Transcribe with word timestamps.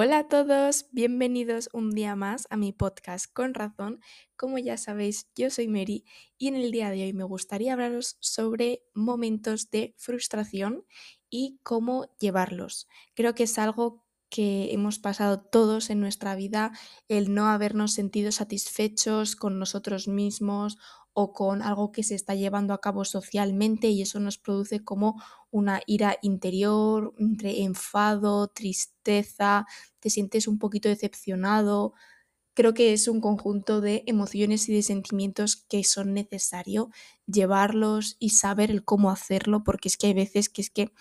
Hola 0.00 0.18
a 0.18 0.28
todos, 0.28 0.86
bienvenidos 0.92 1.70
un 1.72 1.90
día 1.90 2.14
más 2.14 2.46
a 2.50 2.56
mi 2.56 2.70
podcast 2.70 3.26
Con 3.32 3.52
Razón. 3.52 4.00
Como 4.36 4.56
ya 4.58 4.76
sabéis, 4.76 5.28
yo 5.34 5.50
soy 5.50 5.66
Mary 5.66 6.04
y 6.38 6.46
en 6.46 6.54
el 6.54 6.70
día 6.70 6.90
de 6.90 7.02
hoy 7.02 7.12
me 7.12 7.24
gustaría 7.24 7.72
hablaros 7.72 8.16
sobre 8.20 8.84
momentos 8.94 9.72
de 9.72 9.96
frustración 9.98 10.84
y 11.28 11.58
cómo 11.64 12.14
llevarlos. 12.20 12.86
Creo 13.16 13.34
que 13.34 13.42
es 13.42 13.58
algo 13.58 14.06
que 14.30 14.72
hemos 14.72 15.00
pasado 15.00 15.40
todos 15.40 15.90
en 15.90 15.98
nuestra 15.98 16.36
vida, 16.36 16.70
el 17.08 17.34
no 17.34 17.48
habernos 17.48 17.92
sentido 17.92 18.30
satisfechos 18.30 19.34
con 19.34 19.58
nosotros 19.58 20.06
mismos 20.06 20.78
o 21.20 21.32
con 21.32 21.62
algo 21.62 21.90
que 21.90 22.04
se 22.04 22.14
está 22.14 22.36
llevando 22.36 22.72
a 22.72 22.80
cabo 22.80 23.04
socialmente 23.04 23.88
y 23.88 24.02
eso 24.02 24.20
nos 24.20 24.38
produce 24.38 24.84
como 24.84 25.20
una 25.50 25.80
ira 25.84 26.16
interior, 26.22 27.12
entre 27.18 27.64
enfado, 27.64 28.46
tristeza, 28.46 29.66
te 29.98 30.10
sientes 30.10 30.46
un 30.46 30.60
poquito 30.60 30.88
decepcionado. 30.88 31.92
Creo 32.54 32.72
que 32.72 32.92
es 32.92 33.08
un 33.08 33.20
conjunto 33.20 33.80
de 33.80 34.04
emociones 34.06 34.68
y 34.68 34.74
de 34.74 34.82
sentimientos 34.82 35.56
que 35.56 35.82
son 35.82 36.14
necesario 36.14 36.90
llevarlos 37.26 38.16
y 38.20 38.30
saber 38.30 38.70
el 38.70 38.84
cómo 38.84 39.10
hacerlo, 39.10 39.64
porque 39.64 39.88
es 39.88 39.96
que 39.96 40.06
hay 40.06 40.14
veces 40.14 40.48
que 40.48 40.62
es 40.62 40.70
que 40.70 40.92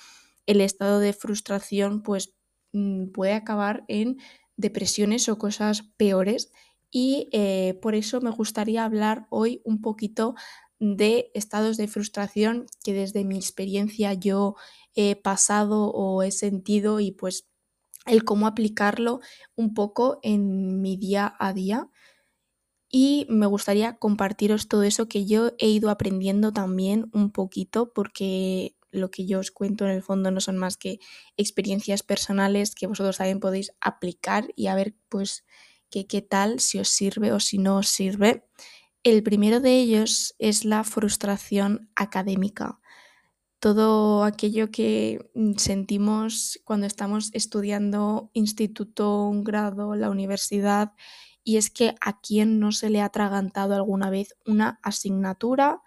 el 0.47 0.61
estado 0.61 0.99
de 0.99 1.13
frustración 1.13 2.02
pues 2.02 2.34
mm, 2.73 3.09
puede 3.11 3.34
acabar 3.34 3.86
en 3.88 4.17
depresiones 4.55 5.30
o 5.30 5.38
cosas 5.38 5.84
peores 5.95 6.52
y 6.91 7.30
eh, 7.32 7.77
por 7.82 7.96
eso 7.96 8.22
me 8.22 8.32
gustaría 8.32 8.86
hablar 8.86 9.28
hoy 9.30 9.62
un 9.66 9.82
poquito 9.82 10.36
de 10.80 11.32
estados 11.34 11.78
de 11.78 11.88
frustración 11.88 12.68
que 12.84 12.94
desde 12.94 13.26
mi 13.26 13.36
experiencia 13.38 14.14
yo 14.14 14.55
he 14.95 15.16
pasado 15.16 15.90
o 15.92 16.23
he 16.23 16.31
sentido 16.31 17.00
y 17.00 17.12
pues 17.12 17.48
el 18.06 18.23
cómo 18.23 18.48
aplicarlo 18.48 19.20
un 19.56 19.73
poco 19.73 20.20
en 20.23 20.81
mi 20.81 20.98
día 20.98 21.36
a 21.39 21.53
día. 21.53 21.89
Y 22.89 23.26
me 23.30 23.45
gustaría 23.48 23.98
compartiros 23.98 24.67
todo 24.70 24.83
eso 24.83 25.08
que 25.09 25.26
yo 25.26 25.52
he 25.59 25.67
ido 25.67 25.89
aprendiendo 25.89 26.54
también 26.54 27.09
un 27.14 27.31
poquito 27.31 27.92
porque 27.94 28.76
lo 28.92 29.11
que 29.11 29.26
yo 29.26 29.39
os 29.39 29.52
cuento 29.52 29.86
en 29.86 29.92
el 29.92 30.02
fondo 30.04 30.31
no 30.31 30.39
son 30.39 30.58
más 30.58 30.78
que 30.78 31.00
experiencias 31.36 32.02
personales 32.04 32.73
que 32.76 32.88
vosotros 32.88 33.17
también 33.17 33.42
podéis 33.42 33.73
aplicar 33.81 34.48
y 34.56 34.67
a 34.67 34.76
ver 34.76 34.95
pues 35.09 35.45
que 35.89 36.07
qué 36.07 36.21
tal, 36.21 36.59
si 36.59 36.80
os 36.80 36.89
sirve 36.89 37.31
o 37.31 37.39
si 37.39 37.57
no 37.57 37.77
os 37.77 37.88
sirve. 37.88 38.45
El 39.03 39.23
primero 39.23 39.59
de 39.59 39.80
ellos 39.80 40.35
es 40.39 40.66
la 40.66 40.83
frustración 40.83 41.89
académica. 41.95 42.80
Todo 43.59 44.23
aquello 44.23 44.69
que 44.69 45.30
mm, 45.33 45.53
sentimos 45.55 46.59
cuando 46.63 46.85
estamos 46.85 47.30
estudiando 47.33 48.30
instituto, 48.33 49.27
un 49.27 49.43
grado, 49.43 49.95
la 49.95 50.09
universidad, 50.09 50.93
y 51.43 51.58
es 51.58 51.69
que 51.69 51.95
a 52.02 52.19
quien 52.19 52.59
no 52.59 52.71
se 52.71 52.89
le 52.89 53.02
ha 53.02 53.05
atragantado 53.05 53.73
alguna 53.73 54.09
vez 54.09 54.35
una 54.45 54.80
asignatura, 54.83 55.81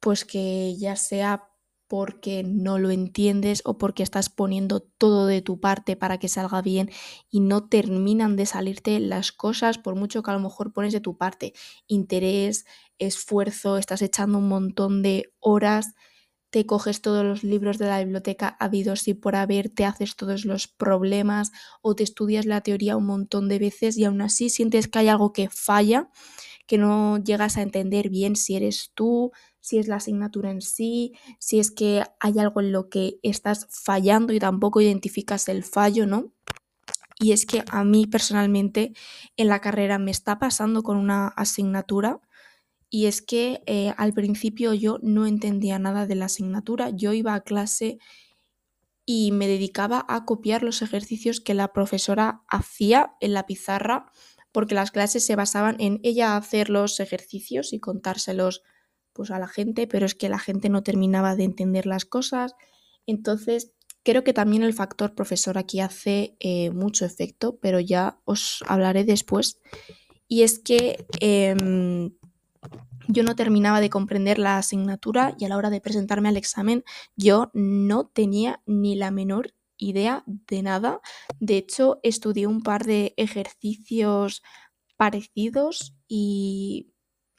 pues 0.00 0.24
que 0.24 0.74
ya 0.78 0.96
sea 0.96 1.47
porque 1.88 2.44
no 2.44 2.78
lo 2.78 2.90
entiendes 2.90 3.62
o 3.64 3.78
porque 3.78 4.02
estás 4.02 4.28
poniendo 4.28 4.80
todo 4.80 5.26
de 5.26 5.42
tu 5.42 5.58
parte 5.58 5.96
para 5.96 6.18
que 6.18 6.28
salga 6.28 6.62
bien 6.62 6.90
y 7.30 7.40
no 7.40 7.68
terminan 7.68 8.36
de 8.36 8.46
salirte 8.46 9.00
las 9.00 9.32
cosas 9.32 9.78
por 9.78 9.94
mucho 9.94 10.22
que 10.22 10.30
a 10.30 10.34
lo 10.34 10.40
mejor 10.40 10.72
pones 10.72 10.92
de 10.92 11.00
tu 11.00 11.16
parte 11.16 11.54
interés, 11.86 12.66
esfuerzo, 12.98 13.78
estás 13.78 14.02
echando 14.02 14.38
un 14.38 14.48
montón 14.48 15.02
de 15.02 15.32
horas, 15.40 15.94
te 16.50 16.66
coges 16.66 17.02
todos 17.02 17.24
los 17.24 17.44
libros 17.44 17.78
de 17.78 17.86
la 17.86 17.98
biblioteca 18.00 18.56
habidos 18.58 19.06
y 19.08 19.14
por 19.14 19.36
haber, 19.36 19.68
te 19.68 19.84
haces 19.84 20.16
todos 20.16 20.44
los 20.44 20.66
problemas 20.66 21.52
o 21.82 21.94
te 21.94 22.04
estudias 22.04 22.46
la 22.46 22.62
teoría 22.62 22.96
un 22.96 23.06
montón 23.06 23.48
de 23.48 23.58
veces 23.58 23.98
y 23.98 24.04
aún 24.04 24.22
así 24.22 24.48
sientes 24.48 24.88
que 24.88 24.98
hay 24.98 25.08
algo 25.08 25.32
que 25.32 25.50
falla, 25.50 26.08
que 26.66 26.78
no 26.78 27.18
llegas 27.18 27.56
a 27.56 27.62
entender 27.62 28.08
bien 28.08 28.36
si 28.36 28.56
eres 28.56 28.92
tú, 28.94 29.32
si 29.60 29.78
es 29.78 29.88
la 29.88 29.96
asignatura 29.96 30.50
en 30.50 30.60
sí, 30.60 31.12
si 31.38 31.58
es 31.58 31.70
que 31.70 32.04
hay 32.20 32.38
algo 32.38 32.60
en 32.60 32.72
lo 32.72 32.88
que 32.88 33.18
estás 33.22 33.66
fallando 33.70 34.32
y 34.32 34.38
tampoco 34.38 34.80
identificas 34.80 35.48
el 35.48 35.64
fallo, 35.64 36.06
¿no? 36.06 36.32
Y 37.20 37.32
es 37.32 37.46
que 37.46 37.64
a 37.70 37.84
mí 37.84 38.06
personalmente 38.06 38.92
en 39.36 39.48
la 39.48 39.60
carrera 39.60 39.98
me 39.98 40.10
está 40.12 40.38
pasando 40.38 40.82
con 40.82 40.96
una 40.96 41.28
asignatura 41.28 42.20
y 42.90 43.06
es 43.06 43.20
que 43.22 43.62
eh, 43.66 43.92
al 43.96 44.12
principio 44.12 44.72
yo 44.72 44.98
no 45.02 45.26
entendía 45.26 45.78
nada 45.78 46.06
de 46.06 46.14
la 46.14 46.26
asignatura, 46.26 46.90
yo 46.90 47.12
iba 47.12 47.34
a 47.34 47.40
clase 47.40 47.98
y 49.04 49.32
me 49.32 49.48
dedicaba 49.48 50.04
a 50.08 50.24
copiar 50.24 50.62
los 50.62 50.82
ejercicios 50.82 51.40
que 51.40 51.54
la 51.54 51.72
profesora 51.72 52.42
hacía 52.48 53.14
en 53.20 53.32
la 53.32 53.46
pizarra 53.46 54.12
porque 54.52 54.74
las 54.74 54.90
clases 54.90 55.26
se 55.26 55.36
basaban 55.36 55.76
en 55.80 56.00
ella 56.02 56.36
hacer 56.36 56.70
los 56.70 57.00
ejercicios 57.00 57.72
y 57.72 57.80
contárselos 57.80 58.62
pues 59.18 59.32
a 59.32 59.40
la 59.40 59.48
gente, 59.48 59.88
pero 59.88 60.06
es 60.06 60.14
que 60.14 60.28
la 60.28 60.38
gente 60.38 60.68
no 60.68 60.84
terminaba 60.84 61.34
de 61.34 61.42
entender 61.42 61.86
las 61.86 62.04
cosas. 62.04 62.54
Entonces, 63.04 63.72
creo 64.04 64.22
que 64.22 64.32
también 64.32 64.62
el 64.62 64.72
factor 64.72 65.16
profesor 65.16 65.58
aquí 65.58 65.80
hace 65.80 66.36
eh, 66.38 66.70
mucho 66.70 67.04
efecto, 67.04 67.58
pero 67.60 67.80
ya 67.80 68.20
os 68.26 68.62
hablaré 68.68 69.02
después. 69.02 69.60
Y 70.28 70.44
es 70.44 70.60
que 70.60 71.04
em, 71.18 72.12
yo 73.08 73.24
no 73.24 73.34
terminaba 73.34 73.80
de 73.80 73.90
comprender 73.90 74.38
la 74.38 74.56
asignatura 74.56 75.34
y 75.36 75.46
a 75.46 75.48
la 75.48 75.56
hora 75.56 75.70
de 75.70 75.80
presentarme 75.80 76.28
al 76.28 76.36
examen 76.36 76.84
yo 77.16 77.50
no 77.54 78.06
tenía 78.06 78.62
ni 78.66 78.94
la 78.94 79.10
menor 79.10 79.52
idea 79.78 80.22
de 80.26 80.62
nada. 80.62 81.00
De 81.40 81.56
hecho, 81.56 81.98
estudié 82.04 82.46
un 82.46 82.62
par 82.62 82.84
de 82.84 83.14
ejercicios 83.16 84.44
parecidos 84.96 85.96
y 86.06 86.92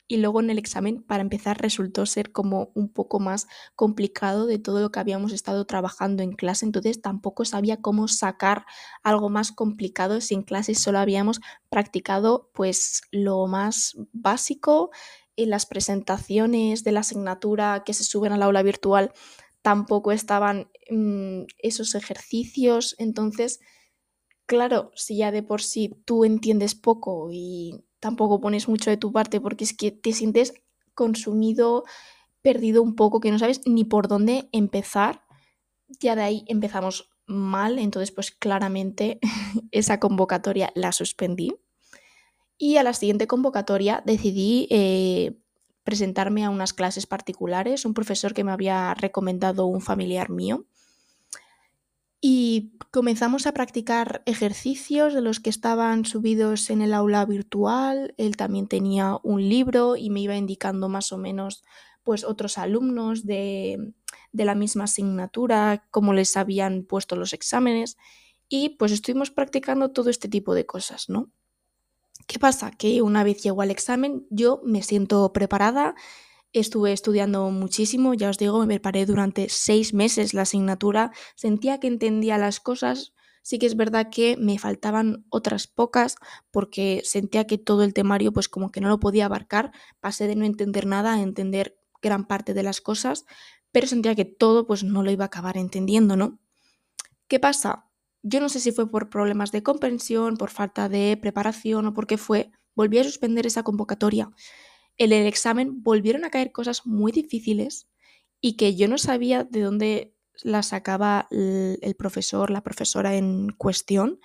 y 0.10 0.18
luego 0.18 0.42
en 0.42 0.50
el 0.50 0.58
examen 0.58 1.04
para 1.04 1.22
empezar 1.22 1.62
resultó 1.62 2.06
ser 2.08 2.32
como 2.32 2.72
un 2.74 2.90
poco 2.90 3.20
más 3.20 3.48
complicado 3.76 4.48
de 4.48 4.58
todo 4.58 4.82
lo 4.82 4.92
que 4.92 5.00
habíamos 5.00 5.32
estado 5.32 5.66
trabajando 5.66 6.24
en 6.24 6.34
clase, 6.34 6.66
entonces 6.66 7.00
tampoco 7.00 7.46
sabía 7.46 7.78
cómo 7.78 8.08
sacar 8.08 8.66
algo 9.04 9.30
más 9.30 9.52
complicado 9.52 10.20
si 10.20 10.34
en 10.34 10.42
clase 10.42 10.74
solo 10.74 10.98
habíamos 10.98 11.40
practicado 11.70 12.50
pues 12.56 13.04
lo 13.12 13.46
más 13.46 13.96
básico 14.12 14.90
en 15.36 15.52
las 15.52 15.68
presentaciones 15.68 16.84
de 16.84 16.92
la 16.92 17.02
asignatura 17.02 17.84
que 17.86 17.94
se 17.94 18.04
suben 18.04 18.34
al 18.34 18.42
aula 18.42 18.64
virtual 18.64 19.14
tampoco 19.62 20.12
estaban 20.12 20.72
mm, 20.90 21.44
esos 21.60 21.94
ejercicios, 21.94 22.96
entonces 22.98 23.60
claro, 24.48 24.92
si 24.96 25.18
ya 25.18 25.32
de 25.32 25.44
por 25.44 25.62
sí 25.62 26.02
tú 26.06 26.26
entiendes 26.26 26.74
poco 26.74 27.30
y 27.32 27.86
tampoco 28.00 28.40
pones 28.40 28.68
mucho 28.68 28.90
de 28.90 28.98
tu 28.98 29.12
parte 29.12 29.42
porque 29.42 29.64
es 29.64 29.74
que 29.74 29.92
te 29.92 30.14
sientes 30.14 30.54
consumido, 30.94 31.86
perdido 32.42 32.82
un 32.82 32.96
poco, 32.96 33.20
que 33.20 33.32
no 33.32 33.40
sabes 33.40 33.62
ni 33.66 33.84
por 33.84 34.08
dónde 34.08 34.50
empezar. 34.52 35.24
Ya 36.00 36.16
de 36.16 36.24
ahí 36.24 36.46
empezamos 36.48 37.10
mal, 37.26 37.80
entonces 37.80 38.12
pues 38.12 38.32
claramente 38.32 39.20
esa 39.72 40.00
convocatoria 40.00 40.72
la 40.76 40.92
suspendí. 40.92 41.54
Y 42.58 42.78
a 42.78 42.84
la 42.84 42.94
siguiente 42.94 43.28
convocatoria 43.28 44.04
decidí 44.06 44.68
eh, 44.70 45.40
presentarme 45.84 46.44
a 46.44 46.50
unas 46.50 46.74
clases 46.74 47.08
particulares, 47.08 47.86
un 47.86 47.94
profesor 47.94 48.34
que 48.34 48.44
me 48.44 48.52
había 48.52 48.94
recomendado 48.96 49.66
un 49.66 49.82
familiar 49.82 50.30
mío. 50.30 50.66
Y 52.22 52.74
comenzamos 52.92 53.48
a 53.48 53.54
practicar 53.54 54.24
ejercicios 54.26 55.14
de 55.14 55.22
los 55.22 55.40
que 55.40 55.50
estaban 55.50 56.04
subidos 56.06 56.70
en 56.70 56.82
el 56.82 56.94
aula 56.94 57.26
virtual. 57.26 58.14
Él 58.18 58.36
también 58.36 58.68
tenía 58.68 59.18
un 59.24 59.48
libro 59.48 59.96
y 59.96 60.10
me 60.10 60.20
iba 60.20 60.36
indicando 60.36 60.90
más 60.90 61.12
o 61.14 61.18
menos 61.18 61.64
pues 62.04 62.24
otros 62.24 62.58
alumnos 62.58 63.26
de, 63.26 63.94
de 64.32 64.46
la 64.46 64.56
misma 64.56 64.86
asignatura, 64.86 65.88
cómo 65.92 66.14
les 66.14 66.36
habían 66.36 66.84
puesto 66.84 67.16
los 67.16 67.34
exámenes. 67.34 67.98
Y 68.50 68.70
pues 68.70 68.92
estuvimos 68.92 69.32
practicando 69.32 69.92
todo 69.92 70.10
este 70.10 70.28
tipo 70.28 70.54
de 70.54 70.66
cosas, 70.66 71.08
¿no? 71.08 71.32
¿Qué 72.28 72.38
pasa? 72.38 72.72
Que 72.72 73.02
una 73.02 73.24
vez 73.24 73.42
llegó 73.42 73.62
al 73.62 73.72
examen 73.72 74.28
yo 74.30 74.62
me 74.64 74.84
siento 74.84 75.32
preparada, 75.34 75.96
Estuve 76.52 76.94
estudiando 76.94 77.52
muchísimo, 77.52 78.16
ya 78.16 78.30
os 78.30 78.40
digo, 78.40 78.60
me 78.60 78.66
preparé 78.66 79.06
durante 79.06 79.50
seis 79.50 79.94
meses 79.94 80.34
la 80.34 80.42
asignatura, 80.42 81.12
sentía 81.36 81.80
que 81.80 81.86
entendía 81.86 82.40
las 82.40 82.60
cosas, 82.60 83.14
sí 83.44 83.60
que 83.60 83.68
es 83.68 83.78
verdad 83.78 84.10
que 84.10 84.36
me 84.36 84.58
faltaban 84.58 85.26
otras 85.30 85.68
pocas 85.68 86.16
porque 86.50 87.02
sentía 87.06 87.46
que 87.46 87.60
todo 87.60 87.84
el 87.84 87.94
temario 87.94 88.34
pues 88.34 88.50
como 88.50 88.72
que 88.72 88.82
no 88.82 88.90
lo 88.90 89.00
podía 89.00 89.26
abarcar, 89.26 89.72
pasé 90.00 90.26
de 90.26 90.36
no 90.36 90.44
entender 90.44 90.88
nada 90.88 91.14
a 91.14 91.22
entender 91.22 91.78
gran 92.02 92.26
parte 92.26 92.56
de 92.56 92.64
las 92.64 92.82
cosas, 92.82 93.26
pero 93.72 93.86
sentía 93.86 94.16
que 94.16 94.26
todo 94.26 94.66
pues 94.66 94.84
no 94.84 95.04
lo 95.04 95.12
iba 95.12 95.26
a 95.26 95.28
acabar 95.28 95.56
entendiendo, 95.56 96.16
¿no? 96.16 96.40
¿Qué 97.28 97.40
pasa? 97.40 97.92
Yo 98.24 98.40
no 98.40 98.50
sé 98.50 98.60
si 98.60 98.72
fue 98.72 98.90
por 98.90 99.12
problemas 99.12 99.52
de 99.52 99.62
comprensión, 99.62 100.36
por 100.36 100.50
falta 100.50 100.90
de 100.90 101.16
preparación 101.22 101.86
o 101.86 101.94
por 101.94 102.08
qué 102.08 102.18
fue, 102.18 102.52
volví 102.74 102.98
a 102.98 103.04
suspender 103.04 103.46
esa 103.46 103.62
convocatoria 103.62 104.32
en 105.00 105.14
el 105.14 105.26
examen 105.26 105.82
volvieron 105.82 106.26
a 106.26 106.30
caer 106.30 106.52
cosas 106.52 106.86
muy 106.86 107.12
difíciles 107.12 107.88
y 108.42 108.58
que 108.58 108.76
yo 108.76 108.88
no 108.88 108.98
sabía 108.98 109.44
de 109.44 109.62
dónde 109.62 110.16
la 110.44 110.62
sacaba 110.62 111.28
el 111.32 111.96
profesor, 111.98 112.52
la 112.52 112.64
profesora 112.64 113.16
en 113.16 113.50
cuestión, 113.50 114.20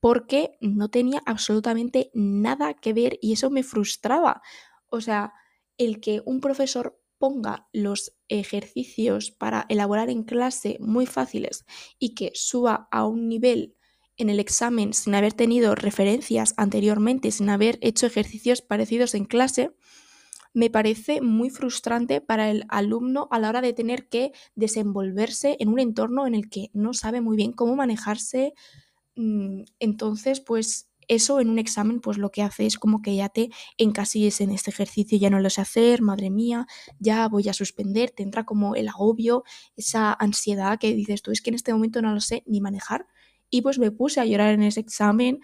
porque 0.00 0.58
no 0.60 0.90
tenía 0.90 1.22
absolutamente 1.24 2.10
nada 2.12 2.74
que 2.74 2.92
ver 2.92 3.18
y 3.22 3.32
eso 3.32 3.48
me 3.50 3.62
frustraba. 3.62 4.42
O 4.88 5.00
sea, 5.00 5.32
el 5.78 6.00
que 6.00 6.22
un 6.26 6.40
profesor 6.40 7.00
ponga 7.18 7.68
los 7.72 8.16
ejercicios 8.28 9.30
para 9.30 9.66
elaborar 9.68 10.10
en 10.10 10.24
clase 10.24 10.76
muy 10.80 11.06
fáciles 11.06 11.64
y 11.98 12.14
que 12.14 12.32
suba 12.34 12.88
a 12.90 13.06
un 13.06 13.28
nivel 13.28 13.76
en 14.16 14.30
el 14.30 14.40
examen 14.40 14.92
sin 14.92 15.14
haber 15.14 15.32
tenido 15.32 15.74
referencias 15.74 16.54
anteriormente, 16.56 17.30
sin 17.30 17.48
haber 17.48 17.78
hecho 17.80 18.06
ejercicios 18.06 18.62
parecidos 18.62 19.14
en 19.14 19.24
clase, 19.24 19.74
me 20.54 20.70
parece 20.70 21.20
muy 21.20 21.50
frustrante 21.50 22.20
para 22.20 22.50
el 22.50 22.64
alumno 22.68 23.28
a 23.30 23.38
la 23.38 23.48
hora 23.50 23.60
de 23.60 23.72
tener 23.72 24.08
que 24.08 24.32
desenvolverse 24.54 25.56
en 25.60 25.68
un 25.68 25.80
entorno 25.80 26.26
en 26.26 26.34
el 26.34 26.48
que 26.48 26.70
no 26.72 26.94
sabe 26.94 27.20
muy 27.20 27.36
bien 27.36 27.52
cómo 27.52 27.76
manejarse. 27.76 28.54
Mm, 29.16 29.62
entonces, 29.80 30.40
pues 30.40 30.88
eso 31.08 31.40
en 31.40 31.50
un 31.50 31.58
examen 31.58 32.00
pues 32.00 32.18
lo 32.18 32.30
que 32.30 32.42
hace 32.42 32.66
es 32.66 32.78
como 32.78 33.02
que 33.02 33.16
ya 33.16 33.28
te 33.28 33.50
encasilles 33.78 34.40
en 34.40 34.50
este 34.50 34.70
ejercicio, 34.70 35.18
ya 35.18 35.30
no 35.30 35.40
lo 35.40 35.50
sé 35.50 35.60
hacer, 35.60 36.02
madre 36.02 36.30
mía, 36.30 36.66
ya 36.98 37.28
voy 37.28 37.48
a 37.48 37.52
suspender, 37.52 38.10
te 38.10 38.22
entra 38.22 38.44
como 38.44 38.74
el 38.74 38.88
agobio, 38.88 39.44
esa 39.76 40.12
ansiedad 40.14 40.78
que 40.78 40.94
dices 40.94 41.22
tú, 41.22 41.30
es 41.32 41.42
que 41.42 41.50
en 41.50 41.56
este 41.56 41.72
momento 41.72 42.02
no 42.02 42.12
lo 42.14 42.20
sé 42.20 42.42
ni 42.46 42.60
manejar. 42.60 43.06
Y 43.50 43.62
pues 43.62 43.78
me 43.78 43.90
puse 43.90 44.20
a 44.20 44.24
llorar 44.24 44.54
en 44.54 44.62
ese 44.62 44.80
examen 44.80 45.40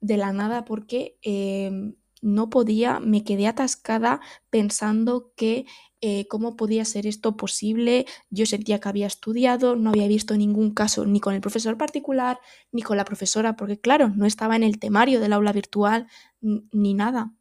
de 0.00 0.16
la 0.16 0.32
nada 0.32 0.64
porque 0.64 1.16
em, 1.22 1.94
no 2.22 2.48
podía, 2.48 3.00
me 3.00 3.24
quedé 3.24 3.46
atascada 3.46 4.20
pensando 4.48 5.32
que 5.36 5.66
eh, 6.00 6.26
cómo 6.28 6.56
podía 6.56 6.84
ser 6.84 7.06
esto 7.06 7.36
posible. 7.36 8.06
Yo 8.30 8.46
sentía 8.46 8.80
que 8.80 8.88
había 8.88 9.06
estudiado, 9.06 9.76
no 9.76 9.90
había 9.90 10.08
visto 10.08 10.36
ningún 10.36 10.72
caso 10.72 11.04
ni 11.04 11.20
con 11.20 11.34
el 11.34 11.40
profesor 11.40 11.76
particular 11.76 12.40
ni 12.72 12.82
con 12.82 12.96
la 12.96 13.04
profesora, 13.04 13.56
porque 13.56 13.78
claro, 13.78 14.08
no 14.08 14.24
estaba 14.24 14.56
en 14.56 14.62
el 14.62 14.78
temario 14.78 15.20
del 15.20 15.32
aula 15.32 15.52
virtual 15.52 16.06
ni 16.40 16.94
nada. 16.94 17.34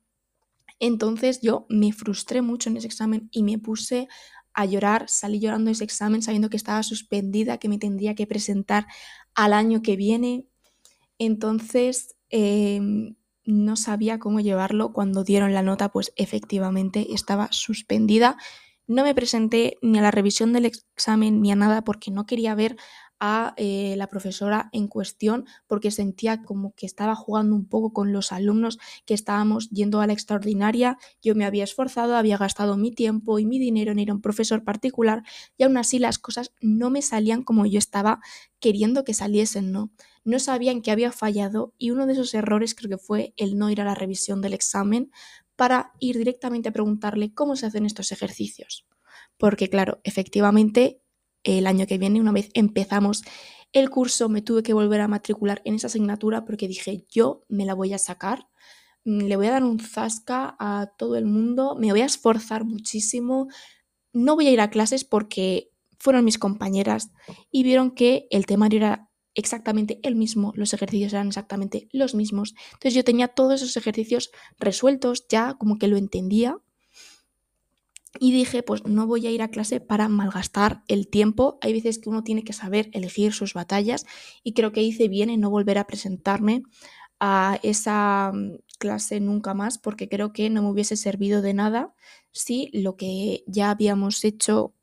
Entonces 0.79 1.41
yo 1.41 1.65
me 1.69 1.93
frustré 1.93 2.41
mucho 2.41 2.69
en 2.69 2.77
ese 2.77 2.87
examen 2.87 3.29
y 3.31 3.43
me 3.43 3.57
puse 3.59 4.07
a 4.53 4.65
llorar, 4.65 5.05
salí 5.07 5.39
llorando 5.39 5.71
ese 5.71 5.83
examen 5.83 6.21
sabiendo 6.21 6.49
que 6.49 6.57
estaba 6.57 6.83
suspendida, 6.83 7.57
que 7.57 7.69
me 7.69 7.77
tendría 7.77 8.15
que 8.15 8.27
presentar 8.27 8.87
al 9.35 9.53
año 9.53 9.81
que 9.81 9.95
viene. 9.95 10.45
Entonces, 11.17 12.15
em, 12.29 13.15
no 13.51 13.75
sabía 13.75 14.19
cómo 14.19 14.39
llevarlo. 14.39 14.93
Cuando 14.93 15.23
dieron 15.23 15.53
la 15.53 15.61
nota, 15.61 15.89
pues 15.89 16.13
efectivamente 16.15 17.13
estaba 17.13 17.49
suspendida. 17.51 18.37
No 18.87 19.03
me 19.03 19.15
presenté 19.15 19.77
ni 19.81 19.99
a 19.99 20.01
la 20.01 20.11
revisión 20.11 20.53
del 20.53 20.65
examen 20.65 21.41
ni 21.41 21.51
a 21.51 21.55
nada 21.55 21.83
porque 21.83 22.11
no 22.11 22.25
quería 22.25 22.55
ver 22.55 22.77
a 23.23 23.53
eh, 23.57 23.93
la 23.97 24.07
profesora 24.07 24.69
en 24.73 24.87
cuestión 24.87 25.45
porque 25.67 25.91
sentía 25.91 26.41
como 26.41 26.73
que 26.73 26.87
estaba 26.87 27.15
jugando 27.15 27.55
un 27.55 27.67
poco 27.67 27.93
con 27.93 28.11
los 28.11 28.31
alumnos 28.31 28.79
que 29.05 29.13
estábamos 29.13 29.69
yendo 29.69 30.01
a 30.01 30.07
la 30.07 30.13
extraordinaria. 30.13 30.97
Yo 31.21 31.35
me 31.35 31.45
había 31.45 31.63
esforzado, 31.63 32.15
había 32.15 32.37
gastado 32.37 32.77
mi 32.77 32.91
tiempo 32.91 33.37
y 33.37 33.45
mi 33.45 33.59
dinero 33.59 33.91
en 33.91 33.99
ir 33.99 34.09
a 34.09 34.15
un 34.15 34.21
profesor 34.21 34.63
particular 34.63 35.21
y 35.55 35.63
aún 35.63 35.77
así 35.77 35.99
las 35.99 36.17
cosas 36.17 36.51
no 36.61 36.89
me 36.89 37.03
salían 37.03 37.43
como 37.43 37.67
yo 37.67 37.77
estaba 37.77 38.21
queriendo 38.59 39.03
que 39.03 39.13
saliesen, 39.13 39.71
¿no? 39.71 39.91
No 40.23 40.39
sabían 40.39 40.81
que 40.81 40.91
había 40.91 41.11
fallado 41.11 41.73
y 41.77 41.91
uno 41.91 42.05
de 42.05 42.13
esos 42.13 42.33
errores 42.33 42.75
creo 42.75 42.89
que 42.89 43.03
fue 43.03 43.33
el 43.37 43.57
no 43.57 43.69
ir 43.69 43.81
a 43.81 43.85
la 43.85 43.95
revisión 43.95 44.41
del 44.41 44.53
examen 44.53 45.11
para 45.55 45.91
ir 45.99 46.17
directamente 46.17 46.69
a 46.69 46.73
preguntarle 46.73 47.33
cómo 47.33 47.55
se 47.55 47.65
hacen 47.65 47.85
estos 47.85 48.11
ejercicios. 48.11 48.85
Porque 49.37 49.69
claro, 49.69 49.99
efectivamente 50.03 51.01
el 51.43 51.67
año 51.67 51.87
que 51.87 51.97
viene, 51.97 52.21
una 52.21 52.31
vez 52.31 52.49
empezamos 52.53 53.23
el 53.73 53.89
curso, 53.89 54.29
me 54.29 54.41
tuve 54.41 54.63
que 54.63 54.73
volver 54.73 55.01
a 55.01 55.07
matricular 55.07 55.61
en 55.65 55.75
esa 55.75 55.87
asignatura 55.87 56.45
porque 56.45 56.67
dije, 56.67 57.05
yo 57.09 57.45
me 57.47 57.65
la 57.65 57.73
voy 57.73 57.93
a 57.93 57.97
sacar, 57.97 58.47
mm, 59.05 59.21
le 59.21 59.35
voy 59.37 59.47
a 59.47 59.51
dar 59.51 59.63
un 59.63 59.79
zasca 59.79 60.55
a 60.59 60.91
todo 60.97 61.15
el 61.15 61.25
mundo, 61.25 61.75
me 61.79 61.91
voy 61.91 62.01
a 62.01 62.05
esforzar 62.05 62.65
muchísimo, 62.65 63.47
no 64.13 64.35
voy 64.35 64.47
a 64.47 64.51
ir 64.51 64.61
a 64.61 64.69
clases 64.69 65.05
porque 65.05 65.71
fueron 65.99 66.25
mis 66.25 66.37
compañeras 66.37 67.11
y 67.49 67.63
vieron 67.63 67.91
que 67.91 68.27
el 68.31 68.45
temario 68.45 68.77
era 68.77 69.10
exactamente 69.35 69.99
el 70.03 70.15
mismo, 70.15 70.53
los 70.55 70.73
ejercicios 70.73 71.13
eran 71.13 71.27
exactamente 71.27 71.87
los 71.91 72.15
mismos. 72.15 72.53
Entonces 72.73 72.93
yo 72.93 73.03
tenía 73.03 73.29
todos 73.29 73.61
esos 73.61 73.77
ejercicios 73.77 74.31
resueltos, 74.59 75.25
ya 75.29 75.55
como 75.55 75.77
que 75.77 75.87
lo 75.87 75.97
entendía 75.97 76.57
y 78.19 78.31
dije, 78.33 78.61
pues 78.61 78.85
no 78.85 79.07
voy 79.07 79.25
a 79.27 79.31
ir 79.31 79.41
a 79.41 79.49
clase 79.49 79.79
para 79.79 80.09
malgastar 80.09 80.83
el 80.87 81.07
tiempo. 81.07 81.57
Hay 81.61 81.73
veces 81.73 81.97
que 81.97 82.09
uno 82.09 82.23
tiene 82.23 82.43
que 82.43 82.53
saber 82.53 82.89
elegir 82.93 83.31
sus 83.33 83.53
batallas 83.53 84.05
y 84.43 84.53
creo 84.53 84.73
que 84.73 84.83
hice 84.83 85.07
bien 85.07 85.29
en 85.29 85.39
no 85.39 85.49
volver 85.49 85.77
a 85.77 85.87
presentarme 85.87 86.63
a 87.19 87.59
esa 87.63 88.31
mm, 88.33 88.57
clase 88.79 89.19
nunca 89.19 89.53
más 89.53 89.77
porque 89.77 90.09
creo 90.09 90.33
que 90.33 90.49
no 90.49 90.61
me 90.61 90.69
hubiese 90.69 90.97
servido 90.97 91.41
de 91.41 91.53
nada 91.53 91.93
si 92.31 92.69
lo 92.73 92.97
que 92.97 93.43
ya 93.47 93.69
habíamos 93.69 94.23
hecho 94.25 94.73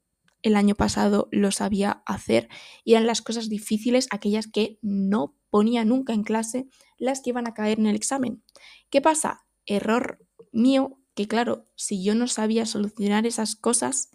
el 0.43 0.57
año 0.57 0.75
pasado 0.75 1.29
lo 1.31 1.51
sabía 1.51 2.03
hacer 2.07 2.49
y 2.85 2.93
eran 2.93 3.07
las 3.07 3.23
cosas 3.23 3.49
difíciles, 3.49 4.09
aquellas 4.11 4.47
que 4.47 4.79
no 4.83 5.35
ponía 5.51 5.85
nunca 5.85 6.13
en 6.13 6.23
clase, 6.23 6.69
las 6.97 7.21
que 7.21 7.31
iban 7.31 7.47
a 7.47 7.55
caer 7.55 7.79
en 7.79 7.87
el 7.87 7.97
examen. 7.97 8.43
¿Qué 8.91 9.01
pasa? 9.01 9.45
Error 9.67 10.25
mío 10.53 10.99
que 11.15 11.27
claro, 11.27 11.67
si 11.75 12.05
yo 12.05 12.15
no 12.15 12.29
sabía 12.29 12.65
solucionar 12.65 13.27
esas 13.27 13.57
cosas, 13.57 14.11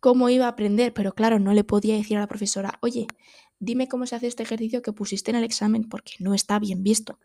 ¿cómo 0.00 0.28
iba 0.28 0.44
a 0.44 0.50
aprender? 0.50 0.92
Pero 0.92 1.14
claro, 1.14 1.38
no 1.38 1.54
le 1.54 1.64
podía 1.64 1.94
decir 1.94 2.18
a 2.18 2.20
la 2.20 2.26
profesora, 2.26 2.78
oye, 2.82 3.06
dime 3.58 3.88
cómo 3.88 4.04
se 4.04 4.16
hace 4.16 4.26
este 4.26 4.42
ejercicio 4.42 4.82
que 4.82 4.92
pusiste 4.92 5.30
en 5.30 5.38
el 5.38 5.44
examen 5.44 5.88
porque 5.88 6.12
no 6.18 6.34
está 6.34 6.58
bien 6.58 6.82
visto. 6.82 7.18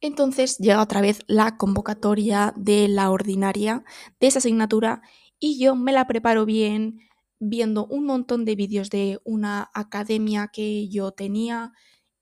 Entonces 0.00 0.58
llega 0.58 0.82
otra 0.82 1.00
vez 1.00 1.20
la 1.26 1.56
convocatoria 1.56 2.52
de 2.56 2.88
la 2.88 3.10
ordinaria 3.10 3.84
de 4.18 4.26
esa 4.26 4.38
asignatura 4.38 5.02
y 5.42 5.58
yo 5.58 5.74
me 5.74 5.92
la 5.92 6.06
preparo 6.06 6.46
bien 6.46 7.00
viendo 7.40 7.84
un 7.86 8.06
montón 8.06 8.44
de 8.44 8.54
vídeos 8.54 8.90
de 8.90 9.18
una 9.24 9.70
academia 9.74 10.50
que 10.52 10.88
yo 10.88 11.10
tenía. 11.10 11.72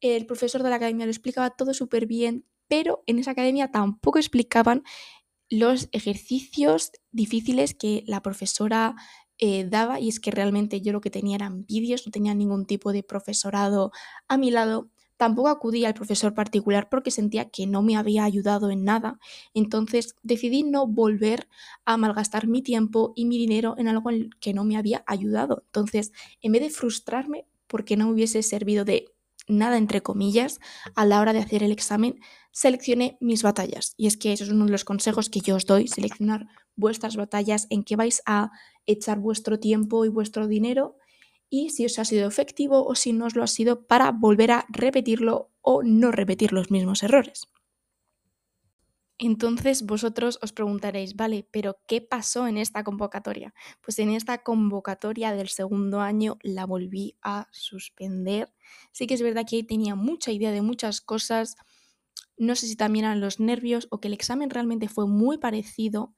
El 0.01 0.25
profesor 0.25 0.63
de 0.63 0.71
la 0.71 0.77
academia 0.77 1.05
lo 1.05 1.13
explicaba 1.13 1.51
todo 1.51 1.75
súper 1.75 2.07
bien, 2.07 2.47
pero 2.67 3.03
en 3.07 3.19
esa 3.19 3.33
academia 3.33 3.71
tampoco 3.71 4.19
explicaban 4.19 4.85
los 5.51 5.91
ejercicios 5.93 6.93
difíciles 7.13 7.75
que 7.75 8.05
la 8.07 8.23
profesora 8.23 8.95
eh, 9.37 9.67
daba 9.69 10.01
y 10.01 10.09
es 10.09 10.19
que 10.19 10.31
realmente 10.31 10.81
yo 10.81 10.93
lo 10.93 11.03
que 11.03 11.11
tenía 11.11 11.37
eran 11.37 11.67
vídeos, 11.67 12.07
no 12.07 12.13
tenía 12.13 12.35
ningún 12.35 12.65
tipo 12.65 12.91
de 12.91 13.03
profesorado 13.03 13.93
a 14.29 14.39
mi 14.39 14.51
lado. 14.51 14.89
Tampoco 15.21 15.49
acudí 15.49 15.85
al 15.85 15.93
profesor 15.93 16.33
particular 16.33 16.89
porque 16.89 17.11
sentía 17.11 17.51
que 17.51 17.67
no 17.67 17.83
me 17.83 17.95
había 17.95 18.25
ayudado 18.25 18.71
en 18.71 18.85
nada. 18.85 19.19
Entonces 19.53 20.17
decidí 20.23 20.63
no 20.63 20.87
volver 20.87 21.47
a 21.85 21.99
malgastar 21.99 22.47
mi 22.47 22.63
tiempo 22.63 23.13
y 23.15 23.27
mi 23.27 23.37
dinero 23.37 23.75
en 23.77 23.89
algo 23.89 24.09
en 24.09 24.31
que 24.41 24.55
no 24.55 24.65
me 24.65 24.79
había 24.79 25.05
ayudado. 25.07 25.65
Entonces, 25.67 26.13
en 26.41 26.53
vez 26.53 26.63
de 26.63 26.71
frustrarme 26.71 27.47
porque 27.67 27.99
no 27.99 28.07
me 28.07 28.15
hubiese 28.15 28.43
servido 28.43 28.87
de 28.87 29.13
nada 29.47 29.77
entre 29.77 30.03
comillas 30.03 30.59
a 30.95 31.05
la 31.05 31.21
hora 31.21 31.35
de 31.35 31.41
hacer 31.41 31.63
el 31.63 31.73
examen, 31.73 32.19
seleccioné 32.51 33.19
mis 33.21 33.43
batallas. 33.43 33.93
Y 33.99 34.07
es 34.07 34.17
que 34.17 34.33
eso 34.33 34.45
es 34.45 34.51
uno 34.51 34.65
de 34.65 34.73
los 34.73 34.87
consejos 34.87 35.29
que 35.29 35.41
yo 35.41 35.57
os 35.57 35.67
doy, 35.67 35.87
seleccionar 35.87 36.47
vuestras 36.77 37.17
batallas 37.17 37.67
en 37.69 37.85
que 37.85 37.97
vais 37.97 38.23
a 38.25 38.53
echar 38.87 39.19
vuestro 39.19 39.61
tiempo 39.61 40.07
y 40.07 40.09
vuestro 40.09 40.49
dinero 40.49 40.97
y 41.51 41.71
si 41.71 41.85
os 41.85 41.99
ha 41.99 42.05
sido 42.07 42.29
efectivo 42.29 42.87
o 42.87 42.95
si 42.95 43.13
no 43.13 43.27
os 43.27 43.37
lo 43.37 43.43
ha 43.43 43.49
sido 43.49 43.87
para 43.87 44.13
volver 44.13 44.53
a 44.53 44.67
repetirlo 44.71 45.51
o 45.61 45.83
no 45.83 46.13
repetir 46.13 46.53
los 46.53 46.71
mismos 46.71 47.03
errores. 47.03 47.49
Entonces 49.23 49.85
vosotros 49.85 50.39
os 50.41 50.53
preguntaréis, 50.53 51.15
vale, 51.15 51.47
pero 51.51 51.79
¿qué 51.87 52.01
pasó 52.01 52.47
en 52.47 52.57
esta 52.57 52.83
convocatoria? 52.85 53.53
Pues 53.83 53.99
en 53.99 54.09
esta 54.09 54.39
convocatoria 54.39 55.35
del 55.35 55.49
segundo 55.49 56.01
año 56.01 56.39
la 56.43 56.65
volví 56.65 57.19
a 57.21 57.47
suspender. 57.53 58.51
Sí 58.93 59.07
que 59.07 59.13
es 59.15 59.21
verdad 59.21 59.45
que 59.47 59.57
ahí 59.57 59.63
tenía 59.63 59.95
mucha 59.95 60.33
idea 60.33 60.53
de 60.53 60.63
muchas 60.63 61.03
cosas. 61.03 61.57
No 62.39 62.55
sé 62.55 62.67
si 62.67 62.77
también 62.77 63.05
eran 63.05 63.21
los 63.21 63.41
nervios 63.41 63.89
o 63.91 64.01
que 64.01 64.09
el 64.09 64.15
examen 64.15 64.49
realmente 64.49 64.89
fue 64.89 65.07
muy 65.07 65.37
parecido 65.37 66.15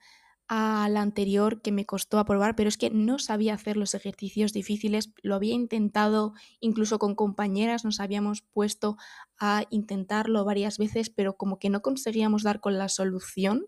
al 0.49 0.97
anterior 0.97 1.63
que 1.63 1.73
me 1.73 1.87
costó 1.87 2.19
aprobar, 2.19 2.57
pero 2.57 2.69
es 2.69 2.77
que 2.77 2.91
no 2.91 3.19
sabía 3.19 3.55
hacer 3.55 3.77
los 3.77 3.95
ejercicios 3.95 4.53
difíciles, 4.53 5.13
lo 5.23 5.35
había 5.35 5.55
intentado 5.55 6.35
incluso 6.61 6.99
con 6.99 7.15
compañeras, 7.15 7.85
nos 7.85 8.01
habíamos 8.01 8.43
puesto 8.43 8.97
a 9.39 9.65
intentarlo 9.71 10.45
varias 10.45 10.79
veces, 10.79 11.11
pero 11.11 11.37
como 11.37 11.59
que 11.59 11.71
no 11.71 11.81
conseguíamos 11.81 12.43
dar 12.43 12.61
con 12.61 12.77
la 12.77 12.89
solución. 12.89 13.67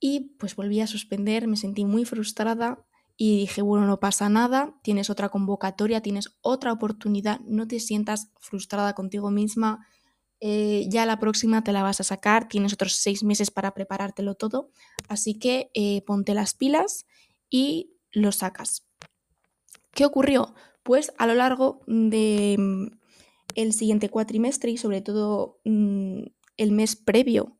Y 0.00 0.34
pues 0.38 0.56
volví 0.56 0.80
a 0.80 0.86
suspender, 0.86 1.48
me 1.48 1.56
sentí 1.56 1.84
muy 1.84 2.04
frustrada 2.04 2.86
y 3.16 3.38
dije, 3.38 3.62
bueno, 3.62 3.86
no 3.86 3.98
pasa 3.98 4.28
nada, 4.28 4.74
tienes 4.82 5.08
otra 5.08 5.30
convocatoria, 5.30 6.02
tienes 6.02 6.36
otra 6.42 6.72
oportunidad, 6.72 7.40
no 7.40 7.66
te 7.66 7.80
sientas 7.80 8.30
frustrada 8.40 8.94
contigo 8.94 9.30
misma, 9.30 9.86
eh, 10.40 10.86
ya 10.88 11.06
la 11.06 11.18
próxima 11.18 11.64
te 11.64 11.72
la 11.72 11.82
vas 11.82 12.00
a 12.00 12.04
sacar, 12.04 12.48
tienes 12.48 12.72
otros 12.72 12.94
seis 12.94 13.24
meses 13.24 13.50
para 13.50 13.72
preparártelo 13.72 14.34
todo, 14.34 14.70
así 15.08 15.38
que 15.38 15.70
eh, 15.74 16.02
ponte 16.02 16.34
las 16.34 16.54
pilas 16.54 17.06
y 17.48 17.94
lo 18.12 18.32
sacas. 18.32 18.86
¿Qué 19.92 20.04
ocurrió? 20.04 20.54
Pues 20.82 21.12
a 21.18 21.26
lo 21.26 21.34
largo 21.34 21.80
de 21.86 22.56
mm, 22.58 23.70
siguiente 23.70 24.10
cuatrimestre 24.10 24.70
y 24.70 24.76
sobre 24.76 25.00
todo 25.00 25.58
mm, 25.64 26.22
el 26.58 26.72
mes 26.72 26.96
previo 26.96 27.56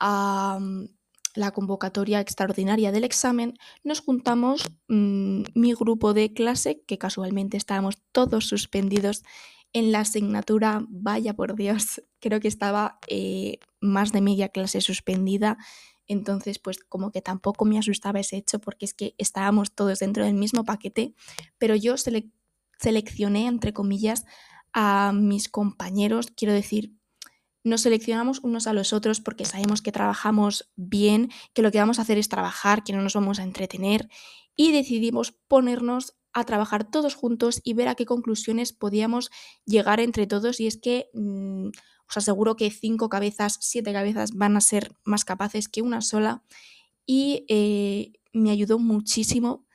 a 0.00 0.58
mm, 0.60 0.88
la 1.34 1.52
convocatoria 1.52 2.20
extraordinaria 2.20 2.90
del 2.90 3.04
examen, 3.04 3.54
nos 3.84 4.00
juntamos 4.00 4.68
mi 4.88 5.74
grupo 5.74 6.12
de 6.12 6.32
clase, 6.32 6.82
que 6.86 6.98
casualmente 6.98 7.56
estábamos 7.56 7.98
todos 8.10 8.48
suspendidos 8.48 9.22
en 9.72 9.92
la 9.92 10.00
asignatura, 10.00 10.84
vaya 10.88 11.34
por 11.34 11.54
Dios, 11.54 12.02
creo 12.20 12.40
que 12.40 12.48
estaba 12.48 12.98
eh, 13.08 13.58
más 13.80 14.12
de 14.12 14.20
media 14.20 14.48
clase 14.48 14.80
suspendida. 14.80 15.58
Entonces, 16.06 16.58
pues 16.58 16.78
como 16.88 17.12
que 17.12 17.22
tampoco 17.22 17.64
me 17.64 17.78
asustaba 17.78 18.18
ese 18.18 18.36
hecho 18.36 18.58
porque 18.58 18.84
es 18.84 18.94
que 18.94 19.14
estábamos 19.16 19.72
todos 19.74 20.00
dentro 20.00 20.24
del 20.24 20.34
mismo 20.34 20.64
paquete, 20.64 21.14
pero 21.58 21.76
yo 21.76 21.94
seleccioné, 21.96 23.46
entre 23.46 23.72
comillas, 23.72 24.24
a 24.72 25.12
mis 25.14 25.48
compañeros, 25.48 26.32
quiero 26.34 26.52
decir, 26.52 26.96
nos 27.62 27.82
seleccionamos 27.82 28.40
unos 28.40 28.66
a 28.66 28.72
los 28.72 28.92
otros 28.92 29.20
porque 29.20 29.44
sabemos 29.44 29.82
que 29.82 29.92
trabajamos 29.92 30.70
bien, 30.76 31.30
que 31.52 31.62
lo 31.62 31.70
que 31.70 31.78
vamos 31.78 31.98
a 31.98 32.02
hacer 32.02 32.18
es 32.18 32.28
trabajar, 32.28 32.82
que 32.82 32.92
no 32.92 33.02
nos 33.02 33.14
vamos 33.14 33.38
a 33.38 33.42
entretener 33.42 34.08
y 34.56 34.72
decidimos 34.72 35.32
ponernos 35.46 36.16
a 36.32 36.44
trabajar 36.44 36.90
todos 36.90 37.14
juntos 37.14 37.60
y 37.64 37.74
ver 37.74 37.88
a 37.88 37.94
qué 37.94 38.06
conclusiones 38.06 38.72
podíamos 38.72 39.30
llegar 39.64 40.00
entre 40.00 40.26
todos 40.26 40.60
y 40.60 40.66
es 40.66 40.76
que 40.76 41.10
mm, 41.14 41.68
os 42.08 42.16
aseguro 42.16 42.56
que 42.56 42.70
cinco 42.70 43.08
cabezas, 43.08 43.58
siete 43.60 43.92
cabezas 43.92 44.32
van 44.32 44.56
a 44.56 44.60
ser 44.60 44.96
más 45.04 45.24
capaces 45.24 45.68
que 45.68 45.82
una 45.82 46.00
sola 46.00 46.42
y 47.06 47.44
eh, 47.48 48.12
me 48.32 48.50
ayudó 48.50 48.78
muchísimo. 48.78 49.66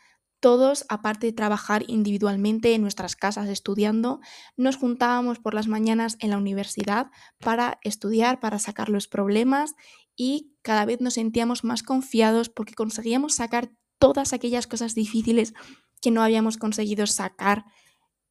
Todos, 0.41 0.85
aparte 0.89 1.27
de 1.27 1.33
trabajar 1.33 1.85
individualmente 1.87 2.75
en 2.75 2.81
nuestras 2.81 3.15
casas 3.15 3.49
estudiando, 3.49 4.19
nos 4.57 4.75
juntábamos 4.75 5.39
por 5.39 5.53
las 5.53 5.67
mañanas 5.67 6.17
en 6.19 6.29
la 6.29 6.37
universidad 6.37 7.09
para 7.39 7.79
estudiar, 7.83 8.39
para 8.39 8.59
sacar 8.59 8.89
los 8.89 9.07
problemas 9.07 9.73
y 10.15 10.53
cada 10.61 10.85
vez 10.85 11.01
nos 11.01 11.15
sentíamos 11.15 11.63
más 11.63 11.83
confiados 11.83 12.49
porque 12.49 12.75
conseguíamos 12.75 13.35
sacar 13.35 13.71
todas 13.97 14.33
aquellas 14.33 14.67
cosas 14.67 14.93
difíciles 14.93 15.53
que 16.01 16.11
no 16.11 16.23
habíamos 16.23 16.57
conseguido 16.57 17.07
sacar 17.07 17.65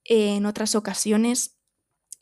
en 0.05 0.47
otras 0.47 0.75
ocasiones. 0.75 1.59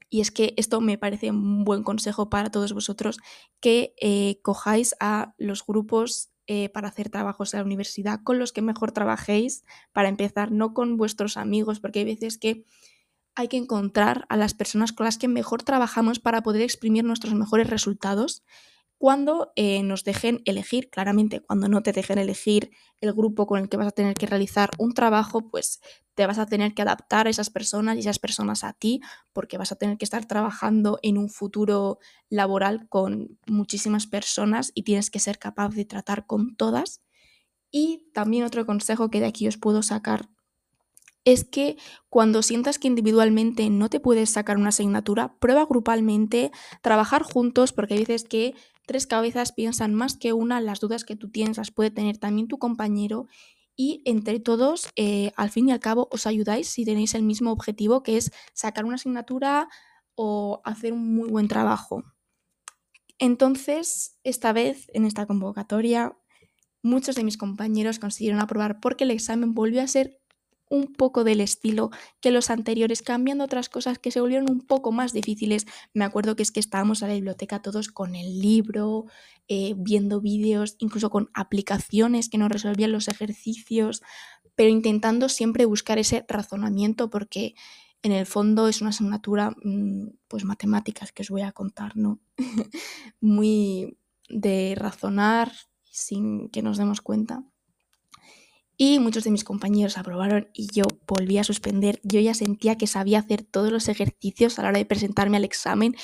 Y 0.08 0.20
es 0.20 0.30
que 0.30 0.54
esto 0.56 0.80
me 0.80 0.98
parece 0.98 1.30
un 1.30 1.64
buen 1.64 1.82
consejo 1.82 2.28
para 2.28 2.50
todos 2.50 2.72
vosotros, 2.72 3.18
que 3.60 3.94
eh, 4.00 4.40
cojáis 4.42 4.94
a 5.00 5.34
los 5.38 5.64
grupos 5.64 6.30
eh, 6.46 6.68
para 6.68 6.88
hacer 6.88 7.08
trabajos 7.08 7.54
en 7.54 7.60
la 7.60 7.66
universidad 7.66 8.20
con 8.22 8.38
los 8.38 8.52
que 8.52 8.62
mejor 8.62 8.92
trabajéis, 8.92 9.64
para 9.92 10.08
empezar, 10.08 10.52
no 10.52 10.74
con 10.74 10.96
vuestros 10.96 11.36
amigos, 11.36 11.80
porque 11.80 12.00
hay 12.00 12.04
veces 12.04 12.36
que 12.36 12.66
hay 13.34 13.48
que 13.48 13.56
encontrar 13.56 14.26
a 14.28 14.36
las 14.36 14.52
personas 14.52 14.92
con 14.92 15.04
las 15.04 15.16
que 15.16 15.28
mejor 15.28 15.62
trabajamos 15.62 16.18
para 16.18 16.42
poder 16.42 16.62
exprimir 16.62 17.04
nuestros 17.04 17.34
mejores 17.34 17.70
resultados 17.70 18.42
cuando 19.02 19.52
eh, 19.56 19.82
nos 19.82 20.04
dejen 20.04 20.42
elegir, 20.44 20.88
claramente 20.88 21.40
cuando 21.40 21.68
no 21.68 21.82
te 21.82 21.90
dejen 21.90 22.18
elegir 22.18 22.70
el 23.00 23.12
grupo 23.12 23.48
con 23.48 23.58
el 23.58 23.68
que 23.68 23.76
vas 23.76 23.88
a 23.88 23.90
tener 23.90 24.14
que 24.14 24.26
realizar 24.26 24.70
un 24.78 24.94
trabajo, 24.94 25.50
pues 25.50 25.80
te 26.14 26.24
vas 26.24 26.38
a 26.38 26.46
tener 26.46 26.72
que 26.72 26.82
adaptar 26.82 27.26
a 27.26 27.30
esas 27.30 27.50
personas 27.50 27.96
y 27.96 27.98
esas 27.98 28.20
personas 28.20 28.62
a 28.62 28.74
ti, 28.74 29.00
porque 29.32 29.58
vas 29.58 29.72
a 29.72 29.74
tener 29.74 29.98
que 29.98 30.04
estar 30.04 30.24
trabajando 30.26 31.00
en 31.02 31.18
un 31.18 31.30
futuro 31.30 31.98
laboral 32.28 32.88
con 32.88 33.40
muchísimas 33.48 34.06
personas 34.06 34.70
y 34.72 34.84
tienes 34.84 35.10
que 35.10 35.18
ser 35.18 35.40
capaz 35.40 35.70
de 35.70 35.84
tratar 35.84 36.24
con 36.24 36.54
todas. 36.54 37.02
Y 37.72 38.08
también 38.14 38.44
otro 38.44 38.64
consejo 38.66 39.10
que 39.10 39.18
de 39.18 39.26
aquí 39.26 39.48
os 39.48 39.56
puedo 39.56 39.82
sacar 39.82 40.28
es 41.24 41.44
que 41.44 41.76
cuando 42.08 42.42
sientas 42.42 42.78
que 42.78 42.88
individualmente 42.88 43.68
no 43.70 43.88
te 43.88 44.00
puedes 44.00 44.30
sacar 44.30 44.56
una 44.56 44.70
asignatura, 44.70 45.34
prueba 45.38 45.66
grupalmente, 45.66 46.50
trabajar 46.82 47.22
juntos, 47.22 47.72
porque 47.72 47.94
hay 47.94 48.00
veces 48.00 48.24
que 48.24 48.54
tres 48.92 49.06
cabezas 49.06 49.52
piensan 49.52 49.94
más 49.94 50.16
que 50.16 50.34
una, 50.34 50.60
las 50.60 50.78
dudas 50.78 51.04
que 51.04 51.16
tú 51.16 51.30
tienes 51.30 51.56
las 51.56 51.70
puede 51.70 51.90
tener 51.90 52.18
también 52.18 52.46
tu 52.46 52.58
compañero 52.58 53.26
y 53.74 54.02
entre 54.04 54.38
todos, 54.38 54.90
eh, 54.96 55.32
al 55.34 55.50
fin 55.50 55.68
y 55.68 55.72
al 55.72 55.80
cabo, 55.80 56.08
os 56.10 56.26
ayudáis 56.26 56.68
si 56.68 56.84
tenéis 56.84 57.14
el 57.14 57.22
mismo 57.22 57.50
objetivo, 57.50 58.02
que 58.02 58.18
es 58.18 58.30
sacar 58.52 58.84
una 58.84 58.96
asignatura 58.96 59.68
o 60.14 60.60
hacer 60.64 60.92
un 60.92 61.14
muy 61.14 61.30
buen 61.30 61.48
trabajo. 61.48 62.04
Entonces, 63.18 64.18
esta 64.24 64.52
vez, 64.52 64.90
en 64.92 65.06
esta 65.06 65.26
convocatoria, 65.26 66.16
muchos 66.82 67.16
de 67.16 67.24
mis 67.24 67.38
compañeros 67.38 67.98
consiguieron 67.98 68.40
aprobar 68.40 68.78
porque 68.80 69.04
el 69.04 69.10
examen 69.10 69.54
volvió 69.54 69.80
a 69.82 69.86
ser 69.86 70.20
un 70.72 70.86
poco 70.86 71.22
del 71.22 71.42
estilo 71.42 71.90
que 72.22 72.30
los 72.30 72.48
anteriores, 72.48 73.02
cambiando 73.02 73.44
otras 73.44 73.68
cosas 73.68 73.98
que 73.98 74.10
se 74.10 74.22
volvieron 74.22 74.50
un 74.50 74.62
poco 74.62 74.90
más 74.90 75.12
difíciles. 75.12 75.66
Me 75.92 76.02
acuerdo 76.02 76.34
que 76.34 76.42
es 76.42 76.50
que 76.50 76.60
estábamos 76.60 77.02
a 77.02 77.08
la 77.08 77.12
biblioteca 77.12 77.60
todos 77.60 77.88
con 77.88 78.16
el 78.16 78.40
libro, 78.40 79.04
eh, 79.48 79.74
viendo 79.76 80.22
vídeos, 80.22 80.76
incluso 80.78 81.10
con 81.10 81.28
aplicaciones 81.34 82.30
que 82.30 82.38
nos 82.38 82.50
resolvían 82.50 82.90
los 82.90 83.08
ejercicios, 83.08 84.02
pero 84.54 84.70
intentando 84.70 85.28
siempre 85.28 85.66
buscar 85.66 85.98
ese 85.98 86.24
razonamiento 86.26 87.10
porque 87.10 87.54
en 88.02 88.12
el 88.12 88.24
fondo 88.24 88.66
es 88.66 88.80
una 88.80 88.90
asignatura, 88.90 89.54
mm, 89.62 90.08
pues 90.26 90.44
matemáticas 90.46 91.12
que 91.12 91.20
os 91.20 91.28
voy 91.28 91.42
a 91.42 91.52
contar, 91.52 91.98
¿no? 91.98 92.18
Muy 93.20 93.98
de 94.30 94.74
razonar 94.74 95.52
sin 95.90 96.48
que 96.48 96.62
nos 96.62 96.78
demos 96.78 97.02
cuenta 97.02 97.44
y 98.76 98.98
muchos 98.98 99.24
de 99.24 99.30
mis 99.30 99.44
compañeros 99.44 99.98
aprobaron 99.98 100.48
y 100.52 100.68
yo 100.72 100.84
volví 101.06 101.38
a 101.38 101.44
suspender. 101.44 102.00
Yo 102.02 102.20
ya 102.20 102.34
sentía 102.34 102.76
que 102.76 102.86
sabía 102.86 103.20
hacer 103.20 103.42
todos 103.42 103.70
los 103.70 103.88
ejercicios 103.88 104.58
a 104.58 104.62
la 104.62 104.68
hora 104.70 104.78
de 104.78 104.86
presentarme 104.86 105.36
al 105.36 105.44
examen, 105.44 105.94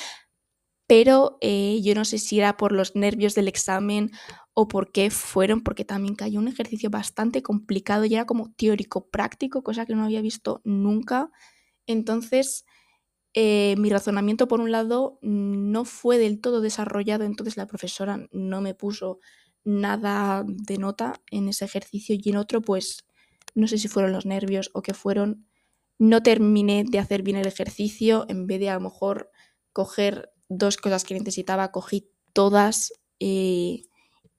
pero 0.86 1.38
eh, 1.40 1.80
yo 1.82 1.94
no 1.94 2.04
sé 2.04 2.18
si 2.18 2.38
era 2.38 2.56
por 2.56 2.72
los 2.72 2.96
nervios 2.96 3.34
del 3.34 3.48
examen 3.48 4.10
o 4.54 4.68
por 4.68 4.90
qué 4.90 5.10
fueron, 5.10 5.62
porque 5.62 5.84
también 5.84 6.14
cayó 6.14 6.40
un 6.40 6.48
ejercicio 6.48 6.90
bastante 6.90 7.42
complicado 7.42 8.04
y 8.04 8.14
era 8.14 8.26
como 8.26 8.52
teórico 8.54 9.08
práctico, 9.08 9.62
cosa 9.62 9.86
que 9.86 9.94
no 9.94 10.04
había 10.04 10.22
visto 10.22 10.60
nunca. 10.64 11.30
Entonces, 11.86 12.64
eh, 13.34 13.76
mi 13.78 13.90
razonamiento 13.90 14.48
por 14.48 14.60
un 14.60 14.72
lado 14.72 15.18
no 15.22 15.84
fue 15.84 16.18
del 16.18 16.40
todo 16.40 16.60
desarrollado, 16.60 17.24
entonces 17.24 17.56
la 17.56 17.66
profesora 17.66 18.26
no 18.32 18.60
me 18.60 18.74
puso 18.74 19.20
nada 19.64 20.44
de 20.46 20.78
nota 20.78 21.20
en 21.30 21.48
ese 21.48 21.64
ejercicio 21.64 22.16
y 22.18 22.30
en 22.30 22.36
otro 22.36 22.62
pues 22.62 23.04
no 23.54 23.66
sé 23.66 23.78
si 23.78 23.88
fueron 23.88 24.12
los 24.12 24.26
nervios 24.26 24.70
o 24.72 24.82
que 24.82 24.94
fueron, 24.94 25.46
no 25.98 26.22
terminé 26.22 26.84
de 26.88 26.98
hacer 26.98 27.22
bien 27.22 27.36
el 27.36 27.46
ejercicio, 27.46 28.24
en 28.28 28.46
vez 28.46 28.60
de 28.60 28.70
a 28.70 28.74
lo 28.74 28.80
mejor 28.80 29.30
coger 29.72 30.30
dos 30.48 30.76
cosas 30.76 31.04
que 31.04 31.14
necesitaba, 31.14 31.72
cogí 31.72 32.10
todas 32.32 32.92
eh, 33.20 33.82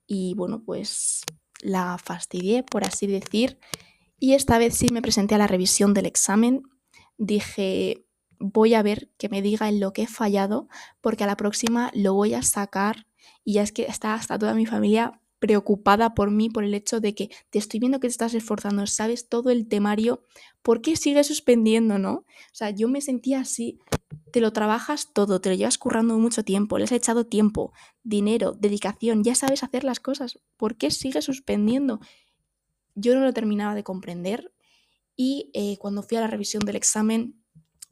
y 0.06 0.34
bueno 0.34 0.62
pues 0.64 1.22
la 1.60 1.98
fastidié 1.98 2.62
por 2.62 2.84
así 2.84 3.06
decir. 3.06 3.58
Y 4.18 4.34
esta 4.34 4.58
vez 4.58 4.74
sí 4.74 4.88
me 4.92 5.02
presenté 5.02 5.34
a 5.34 5.38
la 5.38 5.46
revisión 5.46 5.94
del 5.94 6.06
examen, 6.06 6.62
dije 7.18 8.06
voy 8.38 8.72
a 8.72 8.82
ver 8.82 9.10
que 9.18 9.28
me 9.28 9.42
diga 9.42 9.68
en 9.68 9.80
lo 9.80 9.92
que 9.92 10.02
he 10.02 10.06
fallado 10.06 10.68
porque 11.02 11.24
a 11.24 11.26
la 11.26 11.36
próxima 11.36 11.90
lo 11.94 12.14
voy 12.14 12.32
a 12.32 12.42
sacar 12.42 13.06
y 13.44 13.54
ya 13.54 13.62
es 13.62 13.72
que 13.72 13.82
está 13.82 14.14
hasta 14.14 14.38
toda 14.38 14.54
mi 14.54 14.66
familia 14.66 15.20
preocupada 15.40 16.14
por 16.14 16.30
mí, 16.30 16.50
por 16.50 16.64
el 16.64 16.74
hecho 16.74 17.00
de 17.00 17.14
que 17.14 17.30
te 17.48 17.58
estoy 17.58 17.80
viendo 17.80 17.98
que 17.98 18.06
te 18.06 18.12
estás 18.12 18.34
esforzando, 18.34 18.86
sabes 18.86 19.28
todo 19.28 19.50
el 19.50 19.66
temario, 19.66 20.22
¿por 20.62 20.82
qué 20.82 20.96
sigues 20.96 21.26
suspendiendo, 21.26 21.98
no? 21.98 22.12
O 22.12 22.52
sea, 22.52 22.70
yo 22.70 22.88
me 22.88 23.00
sentía 23.00 23.40
así, 23.40 23.78
te 24.32 24.40
lo 24.40 24.52
trabajas 24.52 25.12
todo, 25.14 25.40
te 25.40 25.48
lo 25.48 25.54
llevas 25.56 25.78
currando 25.78 26.18
mucho 26.18 26.44
tiempo, 26.44 26.76
le 26.76 26.84
has 26.84 26.92
echado 26.92 27.24
tiempo, 27.26 27.72
dinero, 28.04 28.52
dedicación, 28.52 29.24
ya 29.24 29.34
sabes 29.34 29.64
hacer 29.64 29.82
las 29.82 29.98
cosas, 29.98 30.38
¿por 30.58 30.76
qué 30.76 30.90
sigues 30.90 31.24
suspendiendo? 31.24 32.00
Yo 32.94 33.14
no 33.14 33.22
lo 33.22 33.32
terminaba 33.32 33.74
de 33.74 33.82
comprender 33.82 34.52
y 35.16 35.50
eh, 35.54 35.78
cuando 35.78 36.02
fui 36.02 36.18
a 36.18 36.20
la 36.20 36.26
revisión 36.26 36.64
del 36.64 36.76
examen 36.76 37.40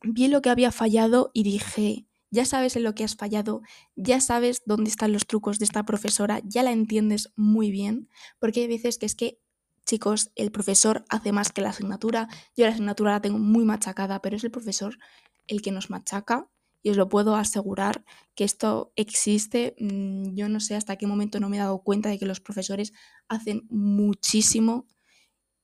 vi 0.02 0.28
lo 0.28 0.42
que 0.42 0.50
había 0.50 0.70
fallado 0.70 1.30
y 1.32 1.42
dije, 1.44 2.07
ya 2.30 2.44
sabes 2.44 2.76
en 2.76 2.82
lo 2.84 2.94
que 2.94 3.04
has 3.04 3.16
fallado, 3.16 3.62
ya 3.96 4.20
sabes 4.20 4.62
dónde 4.66 4.90
están 4.90 5.12
los 5.12 5.26
trucos 5.26 5.58
de 5.58 5.64
esta 5.64 5.84
profesora, 5.84 6.40
ya 6.44 6.62
la 6.62 6.72
entiendes 6.72 7.32
muy 7.36 7.70
bien, 7.70 8.08
porque 8.38 8.60
hay 8.62 8.68
veces 8.68 8.98
que 8.98 9.06
es 9.06 9.14
que, 9.14 9.40
chicos, 9.86 10.30
el 10.34 10.50
profesor 10.52 11.04
hace 11.08 11.32
más 11.32 11.52
que 11.52 11.62
la 11.62 11.70
asignatura, 11.70 12.28
yo 12.56 12.64
la 12.66 12.72
asignatura 12.72 13.12
la 13.12 13.20
tengo 13.20 13.38
muy 13.38 13.64
machacada, 13.64 14.20
pero 14.20 14.36
es 14.36 14.44
el 14.44 14.50
profesor 14.50 14.98
el 15.46 15.62
que 15.62 15.72
nos 15.72 15.90
machaca 15.90 16.48
y 16.82 16.90
os 16.90 16.96
lo 16.96 17.08
puedo 17.08 17.34
asegurar 17.34 18.04
que 18.34 18.44
esto 18.44 18.92
existe. 18.96 19.74
Mm, 19.80 20.34
yo 20.34 20.48
no 20.48 20.60
sé 20.60 20.76
hasta 20.76 20.96
qué 20.96 21.06
momento 21.06 21.40
no 21.40 21.48
me 21.48 21.56
he 21.56 21.60
dado 21.60 21.82
cuenta 21.82 22.08
de 22.08 22.18
que 22.18 22.26
los 22.26 22.40
profesores 22.40 22.92
hacen 23.28 23.66
muchísimo 23.70 24.86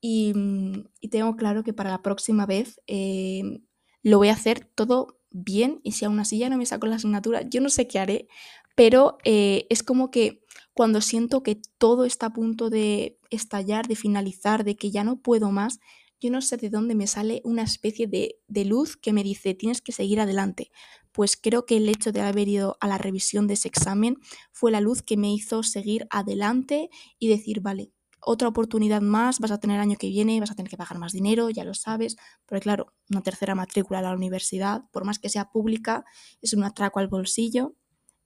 y, 0.00 0.33
mm, 0.35 0.85
tengo 1.11 1.37
claro 1.37 1.64
que 1.64 1.73
para 1.73 1.90
la 1.90 2.02
próxima 2.02 2.47
vez 2.47 2.80
eh, 2.87 3.62
lo 4.02 4.18
voy 4.18 4.28
a 4.28 4.35
hacer 4.35 4.66
todo 4.75 5.21
bien 5.34 5.80
y 5.82 5.92
si 5.92 6.04
aún 6.04 6.20
así 6.20 6.38
ya 6.38 6.48
no 6.48 6.56
me 6.56 6.64
saco 6.64 6.86
la 6.86 6.96
asignatura, 6.96 7.42
yo 7.42 7.60
no 7.60 7.68
sé 7.68 7.86
qué 7.86 7.98
haré, 7.98 8.28
pero 8.74 9.18
eh, 9.24 9.66
es 9.68 9.82
como 9.82 10.10
que 10.10 10.42
cuando 10.72 11.00
siento 11.00 11.42
que 11.42 11.60
todo 11.78 12.04
está 12.04 12.26
a 12.26 12.32
punto 12.32 12.70
de 12.70 13.18
estallar, 13.30 13.86
de 13.86 13.96
finalizar, 13.96 14.64
de 14.64 14.76
que 14.76 14.90
ya 14.90 15.04
no 15.04 15.20
puedo 15.20 15.50
más, 15.50 15.80
yo 16.20 16.30
no 16.30 16.40
sé 16.40 16.56
de 16.56 16.70
dónde 16.70 16.94
me 16.94 17.06
sale 17.06 17.42
una 17.44 17.62
especie 17.62 18.06
de, 18.06 18.36
de 18.48 18.64
luz 18.64 18.96
que 18.96 19.12
me 19.12 19.22
dice 19.22 19.54
tienes 19.54 19.82
que 19.82 19.92
seguir 19.92 20.20
adelante. 20.20 20.70
Pues 21.12 21.36
creo 21.36 21.66
que 21.66 21.76
el 21.76 21.88
hecho 21.88 22.12
de 22.12 22.22
haber 22.22 22.48
ido 22.48 22.76
a 22.80 22.88
la 22.88 22.98
revisión 22.98 23.46
de 23.46 23.54
ese 23.54 23.68
examen 23.68 24.16
fue 24.50 24.70
la 24.72 24.80
luz 24.80 25.02
que 25.02 25.16
me 25.16 25.32
hizo 25.32 25.62
seguir 25.62 26.06
adelante 26.10 26.88
y 27.18 27.28
decir, 27.28 27.60
vale, 27.60 27.92
otra 28.24 28.48
oportunidad 28.48 29.02
más, 29.02 29.38
vas 29.38 29.50
a 29.50 29.58
tener 29.58 29.80
año 29.80 29.96
que 29.98 30.08
viene, 30.08 30.40
vas 30.40 30.50
a 30.50 30.54
tener 30.54 30.70
que 30.70 30.76
pagar 30.76 30.98
más 30.98 31.12
dinero, 31.12 31.50
ya 31.50 31.64
lo 31.64 31.74
sabes, 31.74 32.16
pero 32.46 32.60
claro, 32.60 32.94
una 33.10 33.22
tercera 33.22 33.54
matrícula 33.54 33.98
a 33.98 34.02
la 34.02 34.14
universidad, 34.14 34.82
por 34.92 35.04
más 35.04 35.18
que 35.18 35.28
sea 35.28 35.50
pública, 35.50 36.04
es 36.40 36.54
un 36.54 36.64
atraco 36.64 37.00
al 37.00 37.08
bolsillo. 37.08 37.74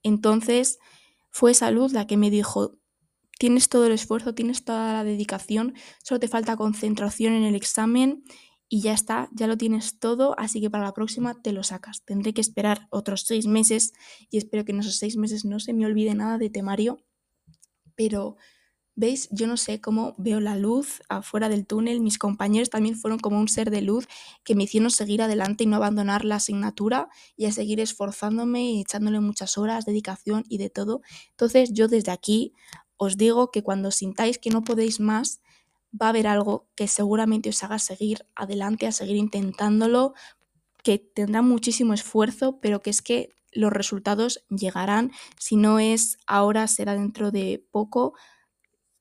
Entonces 0.03 0.79
fue 1.29 1.51
esa 1.51 1.71
luz 1.71 1.93
la 1.93 2.07
que 2.07 2.17
me 2.17 2.29
dijo, 2.29 2.77
tienes 3.37 3.69
todo 3.69 3.87
el 3.87 3.91
esfuerzo, 3.91 4.33
tienes 4.33 4.63
toda 4.63 4.93
la 4.93 5.03
dedicación, 5.03 5.73
solo 6.03 6.19
te 6.19 6.27
falta 6.27 6.57
concentración 6.57 7.33
en 7.33 7.43
el 7.43 7.55
examen 7.55 8.23
y 8.69 8.81
ya 8.81 8.93
está, 8.93 9.29
ya 9.33 9.47
lo 9.47 9.57
tienes 9.57 9.99
todo, 9.99 10.35
así 10.37 10.61
que 10.61 10.69
para 10.69 10.83
la 10.83 10.93
próxima 10.93 11.41
te 11.41 11.51
lo 11.51 11.63
sacas. 11.63 12.03
Tendré 12.05 12.33
que 12.33 12.41
esperar 12.41 12.87
otros 12.91 13.23
seis 13.25 13.47
meses 13.47 13.93
y 14.29 14.37
espero 14.37 14.63
que 14.63 14.71
en 14.71 14.79
esos 14.79 14.97
seis 14.97 15.17
meses 15.17 15.43
no 15.43 15.59
se 15.59 15.73
me 15.73 15.85
olvide 15.85 16.13
nada 16.13 16.37
de 16.37 16.49
temario, 16.49 17.03
pero 17.95 18.37
¿Veis? 18.99 19.29
Yo 19.31 19.47
no 19.47 19.55
sé 19.55 19.79
cómo 19.79 20.13
veo 20.17 20.41
la 20.41 20.57
luz 20.57 21.01
afuera 21.07 21.47
del 21.47 21.65
túnel. 21.65 22.01
Mis 22.01 22.17
compañeros 22.17 22.69
también 22.69 22.97
fueron 22.97 23.17
como 23.17 23.39
un 23.39 23.47
ser 23.47 23.71
de 23.71 23.81
luz 23.81 24.09
que 24.43 24.55
me 24.55 24.63
hicieron 24.63 24.91
seguir 24.91 25.21
adelante 25.21 25.63
y 25.63 25.67
no 25.67 25.77
abandonar 25.77 26.25
la 26.25 26.35
asignatura 26.35 27.07
y 27.37 27.45
a 27.45 27.53
seguir 27.53 27.79
esforzándome 27.79 28.73
y 28.73 28.81
echándole 28.81 29.21
muchas 29.21 29.57
horas, 29.57 29.85
dedicación 29.85 30.43
y 30.49 30.57
de 30.57 30.69
todo. 30.69 31.01
Entonces 31.29 31.71
yo 31.71 31.87
desde 31.87 32.11
aquí 32.11 32.51
os 32.97 33.15
digo 33.15 33.51
que 33.51 33.63
cuando 33.63 33.89
sintáis 33.91 34.37
que 34.37 34.49
no 34.49 34.65
podéis 34.65 34.99
más, 34.99 35.39
va 35.93 36.07
a 36.07 36.09
haber 36.09 36.27
algo 36.27 36.67
que 36.75 36.89
seguramente 36.89 37.47
os 37.47 37.63
haga 37.63 37.79
seguir 37.79 38.25
adelante, 38.35 38.85
a 38.85 38.91
seguir 38.91 39.15
intentándolo, 39.15 40.13
que 40.83 40.97
tendrá 40.97 41.41
muchísimo 41.41 41.93
esfuerzo, 41.93 42.59
pero 42.59 42.81
que 42.81 42.89
es 42.89 43.01
que 43.01 43.29
los 43.53 43.71
resultados 43.71 44.43
llegarán. 44.49 45.13
Si 45.39 45.55
no 45.55 45.79
es 45.79 46.17
ahora, 46.27 46.67
será 46.67 46.95
dentro 46.95 47.31
de 47.31 47.65
poco 47.71 48.13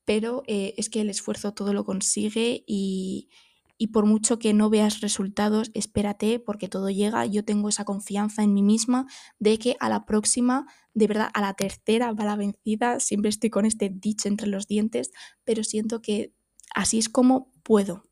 pero 0.08 0.42
eh, 0.46 0.72
es 0.78 0.88
que 0.88 1.02
el 1.02 1.10
esfuerzo 1.10 1.52
todo 1.52 1.74
lo 1.74 1.84
consigue 1.84 2.64
y, 2.66 3.28
y 3.76 3.88
por 3.88 4.06
mucho 4.06 4.38
que 4.38 4.54
no 4.54 4.70
veas 4.70 5.02
resultados, 5.02 5.70
espérate 5.74 6.40
porque 6.40 6.66
todo 6.66 6.88
llega. 6.88 7.26
Yo 7.26 7.44
tengo 7.44 7.68
esa 7.68 7.84
confianza 7.84 8.42
en 8.42 8.54
mí 8.54 8.62
misma 8.62 9.06
de 9.38 9.58
que 9.58 9.76
a 9.80 9.90
la 9.90 10.06
próxima, 10.06 10.66
de 10.94 11.08
verdad, 11.08 11.28
a 11.34 11.42
la 11.42 11.52
tercera 11.52 12.10
va 12.14 12.24
la 12.24 12.36
vencida. 12.36 13.00
Siempre 13.00 13.28
estoy 13.28 13.50
con 13.50 13.66
este 13.66 13.90
dicho 13.90 14.28
entre 14.28 14.48
los 14.48 14.66
dientes, 14.66 15.10
pero 15.44 15.62
siento 15.62 16.00
que 16.00 16.32
así 16.74 16.98
es 16.98 17.10
como 17.10 17.52
puedo. 17.62 18.07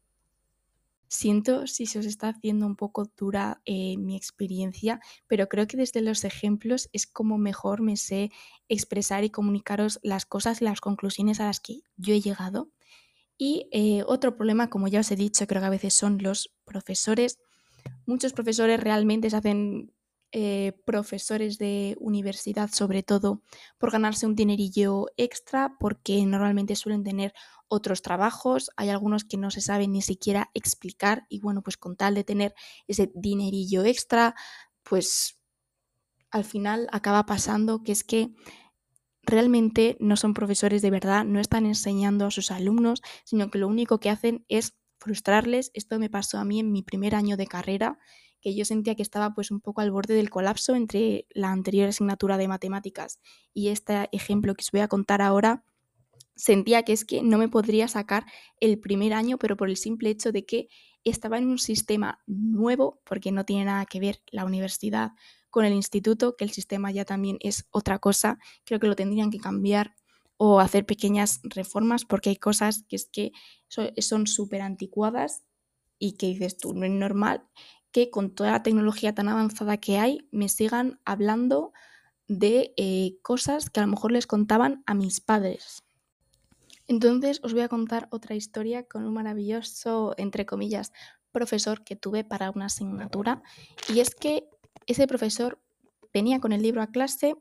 Siento 1.09 1.67
si 1.67 1.87
se 1.87 1.99
os 1.99 2.07
está 2.07 2.29
haciendo 2.29 2.67
un 2.67 2.77
poco 2.77 3.11
dura 3.17 3.61
eh, 3.65 3.97
mi 3.97 4.17
experiencia, 4.17 5.01
pero 5.27 5.49
creo 5.49 5.67
que 5.67 5.77
desde 5.77 6.01
los 6.01 6.25
ejemplos 6.25 6.89
es 6.93 7.07
como 7.07 7.39
mejor 7.39 7.81
me 7.81 7.97
sé 7.97 8.31
expresar 8.69 9.25
y 9.25 9.31
comunicaros 9.31 10.01
las 10.03 10.27
cosas 10.27 10.61
y 10.61 10.65
las 10.65 10.81
conclusiones 10.81 11.41
a 11.41 11.47
las 11.47 11.61
que 11.61 11.81
yo 11.97 12.15
he 12.15 12.21
llegado. 12.21 12.71
Y 13.39 13.69
eh, 13.71 14.03
otro 14.07 14.37
problema, 14.37 14.71
como 14.71 14.89
ya 14.89 15.01
os 15.01 15.11
he 15.11 15.17
dicho, 15.17 15.47
creo 15.47 15.61
que 15.61 15.67
a 15.67 15.71
veces 15.71 15.95
son 15.95 16.19
los 16.23 16.55
profesores. 16.65 17.39
Muchos 18.07 18.33
profesores 18.33 18.81
realmente 18.81 19.31
se 19.31 19.37
hacen 19.37 19.93
eh, 20.33 20.73
profesores 20.85 21.59
de 21.59 21.97
universidad, 22.01 22.71
sobre 22.71 23.03
todo 23.03 23.43
por 23.79 23.91
ganarse 23.91 24.27
un 24.27 24.35
dinerillo 24.35 25.07
extra, 25.17 25.77
porque 25.79 26.25
normalmente 26.27 26.77
suelen 26.77 27.05
tener 27.05 27.33
otros 27.69 28.03
trabajos, 28.03 28.71
hay 28.77 28.91
algunos 28.91 29.25
que 29.25 29.37
no 29.37 29.51
se 29.51 29.61
saben 29.61 29.93
ni 29.93 30.03
siquiera 30.03 30.51
explicar 30.55 31.27
y 31.29 31.41
bueno, 31.41 31.63
pues 31.63 31.77
con 31.77 31.97
tal 31.97 32.15
de 32.15 32.25
tener 32.25 32.55
ese 32.87 33.11
dinerillo 33.15 33.85
extra, 33.85 34.35
pues 34.83 35.39
al 36.31 36.45
final 36.45 36.89
acaba 36.93 37.27
pasando 37.27 37.83
que 37.83 37.93
es 37.93 38.05
que 38.05 38.35
realmente 39.23 39.97
no 40.01 40.17
son 40.17 40.35
profesores 40.35 40.83
de 40.83 40.91
verdad, 40.91 41.25
no 41.25 41.41
están 41.41 41.67
enseñando 41.67 42.27
a 42.27 42.31
sus 42.31 42.51
alumnos, 42.51 43.03
sino 43.25 43.51
que 43.51 43.59
lo 43.59 43.69
único 43.69 43.99
que 43.99 44.11
hacen 44.11 44.45
es 44.49 44.77
frustrarles. 44.99 45.71
Esto 45.75 45.99
me 45.99 46.11
pasó 46.11 46.39
a 46.39 46.45
mí 46.45 46.61
en 46.61 46.73
mi 46.73 46.83
primer 46.83 47.15
año 47.15 47.37
de 47.37 47.47
carrera, 47.47 47.99
que 48.41 48.55
yo 48.55 48.65
sentía 48.65 48.95
que 48.95 49.03
estaba 49.03 49.35
pues 49.35 49.51
un 49.51 49.61
poco 49.61 49.81
al 49.81 49.91
borde 49.91 50.15
del 50.15 50.31
colapso 50.31 50.75
entre 50.75 51.27
la 51.31 51.51
anterior 51.51 51.89
asignatura 51.89 52.39
de 52.39 52.49
matemáticas 52.49 53.21
y 53.53 53.69
este 53.69 54.09
ejemplo 54.13 54.55
que 54.55 54.63
os 54.63 54.71
voy 54.71 54.81
a 54.81 54.89
contar 54.89 55.23
ahora 55.23 55.65
sentía 56.37 56.83
que 56.83 56.93
es 56.93 57.05
que 57.05 57.23
no 57.23 57.39
me 57.39 57.49
podría 57.49 57.89
sacar 57.89 58.27
el 58.61 58.79
primer 58.79 59.15
año, 59.15 59.39
pero 59.39 59.57
por 59.57 59.69
el 59.69 59.77
simple 59.77 60.11
hecho 60.11 60.31
de 60.33 60.45
que 60.45 60.69
estaba 61.03 61.39
en 61.39 61.49
un 61.49 61.59
sistema 61.59 62.21
nuevo, 62.27 63.01
porque 63.05 63.33
no 63.33 63.45
tiene 63.45 63.65
nada 63.65 63.87
que 63.87 64.01
ver 64.01 64.21
la 64.31 64.45
universidad 64.45 65.13
con 65.51 65.65
el 65.65 65.73
instituto, 65.73 66.37
que 66.37 66.45
el 66.45 66.51
sistema 66.51 66.91
ya 66.91 67.05
también 67.05 67.39
es 67.41 67.67
otra 67.71 67.99
cosa, 67.99 68.39
creo 68.65 68.79
que 68.79 68.87
lo 68.87 68.97
tendrían 68.97 69.31
que 69.31 69.39
cambiar 69.39 69.95
o 70.37 70.61
hacer 70.61 70.85
pequeñas 70.85 71.41
reformas, 71.45 72.05
porque 72.05 72.31
hay 72.31 72.37
cosas 72.37 72.85
que 72.89 72.97
es 72.97 73.09
que 73.11 73.33
son 73.69 74.27
súper 74.27 74.61
anticuadas 74.61 75.45
y 75.99 76.13
que 76.19 76.27
dices 76.27 76.59
tú, 76.59 76.75
no 76.75 76.85
es 76.85 76.93
normal 76.93 77.49
que 77.93 78.11
con 78.11 78.35
toda 78.35 78.53
la 78.53 78.63
tecnología 78.63 79.15
tan 79.15 79.29
avanzada 79.29 79.79
que 79.79 79.99
hay 79.99 80.29
me 80.31 80.49
sigan 80.49 81.01
hablando 81.05 81.73
de 82.29 82.75
eh, 82.77 83.19
cosas 83.23 83.71
que 83.71 83.81
a 83.81 83.85
lo 83.85 83.91
mejor 83.91 84.13
les 84.13 84.27
contaban 84.27 84.83
a 84.87 84.95
mis 84.95 85.21
padres. 85.21 85.85
Entonces 86.89 87.41
os 87.43 87.53
voy 87.53 87.63
a 87.63 87.69
contar 87.69 88.09
otra 88.11 88.35
historia 88.35 88.85
con 88.85 89.05
un 89.05 89.15
maravilloso, 89.15 90.15
entre 90.19 90.47
comillas, 90.47 90.93
profesor 91.33 91.85
que 91.85 91.97
tuve 91.97 92.25
para 92.25 92.51
una 92.51 92.67
asignatura. 92.67 93.43
Y 93.93 94.01
es 94.01 94.15
que 94.15 94.49
ese 94.87 95.07
profesor 95.07 95.61
venía 96.13 96.41
con 96.41 96.53
el 96.53 96.63
libro 96.63 96.83
a 96.83 96.87
clase 96.89 97.35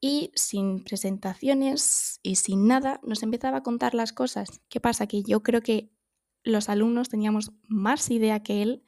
y 0.00 0.32
sin 0.34 0.82
presentaciones 0.82 2.20
y 2.22 2.36
sin 2.36 2.66
nada 2.66 3.00
nos 3.04 3.22
empezaba 3.22 3.58
a 3.58 3.62
contar 3.62 3.94
las 3.94 4.12
cosas. 4.12 4.62
¿Qué 4.68 4.80
pasa? 4.80 5.06
Que 5.06 5.22
yo 5.22 5.42
creo 5.42 5.60
que 5.60 5.90
los 6.42 6.68
alumnos 6.68 7.10
teníamos 7.10 7.52
más 7.68 8.10
idea 8.10 8.42
que 8.42 8.62
él 8.62 8.82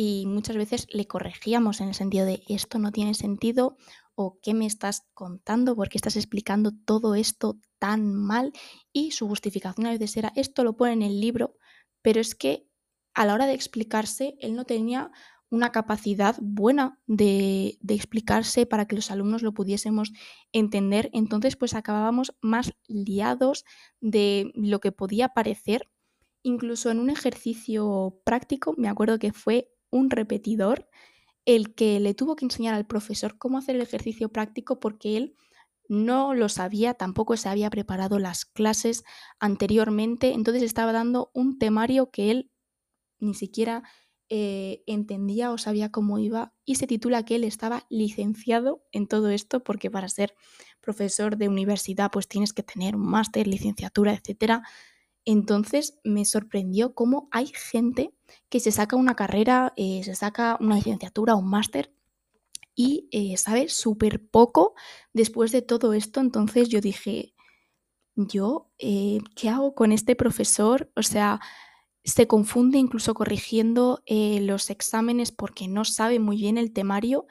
y 0.00 0.26
muchas 0.26 0.56
veces 0.56 0.86
le 0.92 1.08
corregíamos 1.08 1.80
en 1.80 1.88
el 1.88 1.94
sentido 1.94 2.24
de 2.24 2.44
esto 2.46 2.78
no 2.78 2.92
tiene 2.92 3.14
sentido 3.14 3.76
o 4.14 4.38
qué 4.40 4.54
me 4.54 4.64
estás 4.64 5.08
contando, 5.12 5.74
por 5.74 5.88
qué 5.88 5.98
estás 5.98 6.14
explicando 6.14 6.70
todo 6.84 7.16
esto 7.16 7.58
tan 7.80 8.14
mal 8.14 8.52
y 8.92 9.10
su 9.10 9.26
justificación 9.26 9.88
a 9.88 9.90
veces 9.90 10.16
era 10.16 10.32
esto 10.36 10.62
lo 10.62 10.76
pone 10.76 10.92
en 10.92 11.02
el 11.02 11.20
libro, 11.20 11.56
pero 12.00 12.20
es 12.20 12.36
que 12.36 12.68
a 13.12 13.26
la 13.26 13.34
hora 13.34 13.46
de 13.46 13.54
explicarse 13.54 14.36
él 14.38 14.54
no 14.54 14.64
tenía 14.64 15.10
una 15.50 15.72
capacidad 15.72 16.36
buena 16.40 17.00
de, 17.08 17.76
de, 17.80 17.94
explicarse 17.94 18.66
para 18.66 18.86
que 18.86 18.94
los 18.94 19.10
alumnos 19.10 19.42
lo 19.42 19.52
pudiésemos 19.52 20.12
entender. 20.52 21.10
Entonces, 21.12 21.56
pues 21.56 21.74
acabábamos 21.74 22.36
más 22.40 22.74
liados 22.86 23.64
de 24.00 24.52
lo 24.54 24.78
que 24.78 24.92
podía 24.92 25.30
parecer. 25.30 25.88
Incluso 26.42 26.90
en 26.90 27.00
un 27.00 27.08
ejercicio 27.08 28.20
práctico, 28.24 28.74
me 28.76 28.88
acuerdo 28.88 29.18
que 29.18 29.32
fue 29.32 29.70
un 29.90 30.10
repetidor 30.10 30.88
el 31.44 31.74
que 31.74 31.98
le 32.00 32.14
tuvo 32.14 32.36
que 32.36 32.44
enseñar 32.44 32.74
al 32.74 32.86
profesor 32.86 33.38
cómo 33.38 33.58
hacer 33.58 33.76
el 33.76 33.82
ejercicio 33.82 34.28
práctico 34.30 34.80
porque 34.80 35.16
él 35.16 35.34
no 35.88 36.34
lo 36.34 36.50
sabía, 36.50 36.94
tampoco 36.94 37.36
se 37.38 37.48
había 37.48 37.70
preparado 37.70 38.18
las 38.18 38.44
clases 38.44 39.04
anteriormente, 39.40 40.34
entonces 40.34 40.62
estaba 40.62 40.92
dando 40.92 41.30
un 41.32 41.58
temario 41.58 42.10
que 42.10 42.30
él 42.30 42.50
ni 43.18 43.34
siquiera 43.34 43.82
eh, 44.30 44.82
entendía 44.86 45.50
o 45.50 45.56
sabía 45.56 45.90
cómo 45.90 46.18
iba 46.18 46.52
y 46.66 46.74
se 46.74 46.86
titula 46.86 47.24
que 47.24 47.36
él 47.36 47.44
estaba 47.44 47.86
licenciado 47.88 48.84
en 48.92 49.06
todo 49.06 49.30
esto 49.30 49.64
porque 49.64 49.90
para 49.90 50.08
ser 50.10 50.34
profesor 50.82 51.38
de 51.38 51.48
universidad 51.48 52.10
pues 52.10 52.28
tienes 52.28 52.52
que 52.52 52.62
tener 52.62 52.94
un 52.94 53.06
máster, 53.06 53.46
licenciatura, 53.46 54.12
etcétera. 54.12 54.62
Entonces 55.30 55.98
me 56.04 56.24
sorprendió 56.24 56.94
cómo 56.94 57.28
hay 57.30 57.48
gente 57.48 58.14
que 58.48 58.60
se 58.60 58.72
saca 58.72 58.96
una 58.96 59.14
carrera, 59.14 59.74
eh, 59.76 60.00
se 60.02 60.14
saca 60.14 60.56
una 60.58 60.76
licenciatura, 60.76 61.34
un 61.34 61.50
máster 61.50 61.92
y 62.74 63.10
eh, 63.12 63.36
sabe 63.36 63.68
súper 63.68 64.26
poco 64.26 64.74
después 65.12 65.52
de 65.52 65.60
todo 65.60 65.92
esto. 65.92 66.20
Entonces 66.20 66.70
yo 66.70 66.80
dije, 66.80 67.34
yo, 68.16 68.70
eh, 68.78 69.18
¿qué 69.36 69.50
hago 69.50 69.74
con 69.74 69.92
este 69.92 70.16
profesor? 70.16 70.90
O 70.96 71.02
sea, 71.02 71.40
se 72.04 72.26
confunde 72.26 72.78
incluso 72.78 73.12
corrigiendo 73.12 74.02
los 74.06 74.70
exámenes 74.70 75.30
porque 75.30 75.68
no 75.68 75.84
sabe 75.84 76.20
muy 76.20 76.38
bien 76.38 76.56
el 76.56 76.72
temario 76.72 77.26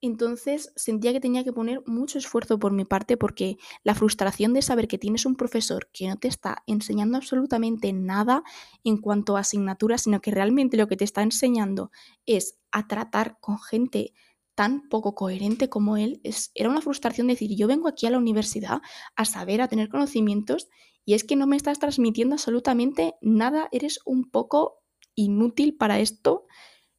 entonces 0.00 0.72
sentía 0.76 1.12
que 1.12 1.20
tenía 1.20 1.44
que 1.44 1.52
poner 1.52 1.82
mucho 1.86 2.18
esfuerzo 2.18 2.58
por 2.58 2.72
mi 2.72 2.84
parte 2.84 3.16
porque 3.16 3.56
la 3.82 3.94
frustración 3.94 4.52
de 4.52 4.62
saber 4.62 4.88
que 4.88 4.98
tienes 4.98 5.26
un 5.26 5.36
profesor 5.36 5.88
que 5.92 6.08
no 6.08 6.16
te 6.16 6.28
está 6.28 6.62
enseñando 6.66 7.16
absolutamente 7.16 7.92
nada 7.92 8.42
en 8.84 8.98
cuanto 8.98 9.36
a 9.36 9.40
asignaturas, 9.40 10.02
sino 10.02 10.20
que 10.20 10.30
realmente 10.30 10.76
lo 10.76 10.86
que 10.88 10.96
te 10.96 11.04
está 11.04 11.22
enseñando 11.22 11.90
es 12.26 12.58
a 12.72 12.86
tratar 12.86 13.38
con 13.40 13.58
gente 13.58 14.12
tan 14.56 14.88
poco 14.88 15.14
coherente 15.14 15.68
como 15.68 15.98
él, 15.98 16.20
era 16.54 16.70
una 16.70 16.80
frustración 16.80 17.26
decir, 17.26 17.54
yo 17.54 17.68
vengo 17.68 17.88
aquí 17.88 18.06
a 18.06 18.10
la 18.10 18.18
universidad 18.18 18.80
a 19.14 19.24
saber, 19.26 19.60
a 19.60 19.68
tener 19.68 19.90
conocimientos, 19.90 20.68
y 21.04 21.12
es 21.14 21.24
que 21.24 21.36
no 21.36 21.46
me 21.46 21.56
estás 21.56 21.78
transmitiendo 21.78 22.34
absolutamente 22.34 23.14
nada, 23.20 23.68
eres 23.70 24.00
un 24.06 24.30
poco 24.30 24.82
inútil 25.14 25.76
para 25.76 26.00
esto. 26.00 26.46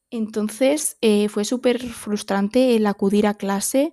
Entonces 0.09 0.97
eh, 1.01 1.29
fue 1.29 1.43
súper 1.45 1.79
frustrante 1.79 2.75
el 2.75 2.85
acudir 2.85 3.27
a 3.27 3.35
clase 3.35 3.91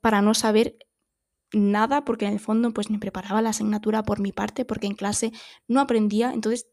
para 0.00 0.22
no 0.22 0.34
saber 0.34 0.78
nada, 1.52 2.04
porque 2.04 2.26
en 2.26 2.34
el 2.34 2.40
fondo 2.40 2.72
pues 2.72 2.90
me 2.90 2.98
preparaba 2.98 3.42
la 3.42 3.50
asignatura 3.50 4.02
por 4.04 4.20
mi 4.20 4.32
parte, 4.32 4.64
porque 4.64 4.86
en 4.86 4.94
clase 4.94 5.32
no 5.68 5.80
aprendía, 5.80 6.32
entonces 6.32 6.68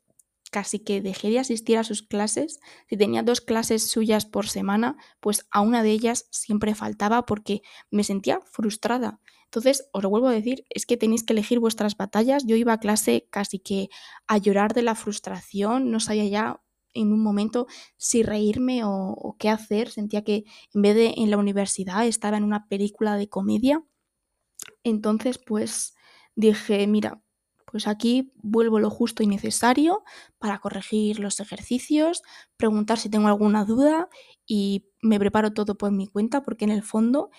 casi 0.52 0.80
que 0.80 1.02
dejé 1.02 1.30
de 1.30 1.40
asistir 1.40 1.78
a 1.78 1.84
sus 1.84 2.04
clases. 2.04 2.60
Si 2.90 2.98
tenía 2.98 3.24
dos 3.24 3.42
clases 3.42 3.90
suyas 3.90 4.26
por 4.26 4.48
semana, 4.50 4.98
pues 5.22 5.48
a 5.52 5.62
una 5.62 5.82
de 5.82 5.92
ellas 5.92 6.28
siempre 6.32 6.76
faltaba 6.76 7.26
porque 7.26 7.62
me 7.90 8.04
sentía 8.04 8.42
frustrada. 8.42 9.22
Entonces, 9.46 9.90
os 9.94 10.04
lo 10.04 10.10
vuelvo 10.10 10.28
a 10.28 10.34
decir, 10.34 10.66
es 10.70 10.86
que 10.86 10.98
tenéis 10.98 11.24
que 11.24 11.34
elegir 11.34 11.60
vuestras 11.60 11.98
batallas. 11.98 12.46
Yo 12.46 12.56
iba 12.56 12.74
a 12.74 12.80
clase 12.80 13.28
casi 13.32 13.60
que 13.60 13.90
a 14.28 14.38
llorar 14.38 14.74
de 14.74 14.82
la 14.82 14.96
frustración, 14.96 15.92
no 15.92 16.00
sabía 16.00 16.26
ya 16.26 16.62
en 16.94 17.14
un 17.14 17.22
momento 17.22 17.68
si 17.98 18.24
reírme 18.24 18.82
o, 18.84 19.36
qué 19.40 19.50
hacer. 19.50 19.90
Sentía 19.90 20.24
que 20.24 20.46
en 20.74 20.82
vez 20.82 20.96
de 20.96 21.14
en 21.18 21.32
la 21.32 21.38
universidad 21.38 22.06
estaba 22.06 22.38
en 22.38 22.44
una 22.44 22.68
película 22.68 23.16
de 23.18 23.30
comedia. 23.30 23.84
Entonces, 24.84 25.38
pues 25.38 25.96
dije, 26.36 26.86
mira, 26.88 27.22
pues 27.66 27.88
aquí 27.88 28.34
vuelvo 28.36 28.80
lo 28.80 28.90
justo 28.90 29.24
y 29.24 29.28
necesario 29.28 30.04
para 30.40 30.60
corregir 30.60 31.20
los 31.20 31.40
ejercicios, 31.40 32.22
preguntar 32.58 33.00
si 33.00 33.10
tengo 33.10 33.28
alguna 33.28 33.64
duda 33.64 34.10
y 34.46 34.90
me 35.02 35.20
preparo 35.20 35.54
todo 35.54 35.78
por 35.78 35.92
mi 35.92 36.08
cuenta 36.08 36.44
porque 36.44 36.66
en 36.66 36.72
el 36.72 36.84
fondo 36.84 37.30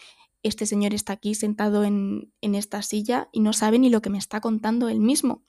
este 0.43 0.67
señor 0.67 0.95
está 0.95 1.13
aquí 1.13 1.35
sentado 1.35 1.85
en, 1.85 2.33
esta 2.41 2.83
silla 2.83 3.29
y 3.33 3.41
no 3.41 3.53
sabe 3.53 3.79
ni 3.79 3.91
lo 3.91 4.03
que 4.03 4.11
me 4.11 4.19
está 4.19 4.41
contando 4.41 4.89
él 4.89 5.01
mismo. 5.01 5.45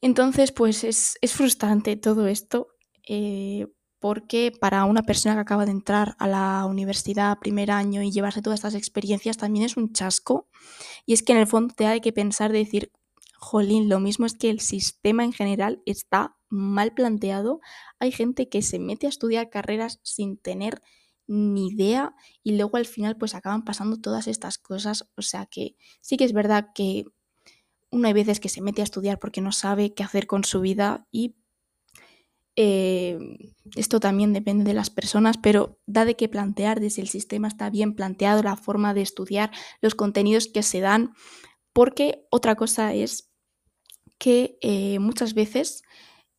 Entonces, 0.00 0.52
pues 0.52 0.84
es, 0.84 1.18
frustrante 1.28 1.96
todo 1.96 2.26
esto 2.26 2.68
eh, 3.06 3.66
porque 3.98 4.52
para 4.52 4.84
una 4.84 5.02
persona 5.02 5.34
que 5.34 5.40
acaba 5.40 5.64
de 5.64 5.72
entrar 5.72 6.16
a 6.18 6.28
la 6.28 6.66
universidad 6.66 7.38
primer 7.38 7.70
año 7.70 8.02
y 8.02 8.12
llevarse 8.12 8.42
todas 8.42 8.60
estas 8.60 8.74
experiencias 8.74 9.36
también 9.36 9.64
es 9.64 9.76
un 9.76 9.92
chasco. 9.92 10.48
Y 11.06 11.14
es 11.14 11.22
que 11.22 11.32
en 11.32 11.38
el 11.38 11.46
fondo 11.46 11.74
te 11.74 11.86
hay 11.86 12.00
que 12.00 12.12
pensar 12.12 12.52
de 12.52 12.58
decir, 12.58 12.92
jolín, 13.38 13.88
lo 13.88 14.00
mismo 14.00 14.26
es 14.26 14.34
que 14.34 14.50
el 14.50 14.60
sistema 14.60 15.24
en 15.24 15.32
general 15.32 15.82
está 15.86 16.36
mal 16.48 16.92
planteado. 16.92 17.60
Hay 17.98 18.12
gente 18.12 18.48
que 18.48 18.62
se 18.62 18.78
mete 18.78 19.06
a 19.06 19.08
estudiar 19.08 19.50
carreras 19.50 20.00
sin 20.02 20.36
tener 20.36 20.82
ni 21.26 21.68
idea 21.68 22.14
y 22.42 22.56
luego 22.56 22.76
al 22.76 22.86
final 22.86 23.16
pues 23.16 23.34
acaban 23.34 23.64
pasando 23.64 23.98
todas 24.00 24.28
estas 24.28 24.58
cosas. 24.58 25.08
O 25.16 25.22
sea 25.22 25.46
que 25.46 25.76
sí 26.00 26.16
que 26.16 26.24
es 26.24 26.32
verdad 26.32 26.68
que 26.74 27.04
uno 27.90 28.08
hay 28.08 28.14
veces 28.14 28.40
que 28.40 28.48
se 28.48 28.60
mete 28.60 28.82
a 28.82 28.84
estudiar 28.84 29.18
porque 29.18 29.40
no 29.40 29.52
sabe 29.52 29.94
qué 29.94 30.02
hacer 30.02 30.26
con 30.26 30.44
su 30.44 30.60
vida 30.60 31.06
y 31.10 31.36
eh, 32.56 33.18
esto 33.74 34.00
también 34.00 34.32
depende 34.32 34.64
de 34.64 34.74
las 34.74 34.90
personas, 34.90 35.36
pero 35.36 35.78
da 35.86 36.04
de 36.04 36.16
qué 36.16 36.28
plantear 36.28 36.80
de 36.80 36.90
si 36.90 37.02
el 37.02 37.08
sistema 37.08 37.48
está 37.48 37.68
bien 37.68 37.94
planteado, 37.94 38.42
la 38.42 38.56
forma 38.56 38.94
de 38.94 39.02
estudiar, 39.02 39.50
los 39.82 39.94
contenidos 39.94 40.48
que 40.48 40.62
se 40.62 40.80
dan, 40.80 41.12
porque 41.72 42.26
otra 42.30 42.54
cosa 42.56 42.94
es 42.94 43.30
que 44.18 44.58
eh, 44.62 44.98
muchas 44.98 45.34
veces 45.34 45.82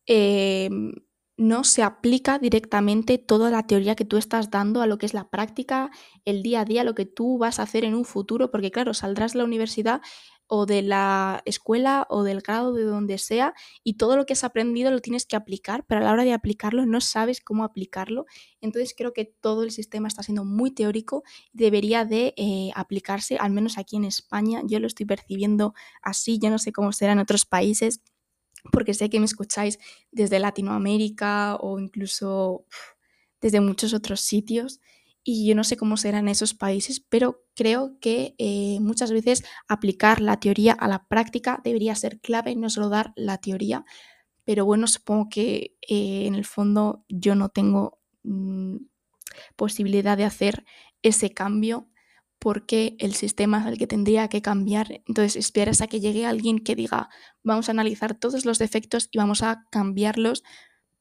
em, 0.06 0.92
no 1.36 1.62
se 1.62 1.84
aplica 1.84 2.40
directamente 2.40 3.18
toda 3.18 3.50
la 3.50 3.66
teoría 3.68 3.94
que 3.94 4.04
tú 4.04 4.16
estás 4.16 4.50
dando 4.50 4.82
a 4.82 4.88
lo 4.88 4.98
que 4.98 5.06
es 5.06 5.14
la 5.14 5.30
práctica, 5.30 5.90
el 6.24 6.42
día 6.42 6.62
a 6.62 6.64
día, 6.64 6.82
lo 6.82 6.96
que 6.96 7.06
tú 7.06 7.38
vas 7.38 7.60
a 7.60 7.62
hacer 7.62 7.84
en 7.84 7.94
un 7.94 8.04
futuro, 8.04 8.50
porque 8.50 8.72
claro, 8.72 8.92
saldrás 8.94 9.34
de 9.34 9.38
la 9.38 9.44
universidad 9.44 10.00
o 10.48 10.66
de 10.66 10.82
la 10.82 11.42
escuela 11.44 12.06
o 12.10 12.22
del 12.22 12.40
grado 12.40 12.72
de 12.72 12.82
donde 12.82 13.18
sea 13.18 13.54
y 13.84 13.94
todo 13.94 14.16
lo 14.16 14.26
que 14.26 14.32
has 14.32 14.44
aprendido 14.44 14.90
lo 14.90 15.00
tienes 15.00 15.26
que 15.26 15.36
aplicar, 15.36 15.84
pero 15.86 16.00
a 16.00 16.04
la 16.04 16.12
hora 16.12 16.24
de 16.24 16.32
aplicarlo 16.32 16.86
no 16.86 17.00
sabes 17.00 17.40
cómo 17.40 17.64
aplicarlo. 17.64 18.24
Entonces 18.60 18.94
creo 18.96 19.12
que 19.12 19.26
todo 19.26 19.62
el 19.62 19.70
sistema 19.70 20.08
está 20.08 20.22
siendo 20.22 20.44
muy 20.44 20.70
teórico 20.70 21.22
y 21.52 21.58
debería 21.58 22.04
de 22.04 22.34
eh, 22.36 22.70
aplicarse, 22.74 23.36
al 23.36 23.52
menos 23.52 23.78
aquí 23.78 23.96
en 23.96 24.04
España. 24.04 24.62
Yo 24.64 24.80
lo 24.80 24.86
estoy 24.86 25.06
percibiendo 25.06 25.74
así, 26.02 26.38
yo 26.38 26.50
no 26.50 26.58
sé 26.58 26.72
cómo 26.72 26.92
será 26.92 27.12
en 27.12 27.18
otros 27.18 27.44
países, 27.44 28.00
porque 28.72 28.94
sé 28.94 29.10
que 29.10 29.20
me 29.20 29.26
escucháis 29.26 29.78
desde 30.10 30.38
Latinoamérica 30.38 31.56
o 31.56 31.78
incluso 31.78 32.64
desde 33.40 33.60
muchos 33.60 33.94
otros 33.94 34.20
sitios 34.20 34.80
y 35.30 35.46
yo 35.46 35.54
no 35.54 35.62
sé 35.62 35.76
cómo 35.76 35.98
serán 35.98 36.26
esos 36.26 36.54
países, 36.54 37.04
pero 37.06 37.44
creo 37.54 37.98
que 38.00 38.34
eh, 38.38 38.78
muchas 38.80 39.12
veces 39.12 39.44
aplicar 39.68 40.22
la 40.22 40.40
teoría 40.40 40.72
a 40.72 40.88
la 40.88 41.06
práctica 41.06 41.60
debería 41.62 41.94
ser 41.96 42.18
clave, 42.18 42.56
no 42.56 42.70
solo 42.70 42.88
dar 42.88 43.12
la 43.14 43.36
teoría, 43.36 43.84
pero 44.46 44.64
bueno, 44.64 44.86
supongo 44.86 45.28
que 45.28 45.76
eh, 45.86 46.24
en 46.24 46.34
el 46.34 46.46
fondo 46.46 47.04
yo 47.10 47.34
no 47.34 47.50
tengo 47.50 48.00
mm, 48.22 48.76
posibilidad 49.54 50.16
de 50.16 50.24
hacer 50.24 50.64
ese 51.02 51.28
cambio 51.34 51.90
porque 52.38 52.96
el 52.98 53.14
sistema 53.14 53.60
es 53.60 53.66
el 53.66 53.76
que 53.76 53.86
tendría 53.86 54.28
que 54.28 54.40
cambiar. 54.40 55.02
Entonces 55.06 55.36
esperas 55.36 55.82
a 55.82 55.88
que 55.88 56.00
llegue 56.00 56.24
alguien 56.24 56.58
que 56.60 56.74
diga, 56.74 57.10
vamos 57.42 57.68
a 57.68 57.72
analizar 57.72 58.14
todos 58.14 58.46
los 58.46 58.58
defectos 58.58 59.10
y 59.12 59.18
vamos 59.18 59.42
a 59.42 59.66
cambiarlos 59.70 60.42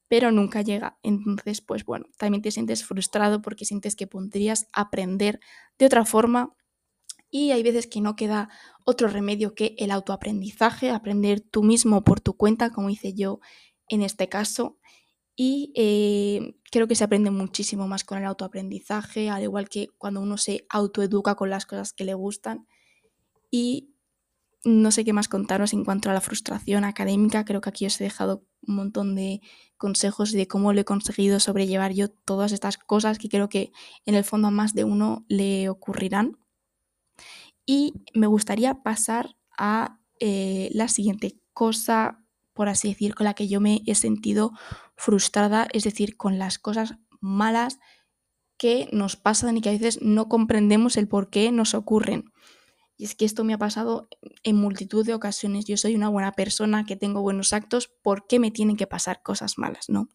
pero 0.08 0.32
nunca 0.32 0.62
llega. 0.62 0.98
Entonces, 1.04 1.62
pues 1.62 1.86
bueno, 1.86 2.06
también 2.18 2.42
te 2.42 2.52
sientes 2.52 2.86
frustrado 2.86 3.42
porque 3.42 3.66
sientes 3.66 3.96
que 3.96 4.08
podrías 4.08 4.68
aprender 4.74 5.40
de 5.78 5.86
otra 5.86 6.06
forma 6.06 6.56
y 7.30 7.52
hay 7.52 7.64
veces 7.64 7.88
que 7.88 8.02
no 8.02 8.16
queda 8.16 8.50
otro 8.86 9.08
remedio 9.10 9.54
que 9.54 9.76
el 9.80 9.92
autoaprendizaje, 9.92 10.90
aprender 10.90 11.42
tú 11.42 11.64
mismo 11.64 12.04
por 12.04 12.22
tu 12.22 12.38
cuenta, 12.38 12.72
como 12.72 12.90
hice 12.90 13.14
yo 13.14 13.40
en 13.90 14.02
este 14.02 14.30
caso. 14.30 14.78
Y 15.36 15.72
eh, 15.76 16.56
creo 16.72 16.88
que 16.88 16.96
se 16.96 17.04
aprende 17.04 17.30
muchísimo 17.30 17.88
más 17.88 18.04
con 18.04 18.18
el 18.18 18.26
autoaprendizaje, 18.26 19.30
al 19.30 19.44
igual 19.44 19.70
que 19.70 19.90
cuando 19.98 20.22
uno 20.22 20.38
se 20.38 20.66
autoeduca 20.70 21.36
con 21.36 21.50
las 21.50 21.66
cosas 21.66 21.94
que 21.94 22.06
le 22.06 22.14
gustan. 22.14 22.66
Y 23.52 23.94
no 24.68 24.92
sé 24.92 25.06
qué 25.06 25.14
más 25.14 25.30
contaros 25.30 25.72
en 25.72 25.86
cuanto 25.86 26.10
a 26.10 26.14
la 26.14 26.20
frustración 26.20 26.84
académica. 26.84 27.46
Creo 27.46 27.62
que 27.62 27.70
aquí 27.70 27.86
os 27.86 28.00
he 28.02 28.04
dejado 28.04 28.44
un 28.68 28.76
montón 28.76 29.16
de 29.16 29.42
consejos 29.78 30.34
de 30.34 30.48
cómo 30.48 30.74
lo 30.74 30.82
he 30.82 30.86
conseguido 30.86 31.40
sobrellevar 31.40 31.94
yo 31.94 32.10
todas 32.10 32.52
estas 32.52 32.78
cosas 32.78 33.18
que 33.18 33.30
creo 33.30 33.48
que 33.48 33.72
en 34.06 34.16
el 34.16 34.26
fondo 34.26 34.50
a 34.50 34.52
más 34.52 34.74
de 34.74 34.84
uno 34.84 35.26
le 35.30 35.70
ocurrirán. 35.70 36.38
Y 37.66 37.94
me 38.14 38.28
gustaría 38.28 38.84
pasar 38.84 39.38
a 39.58 40.00
eh, 40.20 40.70
la 40.74 40.90
siguiente 40.90 41.40
cosa, 41.54 42.26
por 42.54 42.68
así 42.68 42.90
decir, 42.90 43.16
con 43.16 43.24
la 43.24 43.36
que 43.36 43.48
yo 43.48 43.62
me 43.62 43.84
he 43.86 43.96
sentido 43.96 44.52
frustrada, 44.98 45.68
es 45.72 45.84
decir, 45.86 46.18
con 46.18 46.40
las 46.40 46.60
cosas 46.60 46.96
malas 47.22 47.80
que 48.58 48.90
nos 48.92 49.16
pasan 49.16 49.56
y 49.56 49.62
que 49.62 49.70
a 49.70 49.74
veces 49.74 50.02
no 50.02 50.28
comprendemos 50.28 50.98
el 50.98 51.08
por 51.08 51.30
qué 51.30 51.52
nos 51.52 51.74
ocurren. 51.74 52.34
Y 52.98 53.06
es 53.06 53.16
que 53.16 53.26
esto 53.26 53.44
me 53.44 53.54
ha 53.54 53.58
pasado 53.58 54.10
en 54.44 54.56
multitud 54.56 55.06
de 55.06 55.14
ocasiones. 55.14 55.66
Yo 55.66 55.78
soy 55.78 55.96
una 55.96 56.10
buena 56.10 56.32
persona, 56.32 56.86
que 56.86 56.96
tengo 56.96 57.22
buenos 57.22 57.54
actos, 57.54 57.88
¿por 57.88 58.28
qué 58.28 58.40
me 58.40 58.52
tienen 58.52 58.76
que 58.76 58.88
pasar 58.88 59.22
cosas 59.22 59.58
malas? 59.58 59.90
No. 59.90 60.10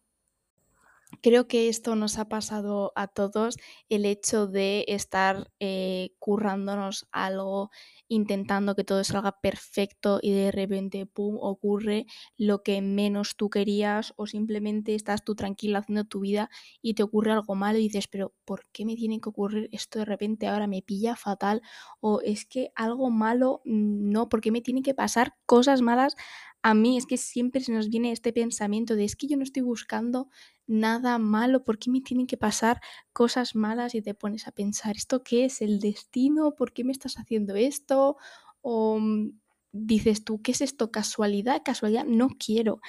Creo 1.21 1.47
que 1.47 1.69
esto 1.69 1.95
nos 1.95 2.17
ha 2.17 2.27
pasado 2.29 2.91
a 2.95 3.07
todos, 3.07 3.57
el 3.89 4.05
hecho 4.05 4.47
de 4.47 4.85
estar 4.87 5.51
eh, 5.59 6.11
currándonos 6.19 7.07
algo, 7.11 7.69
intentando 8.07 8.75
que 8.75 8.83
todo 8.83 9.03
salga 9.03 9.39
perfecto 9.41 10.19
y 10.21 10.31
de 10.31 10.51
repente, 10.51 11.05
¡pum!, 11.05 11.37
ocurre 11.39 12.05
lo 12.37 12.63
que 12.63 12.81
menos 12.81 13.35
tú 13.37 13.49
querías 13.49 14.13
o 14.17 14.27
simplemente 14.27 14.95
estás 14.95 15.23
tú 15.23 15.35
tranquila 15.35 15.79
haciendo 15.79 16.03
tu 16.05 16.21
vida 16.21 16.49
y 16.81 16.93
te 16.95 17.03
ocurre 17.03 17.31
algo 17.31 17.55
malo 17.55 17.77
y 17.79 17.83
dices, 17.83 18.07
pero 18.07 18.33
¿por 18.45 18.65
qué 18.71 18.85
me 18.85 18.95
tiene 18.95 19.19
que 19.21 19.29
ocurrir 19.29 19.69
esto 19.71 19.99
de 19.99 20.05
repente 20.05 20.47
ahora? 20.47 20.67
Me 20.67 20.81
pilla 20.81 21.15
fatal 21.15 21.61
o 22.01 22.21
es 22.21 22.45
que 22.45 22.71
algo 22.75 23.09
malo, 23.09 23.61
mm, 23.65 24.11
no, 24.11 24.29
¿por 24.29 24.41
qué 24.41 24.51
me 24.51 24.61
tienen 24.61 24.83
que 24.83 24.93
pasar 24.93 25.35
cosas 25.45 25.81
malas 25.81 26.15
a 26.63 26.73
mí 26.73 26.97
es 26.97 27.05
que 27.05 27.17
siempre 27.17 27.61
se 27.61 27.73
nos 27.73 27.89
viene 27.89 28.11
este 28.13 28.31
pensamiento 28.31 28.95
de 28.95 29.03
es 29.03 29.17
que 29.17 29.27
yo 29.27 29.35
no 29.35 29.43
estoy 29.43 29.61
buscando 29.61 30.29
nada 30.65 31.17
malo, 31.19 31.65
¿por 31.65 31.77
qué 31.77 31.91
me 31.91 31.99
tienen 31.99 32.25
que 32.25 32.37
pasar 32.37 32.79
cosas 33.11 33.53
malas? 33.53 33.95
Y 33.95 34.01
te 34.01 34.13
pones 34.13 34.47
a 34.47 34.51
pensar, 34.53 34.95
¿esto 34.95 35.23
qué 35.23 35.45
es? 35.45 35.61
¿El 35.61 35.79
destino? 35.79 36.55
¿Por 36.55 36.71
qué 36.71 36.85
me 36.85 36.93
estás 36.93 37.19
haciendo 37.19 37.55
esto? 37.55 38.15
O 38.61 38.97
mm, 38.97 39.31
dices 39.73 40.23
tú, 40.23 40.41
¿qué 40.41 40.53
es 40.53 40.61
esto? 40.61 40.89
¿Casualidad? 40.89 41.61
¿Casualidad? 41.65 42.05
No 42.05 42.29
quiero. 42.29 42.79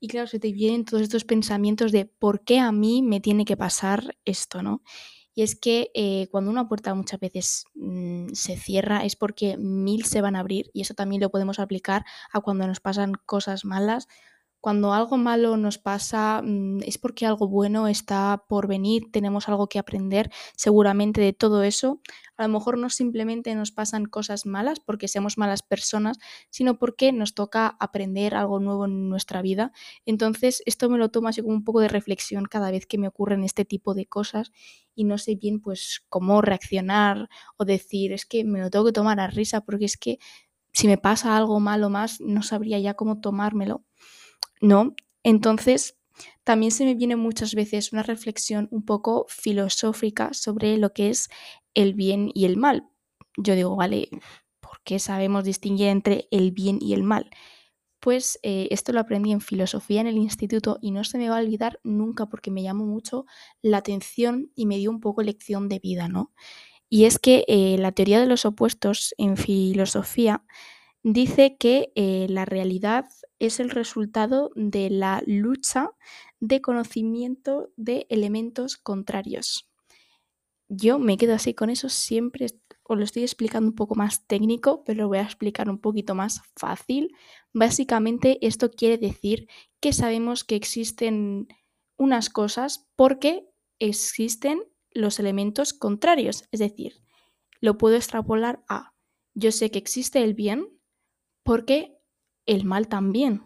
Y 0.00 0.08
claro, 0.08 0.26
se 0.26 0.40
te 0.40 0.50
vienen 0.50 0.84
todos 0.84 1.02
estos 1.02 1.24
pensamientos 1.24 1.92
de 1.92 2.06
¿por 2.06 2.42
qué 2.42 2.58
a 2.58 2.72
mí 2.72 3.00
me 3.02 3.20
tiene 3.20 3.44
que 3.44 3.56
pasar 3.56 4.16
esto? 4.24 4.62
¿no? 4.62 4.82
Y 5.40 5.42
es 5.42 5.56
que 5.56 5.90
eh, 5.94 6.28
cuando 6.30 6.50
una 6.50 6.68
puerta 6.68 6.92
muchas 6.92 7.18
veces 7.18 7.64
mm, 7.74 8.34
se 8.34 8.58
cierra 8.58 9.06
es 9.06 9.16
porque 9.16 9.56
mil 9.56 10.04
se 10.04 10.20
van 10.20 10.36
a 10.36 10.40
abrir 10.40 10.70
y 10.74 10.82
eso 10.82 10.92
también 10.92 11.22
lo 11.22 11.30
podemos 11.30 11.58
aplicar 11.58 12.04
a 12.30 12.42
cuando 12.42 12.66
nos 12.66 12.80
pasan 12.80 13.14
cosas 13.24 13.64
malas 13.64 14.06
cuando 14.60 14.92
algo 14.92 15.16
malo 15.16 15.56
nos 15.56 15.78
pasa 15.78 16.42
mm, 16.44 16.80
es 16.84 16.98
porque 16.98 17.26
algo 17.26 17.48
bueno 17.48 17.88
está 17.88 18.44
por 18.48 18.66
venir, 18.68 19.10
tenemos 19.10 19.48
algo 19.48 19.68
que 19.68 19.78
aprender 19.78 20.30
seguramente 20.56 21.20
de 21.20 21.32
todo 21.32 21.62
eso. 21.62 22.00
A 22.36 22.42
lo 22.44 22.48
mejor 22.50 22.78
no 22.78 22.90
simplemente 22.90 23.54
nos 23.54 23.70
pasan 23.72 24.06
cosas 24.06 24.46
malas 24.46 24.80
porque 24.80 25.08
seamos 25.08 25.38
malas 25.38 25.62
personas, 25.62 26.18
sino 26.50 26.78
porque 26.78 27.12
nos 27.12 27.34
toca 27.34 27.76
aprender 27.80 28.34
algo 28.34 28.60
nuevo 28.60 28.86
en 28.86 29.08
nuestra 29.08 29.42
vida. 29.42 29.72
Entonces, 30.06 30.62
esto 30.66 30.88
me 30.90 30.98
lo 30.98 31.10
tomo 31.10 31.28
así 31.28 31.42
como 31.42 31.54
un 31.54 31.64
poco 31.64 31.80
de 31.80 31.88
reflexión 31.88 32.44
cada 32.46 32.70
vez 32.70 32.86
que 32.86 32.98
me 32.98 33.08
ocurren 33.08 33.44
este 33.44 33.64
tipo 33.64 33.94
de 33.94 34.06
cosas 34.06 34.52
y 34.94 35.04
no 35.04 35.18
sé 35.18 35.36
bien 35.36 35.60
pues 35.60 36.04
cómo 36.08 36.42
reaccionar 36.42 37.28
o 37.56 37.64
decir, 37.64 38.12
es 38.12 38.26
que 38.26 38.44
me 38.44 38.60
lo 38.60 38.70
tengo 38.70 38.86
que 38.86 38.92
tomar 38.92 39.20
a 39.20 39.26
risa 39.28 39.62
porque 39.62 39.86
es 39.86 39.96
que 39.96 40.18
si 40.72 40.86
me 40.86 40.98
pasa 40.98 41.36
algo 41.36 41.60
malo 41.60 41.90
más, 41.90 42.20
no 42.20 42.42
sabría 42.42 42.78
ya 42.78 42.94
cómo 42.94 43.20
tomármelo. 43.20 43.84
¿No? 44.60 44.94
Entonces, 45.22 45.96
también 46.44 46.72
se 46.72 46.84
me 46.84 46.94
viene 46.94 47.16
muchas 47.16 47.54
veces 47.54 47.92
una 47.92 48.02
reflexión 48.02 48.68
un 48.70 48.84
poco 48.84 49.26
filosófica 49.28 50.32
sobre 50.32 50.76
lo 50.78 50.92
que 50.92 51.10
es 51.10 51.28
el 51.74 51.94
bien 51.94 52.30
y 52.34 52.44
el 52.46 52.56
mal. 52.56 52.88
Yo 53.36 53.54
digo, 53.54 53.76
vale, 53.76 54.08
¿por 54.60 54.80
qué 54.84 54.98
sabemos 54.98 55.44
distinguir 55.44 55.88
entre 55.88 56.28
el 56.30 56.52
bien 56.52 56.78
y 56.80 56.94
el 56.94 57.02
mal? 57.02 57.30
Pues 58.00 58.38
eh, 58.42 58.68
esto 58.70 58.92
lo 58.92 59.00
aprendí 59.00 59.30
en 59.32 59.42
filosofía 59.42 60.00
en 60.00 60.06
el 60.06 60.16
instituto 60.16 60.78
y 60.80 60.90
no 60.90 61.04
se 61.04 61.18
me 61.18 61.28
va 61.28 61.36
a 61.38 61.40
olvidar 61.42 61.80
nunca 61.84 62.26
porque 62.26 62.50
me 62.50 62.62
llamó 62.62 62.86
mucho 62.86 63.26
la 63.62 63.78
atención 63.78 64.50
y 64.54 64.64
me 64.66 64.78
dio 64.78 64.90
un 64.90 65.00
poco 65.00 65.22
lección 65.22 65.68
de 65.68 65.80
vida, 65.80 66.08
¿no? 66.08 66.32
Y 66.90 67.06
es 67.06 67.18
que 67.18 67.44
eh, 67.48 67.76
la 67.78 67.92
teoría 67.92 68.20
de 68.20 68.26
los 68.26 68.44
opuestos 68.46 69.14
en 69.18 69.36
filosofía 69.36 70.44
dice 71.02 71.56
que 71.58 71.92
eh, 71.96 72.26
la 72.30 72.44
realidad 72.44 73.06
es 73.40 73.58
el 73.58 73.70
resultado 73.70 74.52
de 74.54 74.90
la 74.90 75.22
lucha 75.26 75.90
de 76.38 76.60
conocimiento 76.60 77.72
de 77.76 78.06
elementos 78.08 78.76
contrarios. 78.76 79.68
Yo 80.68 81.00
me 81.00 81.16
quedo 81.16 81.34
así 81.34 81.52
con 81.52 81.68
eso, 81.68 81.88
siempre 81.88 82.46
os 82.84 82.96
lo 82.96 83.02
estoy 83.02 83.22
explicando 83.22 83.70
un 83.70 83.74
poco 83.74 83.96
más 83.96 84.26
técnico, 84.26 84.84
pero 84.84 85.02
lo 85.02 85.08
voy 85.08 85.18
a 85.18 85.22
explicar 85.22 85.68
un 85.68 85.78
poquito 85.78 86.14
más 86.14 86.42
fácil. 86.56 87.16
Básicamente 87.52 88.38
esto 88.46 88.70
quiere 88.70 88.98
decir 88.98 89.48
que 89.80 89.92
sabemos 89.92 90.44
que 90.44 90.54
existen 90.54 91.48
unas 91.96 92.30
cosas 92.30 92.88
porque 92.94 93.48
existen 93.80 94.62
los 94.92 95.18
elementos 95.18 95.72
contrarios, 95.72 96.44
es 96.52 96.60
decir, 96.60 97.02
lo 97.60 97.78
puedo 97.78 97.96
extrapolar 97.96 98.62
a 98.68 98.94
yo 99.34 99.52
sé 99.52 99.70
que 99.70 99.78
existe 99.78 100.22
el 100.22 100.34
bien 100.34 100.66
porque 101.42 101.99
el 102.46 102.64
mal 102.64 102.88
también. 102.88 103.44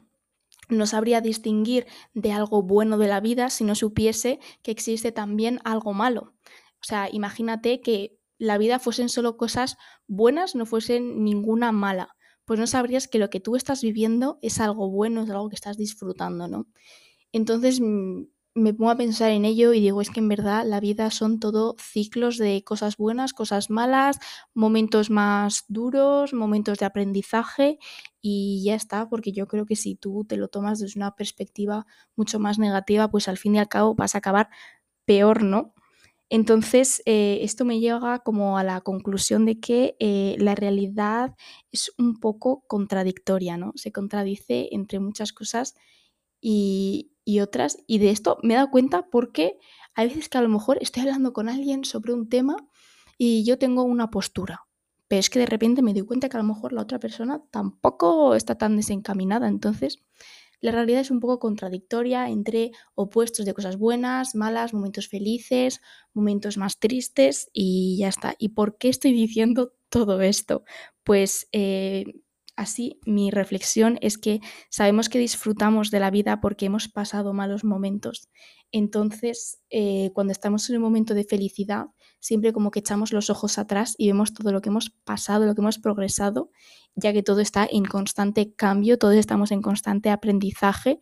No 0.69 0.87
sabría 0.87 1.21
distinguir 1.21 1.87
de 2.15 2.33
algo 2.33 2.63
bueno 2.63 2.97
de 2.99 3.09
la 3.09 3.21
vida 3.21 3.51
si 3.51 3.65
no 3.65 3.75
supiese 3.75 4.41
que 4.63 4.71
existe 4.71 5.13
también 5.13 5.61
algo 5.65 5.93
malo. 5.93 6.35
O 6.81 6.87
sea, 6.87 7.09
imagínate 7.11 7.81
que 7.81 8.19
la 8.39 8.59
vida 8.59 8.79
fuesen 8.79 9.09
solo 9.09 9.37
cosas 9.37 9.77
buenas, 10.07 10.55
no 10.55 10.67
fuesen 10.67 11.23
ninguna 11.25 11.73
mala. 11.73 12.17
Pues 12.45 12.61
no 12.61 12.67
sabrías 12.67 13.09
que 13.09 13.19
lo 13.19 13.31
que 13.31 13.41
tú 13.41 13.57
estás 13.57 13.83
viviendo 13.83 14.39
es 14.43 14.61
algo 14.61 14.91
bueno, 14.91 15.23
es 15.23 15.31
algo 15.31 15.49
que 15.49 15.55
estás 15.55 15.79
disfrutando, 15.79 16.47
¿no? 16.49 16.67
Entonces, 17.33 17.81
mm, 17.81 18.25
me 18.55 18.73
pongo 18.73 18.91
a 18.91 18.97
pensar 18.97 19.31
en 19.33 19.45
ello 19.45 19.73
y 19.73 19.81
digo, 19.81 20.01
es 20.01 20.11
que 20.11 20.21
en 20.21 20.29
verdad 20.29 20.65
la 20.65 20.79
vida 20.79 21.11
son 21.11 21.41
todo 21.41 21.75
ciclos 21.79 22.39
de 22.39 22.63
cosas 22.63 22.97
buenas, 22.97 23.33
cosas 23.33 23.71
malas, 23.71 24.19
momentos 24.55 25.11
más 25.11 25.65
duros, 25.69 26.33
momentos 26.33 26.79
de 26.79 26.87
aprendizaje 26.87 27.79
y 28.27 28.63
ya 28.65 28.75
está, 28.75 29.07
porque 29.11 29.33
yo 29.33 29.47
creo 29.47 29.67
que 29.67 29.77
si 29.77 29.97
tú 29.97 30.25
te 30.27 30.39
lo 30.39 30.49
tomas 30.49 30.79
desde 30.79 30.99
una 30.99 31.15
perspectiva 31.15 31.87
mucho 32.17 32.39
más 32.41 32.59
negativa, 32.59 33.11
pues 33.11 33.29
al 33.29 33.37
fin 33.37 33.55
y 33.55 33.59
al 33.59 33.69
cabo 33.69 33.95
vas 33.95 34.15
a 34.15 34.19
acabar 34.19 34.49
peor, 35.05 35.43
¿no? 35.43 35.75
Entonces, 36.31 37.03
eh, 37.05 37.41
esto 37.43 37.67
me 37.67 37.81
lleva 37.81 38.21
como 38.21 38.57
a 38.57 38.65
la 38.65 38.81
conclusión 38.81 39.45
de 39.45 39.61
que 39.61 39.97
eh, 40.01 40.37
la 40.39 40.55
realidad 40.55 41.35
es 41.71 41.93
un 41.99 42.19
poco 42.19 42.65
contradictoria, 42.67 43.59
¿no? 43.59 43.73
Se 43.77 43.93
contradice 43.93 44.71
entre 44.73 45.01
muchas 45.01 45.35
cosas 45.35 45.75
y, 46.41 47.13
y 47.27 47.41
otras. 47.41 47.77
Y 47.87 47.99
de 47.99 48.09
esto 48.09 48.39
me 48.43 48.55
he 48.55 48.57
dado 48.57 48.71
cuenta 48.71 49.11
porque 49.11 49.59
hay 49.95 50.09
veces 50.09 50.31
que 50.31 50.39
a 50.39 50.43
lo 50.43 50.49
mejor 50.49 50.79
estoy 50.81 51.03
hablando 51.03 51.35
con 51.35 51.51
alguien 51.51 51.85
sobre 51.85 52.15
un 52.15 52.31
tema 52.31 52.57
y 53.19 53.45
yo 53.45 53.59
tengo 53.59 53.83
una 53.83 54.11
postura. 54.11 54.63
Pero 55.09 55.21
es 55.21 55.31
que 55.31 55.39
de 55.39 55.47
repente 55.47 55.83
me 55.83 55.93
doy 55.93 56.03
cuenta 56.03 56.29
que 56.29 56.37
a 56.37 56.43
lo 56.43 56.49
mejor 56.49 56.73
la 56.73 56.83
otra 56.83 56.99
persona 56.99 57.43
tampoco 57.51 58.35
está 58.35 58.57
tan 58.57 58.77
desencaminada. 58.77 59.49
Entonces, 59.49 60.03
la 60.61 60.71
realidad 60.71 61.03
es 61.03 61.11
un 61.11 61.21
poco 61.21 61.39
contradictoria 61.39 62.31
entre 62.31 62.73
opuestos 62.95 63.45
de 63.45 63.53
cosas 63.53 63.77
buenas, 63.77 64.35
malas, 64.35 64.73
momentos 64.73 65.09
felices, 65.09 65.83
momentos 66.15 66.57
más 66.57 66.79
tristes 66.79 67.51
y 67.53 67.99
ya 67.99 68.09
está. 68.09 68.35
¿Y 68.39 68.51
por 68.51 68.79
qué 68.79 68.89
estoy 68.89 69.13
diciendo 69.13 69.75
todo 69.91 70.23
esto? 70.23 70.65
Pues 71.03 71.49
eh, 71.53 72.07
Así, 72.57 73.01
mi 73.05 73.33
reflexión 73.33 73.99
es 74.01 74.17
que 74.17 74.41
sabemos 74.71 75.09
que 75.09 75.19
disfrutamos 75.19 75.91
de 75.91 75.99
la 75.99 76.11
vida 76.11 76.41
porque 76.41 76.67
hemos 76.67 76.89
pasado 76.89 77.33
malos 77.33 77.65
momentos. 77.65 78.29
Entonces, 78.71 79.59
eh, 79.71 80.11
cuando 80.15 80.33
estamos 80.33 80.69
en 80.71 80.77
un 80.77 80.83
momento 80.83 81.15
de 81.15 81.25
felicidad, 81.25 81.87
siempre 82.21 82.53
como 82.53 82.71
que 82.71 82.79
echamos 82.79 83.13
los 83.13 83.29
ojos 83.29 83.59
atrás 83.59 83.95
y 83.99 84.07
vemos 84.07 84.35
todo 84.35 84.53
lo 84.53 84.61
que 84.61 84.69
hemos 84.69 84.91
pasado, 84.91 85.47
lo 85.47 85.55
que 85.55 85.63
hemos 85.63 85.79
progresado, 85.79 86.51
ya 86.95 87.13
que 87.13 87.25
todo 87.25 87.41
está 87.41 87.67
en 87.71 87.85
constante 87.85 88.55
cambio, 88.55 88.99
todos 88.99 89.17
estamos 89.17 89.51
en 89.51 89.61
constante 89.61 90.11
aprendizaje 90.11 91.01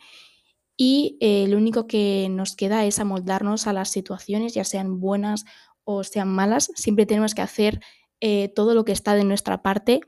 y 0.77 1.19
eh, 1.21 1.47
lo 1.49 1.59
único 1.59 1.87
que 1.87 2.29
nos 2.31 2.57
queda 2.57 2.85
es 2.87 2.99
amoldarnos 2.99 3.67
a 3.67 3.73
las 3.73 3.91
situaciones, 3.91 4.55
ya 4.55 4.65
sean 4.65 5.01
buenas 5.01 5.45
o 5.85 6.03
sean 6.03 6.29
malas. 6.29 6.71
Siempre 6.75 7.07
tenemos 7.07 7.35
que 7.35 7.43
hacer 7.43 7.81
eh, 8.21 8.49
todo 8.55 8.75
lo 8.75 8.85
que 8.85 8.93
está 8.93 9.15
de 9.15 9.25
nuestra 9.25 9.63
parte 9.63 10.01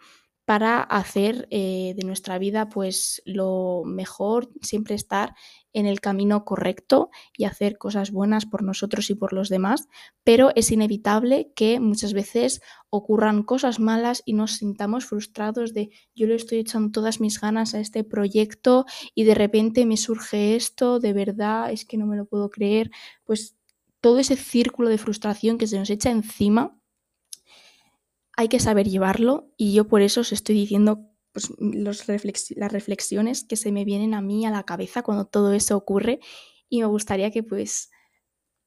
para 0.45 0.83
hacer 0.83 1.49
eh, 1.51 1.95
de 1.97 2.05
nuestra 2.05 2.39
vida 2.39 2.69
pues 2.69 3.23
lo 3.25 3.83
mejor, 3.87 4.51
siempre 4.61 4.95
estar 4.95 5.35
en 5.73 5.87
el 5.87 6.01
camino 6.01 6.45
correcto 6.45 7.11
y 7.37 7.45
hacer 7.45 7.79
cosas 7.79 8.11
buenas 8.13 8.47
por 8.47 8.63
nosotros 8.63 9.11
y 9.11 9.15
por 9.15 9.33
los 9.33 9.49
demás, 9.49 9.89
pero 10.23 10.51
es 10.55 10.71
inevitable 10.71 11.53
que 11.57 11.81
muchas 11.81 12.13
veces 12.13 12.61
ocurran 12.91 13.43
cosas 13.43 13.81
malas 13.81 14.23
y 14.25 14.35
nos 14.35 14.53
sintamos 14.53 15.07
frustrados 15.07 15.75
de 15.75 15.91
yo 16.15 16.27
le 16.27 16.37
estoy 16.37 16.59
echando 16.59 16.93
todas 16.93 17.21
mis 17.21 17.41
ganas 17.41 17.75
a 17.75 17.81
este 17.81 18.05
proyecto 18.05 18.85
y 19.15 19.25
de 19.25 19.35
repente 19.35 19.87
me 19.87 19.97
surge 19.97 20.55
esto, 20.57 21.01
de 21.01 21.13
verdad, 21.13 21.73
es 21.73 21.85
que 21.85 21.97
no 21.97 22.07
me 22.07 22.17
lo 22.17 22.27
puedo 22.27 22.51
creer, 22.51 22.91
pues 23.25 23.57
todo 24.01 24.19
ese 24.19 24.37
círculo 24.37 24.91
de 24.91 24.99
frustración 24.99 25.59
que 25.59 25.67
se 25.67 25.79
nos 25.79 25.91
echa 25.91 26.11
encima 26.11 26.79
hay 28.37 28.49
que 28.49 28.61
saber 28.61 28.89
llevarlo 28.89 29.53
y 29.57 29.73
yo 29.75 29.87
por 29.89 30.03
eso 30.03 30.23
os 30.23 30.33
estoy 30.33 30.55
diciendo 30.57 31.11
pues, 31.33 31.53
los 31.59 32.07
las 32.09 32.73
reflexiones 32.73 33.45
que 33.45 33.57
se 33.57 33.73
me 33.73 33.85
vienen 33.85 34.15
a 34.15 34.21
mí 34.21 34.47
a 34.47 34.51
la 34.51 34.65
cabeza 34.65 35.03
cuando 35.03 35.27
todo 35.27 35.53
eso 35.53 35.77
ocurre 35.77 36.21
y 36.69 36.81
me 36.81 36.87
gustaría 36.87 37.31
que 37.31 37.43
pues 37.43 37.91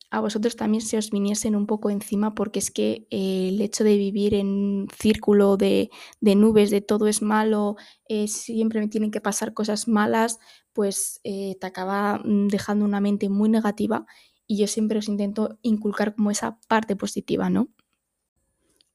a 0.10 0.22
vosotros 0.22 0.56
también 0.56 0.82
se 0.82 0.98
os 0.98 1.12
viniesen 1.12 1.56
un 1.56 1.66
poco 1.68 1.90
encima 1.90 2.34
porque 2.34 2.60
es 2.60 2.72
que 2.72 3.08
eh, 3.12 3.50
el 3.50 3.62
hecho 3.62 3.84
de 3.84 3.98
vivir 3.98 4.34
en 4.34 4.48
un 4.48 4.88
círculo 4.98 5.58
de, 5.58 5.90
nubes, 6.22 6.72
de 6.72 6.82
todo 6.82 7.08
es 7.08 7.22
malo, 7.22 7.76
eh, 8.08 8.28
siempre 8.28 8.80
me 8.80 8.88
tienen 8.88 9.12
que 9.12 9.20
pasar 9.22 9.54
cosas 9.54 9.88
malas, 9.88 10.40
pues 10.72 11.20
eh, 11.24 11.58
te 11.60 11.68
acaba 11.68 12.20
mm, 12.24 12.48
dejando 12.48 12.86
una 12.86 13.02
mente 13.02 13.30
muy 13.30 13.50
negativa 13.50 14.06
y 14.48 14.58
yo 14.60 14.68
siempre 14.68 15.00
os 15.00 15.10
intento 15.10 15.60
inculcar 15.62 16.16
como 16.16 16.32
esa 16.32 16.58
parte 16.70 16.96
positiva, 16.96 17.50
¿no? 17.50 17.68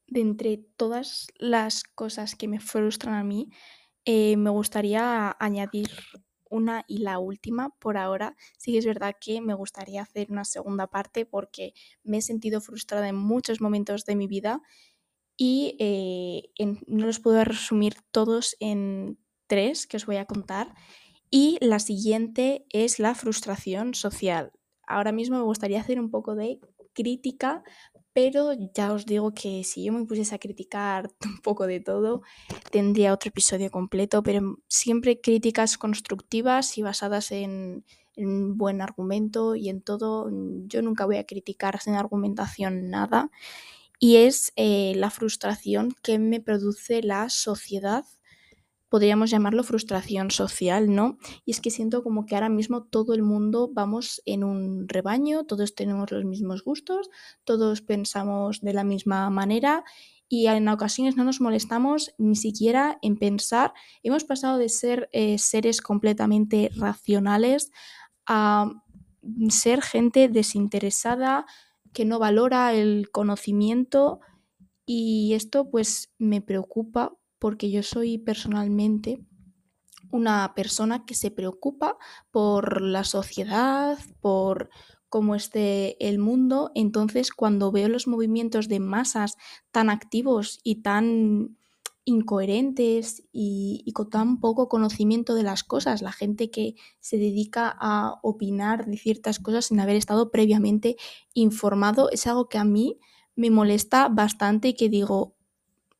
De 0.07 0.21
entre 0.21 0.57
todas 0.57 1.27
las 1.37 1.83
cosas 1.83 2.35
que 2.35 2.47
me 2.47 2.59
frustran 2.59 3.15
a 3.15 3.23
mí, 3.23 3.49
eh, 4.05 4.37
me 4.37 4.49
gustaría 4.49 5.35
añadir 5.39 5.89
una 6.49 6.85
y 6.87 6.99
la 6.99 7.19
última 7.19 7.69
por 7.79 7.97
ahora. 7.97 8.35
Sí 8.57 8.73
que 8.73 8.77
es 8.77 8.85
verdad 8.85 9.15
que 9.19 9.41
me 9.41 9.55
gustaría 9.55 10.01
hacer 10.01 10.31
una 10.31 10.45
segunda 10.45 10.87
parte 10.87 11.25
porque 11.25 11.73
me 12.03 12.17
he 12.17 12.21
sentido 12.21 12.61
frustrada 12.61 13.09
en 13.09 13.15
muchos 13.15 13.59
momentos 13.59 14.05
de 14.05 14.15
mi 14.15 14.27
vida 14.27 14.61
y 15.35 15.75
eh, 15.79 16.75
no 16.87 17.07
los 17.07 17.19
puedo 17.19 17.43
resumir 17.43 17.95
todos 18.11 18.55
en 18.59 19.17
tres 19.47 19.87
que 19.87 19.97
os 19.97 20.05
voy 20.05 20.17
a 20.17 20.25
contar. 20.25 20.75
Y 21.31 21.57
la 21.61 21.79
siguiente 21.79 22.65
es 22.69 22.99
la 22.99 23.15
frustración 23.15 23.95
social. 23.95 24.51
Ahora 24.85 25.11
mismo 25.11 25.37
me 25.37 25.43
gustaría 25.43 25.81
hacer 25.81 25.99
un 25.99 26.11
poco 26.11 26.35
de 26.35 26.59
crítica 26.93 27.63
pero 28.13 28.51
ya 28.73 28.93
os 28.93 29.05
digo 29.05 29.33
que 29.33 29.63
si 29.63 29.83
yo 29.83 29.93
me 29.93 30.05
pusiese 30.05 30.35
a 30.35 30.39
criticar 30.39 31.09
un 31.25 31.39
poco 31.41 31.67
de 31.67 31.79
todo, 31.79 32.21
tendría 32.71 33.13
otro 33.13 33.29
episodio 33.29 33.71
completo, 33.71 34.23
pero 34.23 34.59
siempre 34.67 35.19
críticas 35.19 35.77
constructivas 35.77 36.77
y 36.77 36.83
basadas 36.83 37.31
en, 37.31 37.83
un 38.15 38.57
buen 38.59 38.81
argumento 38.81 39.55
y 39.55 39.69
en 39.69 39.81
todo. 39.81 40.29
Yo 40.67 40.83
nunca 40.83 41.05
voy 41.05 41.17
a 41.17 41.25
criticar 41.25 41.81
sin 41.81 41.95
argumentación 41.95 42.91
nada. 42.91 43.31
Y 43.99 44.17
es 44.17 44.53
eh, 44.55 44.93
la 44.95 45.09
frustración 45.09 45.95
que 46.03 46.19
me 46.19 46.39
produce 46.39 47.01
la 47.01 47.29
sociedad 47.29 48.05
podríamos 48.93 49.31
llamarlo 49.31 49.63
frustración 49.63 50.29
social, 50.29 50.93
¿no? 50.93 51.17
Y 51.45 51.49
es 51.49 51.61
que 51.61 51.71
siento 51.71 52.03
como 52.03 52.27
que 52.27 52.35
ahora 52.35 52.49
mismo 52.49 52.83
todo 52.83 53.15
el 53.15 53.23
mundo 53.23 53.71
vamos 53.73 54.21
en 54.27 54.43
un 54.43 54.87
rebaño, 54.87 55.45
todos 55.45 55.73
tenemos 55.73 56.11
los 56.11 56.25
mismos 56.25 56.63
gustos, 56.63 57.09
todos 57.43 57.81
pensamos 57.81 58.61
de 58.61 58.71
la 58.71 58.83
misma 58.83 59.31
manera 59.31 59.83
y 60.29 60.45
en 60.45 60.67
ocasiones 60.67 61.17
no 61.17 61.23
nos 61.23 61.41
molestamos 61.41 62.13
ni 62.19 62.35
siquiera 62.35 62.99
en 63.01 63.17
pensar. 63.17 63.73
Hemos 64.03 64.25
pasado 64.25 64.59
de 64.59 64.69
ser 64.69 65.09
eh, 65.11 65.39
seres 65.39 65.81
completamente 65.81 66.69
racionales 66.75 67.71
a 68.27 68.73
ser 69.49 69.81
gente 69.81 70.29
desinteresada 70.29 71.47
que 71.93 72.05
no 72.05 72.19
valora 72.19 72.75
el 72.75 73.09
conocimiento 73.09 74.19
y 74.85 75.33
esto 75.33 75.71
pues 75.71 76.13
me 76.19 76.41
preocupa 76.41 77.17
porque 77.43 77.69
yo 77.69 77.83
soy 77.83 78.19
personalmente 78.19 79.19
una 80.11 80.53
persona 80.55 81.05
que 81.05 81.13
se 81.13 81.29
preocupa 81.29 81.97
por 82.31 82.81
la 82.81 83.03
sociedad, 83.03 83.99
por 84.21 84.69
cómo 85.09 85.35
esté 85.35 85.97
el 86.07 86.19
mundo. 86.19 86.71
Entonces, 86.73 87.31
cuando 87.31 87.73
veo 87.73 87.89
los 87.89 88.07
movimientos 88.07 88.69
de 88.69 88.79
masas 88.79 89.35
tan 89.71 89.89
activos 89.89 90.61
y 90.63 90.83
tan 90.83 91.57
incoherentes 92.05 93.23
y, 93.33 93.91
con 93.93 94.09
tan 94.09 94.39
poco 94.39 94.69
conocimiento 94.69 95.35
de 95.35 95.43
las 95.43 95.65
cosas, 95.65 96.01
la 96.01 96.13
gente 96.13 96.49
que 96.49 96.75
se 97.01 97.17
dedica 97.17 97.75
a 97.77 98.21
opinar 98.23 98.85
de 98.85 98.95
ciertas 98.95 99.39
cosas 99.39 99.65
sin 99.65 99.81
haber 99.81 99.97
estado 99.97 100.31
previamente 100.31 100.95
informado, 101.33 102.09
es 102.09 102.25
algo 102.25 102.47
que 102.47 102.57
a 102.57 102.63
mí 102.63 103.01
me 103.35 103.49
molesta 103.49 104.07
bastante 104.07 104.69
y 104.69 104.75
que 104.75 104.87
digo, 104.87 105.35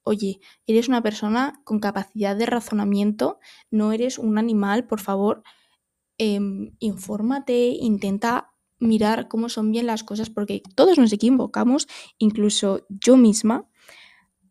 oye, 0.03 0.39
eres 0.67 0.87
una 0.87 1.01
persona 1.01 1.61
con 1.63 1.79
capacidad 1.79 2.35
de 2.35 2.45
razonamiento, 2.45 3.39
no 3.71 3.91
eres 3.91 4.19
un 4.19 4.37
animal, 4.37 4.85
por 4.85 4.99
favor, 4.99 5.43
em, 6.17 6.75
infórmate, 6.79 7.69
intenta 7.79 8.51
mirar 8.79 9.27
cómo 9.27 9.49
son 9.49 9.71
bien 9.71 9.87
las 9.87 10.03
cosas, 10.03 10.29
porque 10.29 10.61
todos 10.75 10.97
nos 10.97 11.13
equivocamos, 11.13 11.87
incluso 12.17 12.85
yo 12.89 13.17
misma, 13.17 13.69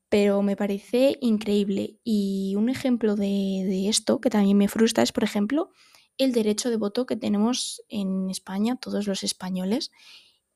pero 0.08 0.42
me 0.42 0.56
parece 0.56 1.18
increíble. 1.20 1.98
Y 2.04 2.54
un 2.56 2.68
ejemplo 2.68 3.16
de, 3.16 3.64
de 3.66 3.88
esto 3.88 4.20
que 4.20 4.30
también 4.30 4.58
me 4.58 4.68
frustra 4.68 5.02
es, 5.02 5.12
por 5.12 5.24
ejemplo, 5.24 5.70
el 6.18 6.32
derecho 6.32 6.70
de 6.70 6.76
voto 6.76 7.06
que 7.06 7.16
tenemos 7.16 7.82
en 7.88 8.28
España, 8.30 8.76
todos 8.76 9.06
los 9.06 9.22
españoles, 9.22 9.90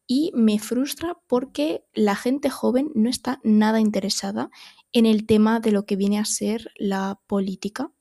y 0.07 0.31
me 0.35 0.59
frustra 0.59 1.19
porque 1.27 1.85
la 1.93 2.15
gente 2.15 2.49
joven 2.49 2.91
no 2.95 3.11
está 3.11 3.41
nada 3.43 3.81
interesada 3.81 4.51
en 4.97 5.05
el 5.05 5.27
tema 5.27 5.61
de 5.61 5.73
lo 5.73 5.85
que 5.85 5.95
viene 5.95 6.19
a 6.19 6.25
ser 6.25 6.73
la 6.77 7.21
política. 7.27 7.93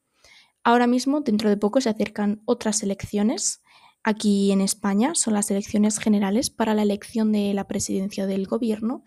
Ahora 0.63 0.87
mismo, 0.87 1.19
dentro 1.19 1.49
de 1.49 1.57
poco, 1.57 1.81
se 1.81 1.89
acercan 1.89 2.41
otras 2.45 2.83
elecciones. 2.83 3.61
Aquí 4.01 4.53
en 4.53 4.61
España 4.61 5.13
son 5.13 5.33
las 5.33 5.51
elecciones 5.51 5.99
generales 5.99 6.49
para 6.49 6.73
la 6.73 6.83
elección 6.83 7.33
de 7.33 7.53
la 7.53 7.67
presidencia 7.67 8.27
del 8.27 8.47
gobierno 8.47 9.03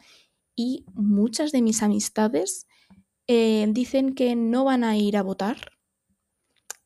y 0.54 0.84
muchas 0.92 1.50
de 1.50 1.62
mis 1.62 1.82
amistades 1.82 2.66
eh, 3.26 3.66
dicen 3.70 4.14
que 4.14 4.36
no 4.36 4.64
van 4.64 4.84
a 4.84 4.98
ir 4.98 5.16
a 5.16 5.22
votar, 5.22 5.70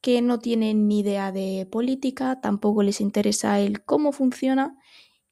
que 0.00 0.22
no 0.22 0.38
tienen 0.38 0.86
ni 0.86 1.00
idea 1.00 1.32
de 1.32 1.66
política, 1.68 2.40
tampoco 2.40 2.84
les 2.84 3.00
interesa 3.00 3.58
el 3.58 3.84
cómo 3.84 4.12
funciona 4.12 4.78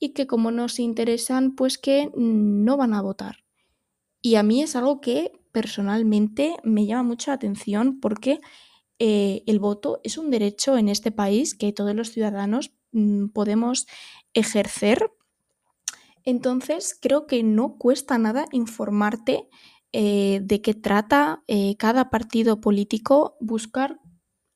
y 0.00 0.14
que 0.14 0.26
como 0.26 0.50
no 0.50 0.68
se 0.68 0.82
interesan, 0.82 1.54
pues 1.54 1.78
que 1.78 2.10
no 2.16 2.76
van 2.76 2.92
a 2.92 3.02
votar. 3.02 3.44
Y 4.20 4.34
a 4.34 4.42
mí 4.42 4.62
es 4.62 4.74
algo 4.74 5.00
que 5.00 5.39
personalmente 5.52 6.56
me 6.62 6.86
llama 6.86 7.02
mucho 7.02 7.30
la 7.30 7.36
atención 7.36 8.00
porque 8.00 8.40
eh, 8.98 9.42
el 9.46 9.58
voto 9.58 10.00
es 10.04 10.18
un 10.18 10.30
derecho 10.30 10.76
en 10.76 10.88
este 10.88 11.10
país 11.10 11.54
que 11.54 11.72
todos 11.72 11.94
los 11.94 12.10
ciudadanos 12.10 12.72
mm, 12.92 13.28
podemos 13.28 13.86
ejercer. 14.34 15.10
Entonces 16.24 16.96
creo 17.00 17.26
que 17.26 17.42
no 17.42 17.76
cuesta 17.78 18.18
nada 18.18 18.46
informarte 18.52 19.48
eh, 19.92 20.40
de 20.42 20.60
qué 20.60 20.74
trata 20.74 21.42
eh, 21.48 21.76
cada 21.76 22.10
partido 22.10 22.60
político, 22.60 23.36
buscar 23.40 23.98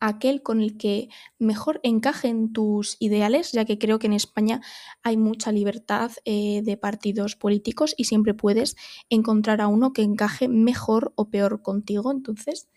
aquel 0.01 0.43
con 0.43 0.61
el 0.61 0.77
que 0.77 1.09
mejor 1.39 1.81
encajen 1.83 2.53
tus 2.53 2.97
ideales, 3.01 3.53
ya 3.53 3.65
que 3.65 3.79
creo 3.79 3.99
que 3.99 4.07
en 4.07 4.13
España 4.13 4.61
hay 5.03 5.17
mucha 5.17 5.53
libertad 5.53 6.13
eh, 6.25 6.63
de 6.63 6.77
partidos 6.77 7.37
políticos 7.37 7.95
y 7.97 8.05
siempre 8.05 8.35
puedes 8.35 8.77
encontrar 9.09 9.61
a 9.61 9.69
uno 9.69 9.93
que 9.93 10.03
encaje 10.03 10.49
mejor 10.49 11.13
o 11.17 11.31
peor 11.31 11.63
contigo. 11.63 12.11
Entonces, 12.13 12.69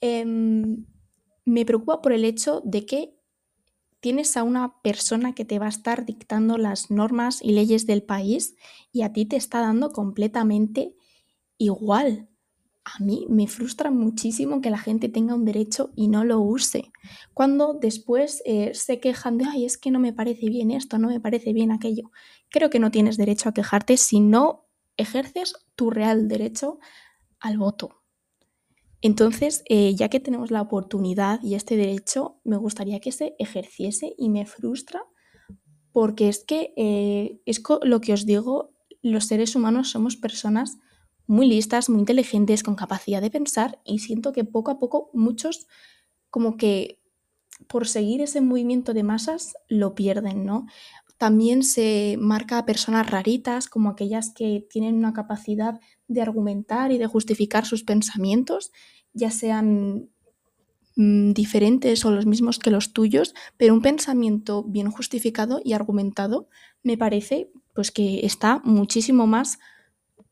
em, 0.00 0.86
me 1.44 1.64
preocupa 1.64 2.02
por 2.02 2.12
el 2.12 2.24
hecho 2.24 2.60
de 2.64 2.86
que 2.86 3.14
tienes 4.00 4.36
a 4.36 4.42
una 4.42 4.80
persona 4.82 5.34
que 5.34 5.44
te 5.44 5.58
va 5.58 5.66
a 5.66 5.70
estar 5.70 6.04
dictando 6.04 6.56
las 6.56 6.90
normas 6.90 7.40
y 7.42 7.52
leyes 7.52 7.86
del 7.86 8.02
país 8.02 8.54
y 8.92 9.02
a 9.02 9.12
ti 9.12 9.26
te 9.26 9.36
está 9.36 9.60
dando 9.60 9.90
completamente 9.90 10.94
igual 11.58 12.27
a 12.96 13.04
mí 13.04 13.26
me 13.28 13.46
frustra 13.46 13.90
muchísimo 13.90 14.60
que 14.60 14.70
la 14.70 14.78
gente 14.78 15.08
tenga 15.08 15.34
un 15.34 15.44
derecho 15.44 15.90
y 15.94 16.08
no 16.08 16.24
lo 16.24 16.40
use. 16.40 16.90
Cuando 17.34 17.74
después 17.74 18.42
eh, 18.44 18.72
se 18.74 19.00
quejan 19.00 19.38
de, 19.38 19.44
ay, 19.44 19.64
es 19.64 19.76
que 19.76 19.90
no 19.90 19.98
me 19.98 20.12
parece 20.12 20.48
bien 20.48 20.70
esto, 20.70 20.98
no 20.98 21.08
me 21.08 21.20
parece 21.20 21.52
bien 21.52 21.70
aquello. 21.70 22.10
Creo 22.50 22.70
que 22.70 22.78
no 22.78 22.90
tienes 22.90 23.16
derecho 23.16 23.48
a 23.48 23.54
quejarte 23.54 23.96
si 23.96 24.20
no 24.20 24.66
ejerces 24.96 25.54
tu 25.76 25.90
real 25.90 26.28
derecho 26.28 26.78
al 27.38 27.58
voto. 27.58 28.02
Entonces, 29.00 29.62
eh, 29.68 29.94
ya 29.94 30.08
que 30.08 30.18
tenemos 30.18 30.50
la 30.50 30.62
oportunidad 30.62 31.40
y 31.42 31.54
este 31.54 31.76
derecho, 31.76 32.40
me 32.44 32.56
gustaría 32.56 33.00
que 33.00 33.12
se 33.12 33.36
ejerciese 33.38 34.14
y 34.18 34.28
me 34.28 34.44
frustra 34.44 35.02
porque 35.92 36.28
es 36.28 36.44
que 36.44 36.72
eh, 36.76 37.40
es 37.46 37.62
lo 37.82 38.00
que 38.00 38.12
os 38.12 38.26
digo, 38.26 38.74
los 39.02 39.26
seres 39.26 39.54
humanos 39.56 39.90
somos 39.90 40.16
personas 40.16 40.78
muy 41.28 41.46
listas, 41.46 41.88
muy 41.90 42.00
inteligentes, 42.00 42.64
con 42.64 42.74
capacidad 42.74 43.20
de 43.22 43.30
pensar 43.30 43.78
y 43.84 44.00
siento 44.00 44.32
que 44.32 44.44
poco 44.44 44.72
a 44.72 44.78
poco 44.78 45.10
muchos 45.12 45.68
como 46.30 46.56
que 46.56 46.98
por 47.68 47.86
seguir 47.86 48.22
ese 48.22 48.40
movimiento 48.40 48.94
de 48.94 49.02
masas 49.02 49.54
lo 49.68 49.94
pierden, 49.94 50.44
¿no? 50.44 50.66
También 51.18 51.64
se 51.64 52.16
marca 52.18 52.58
a 52.58 52.64
personas 52.64 53.10
raritas 53.10 53.68
como 53.68 53.90
aquellas 53.90 54.32
que 54.32 54.66
tienen 54.70 54.94
una 54.94 55.12
capacidad 55.12 55.80
de 56.06 56.22
argumentar 56.22 56.92
y 56.92 56.98
de 56.98 57.06
justificar 57.06 57.66
sus 57.66 57.82
pensamientos, 57.84 58.72
ya 59.12 59.30
sean 59.30 60.08
mm, 60.96 61.32
diferentes 61.32 62.04
o 62.06 62.10
los 62.10 62.24
mismos 62.24 62.58
que 62.58 62.70
los 62.70 62.94
tuyos, 62.94 63.34
pero 63.58 63.74
un 63.74 63.82
pensamiento 63.82 64.62
bien 64.62 64.90
justificado 64.90 65.60
y 65.62 65.74
argumentado 65.74 66.48
me 66.82 66.96
parece 66.96 67.50
pues 67.74 67.90
que 67.90 68.24
está 68.24 68.62
muchísimo 68.64 69.26
más 69.26 69.58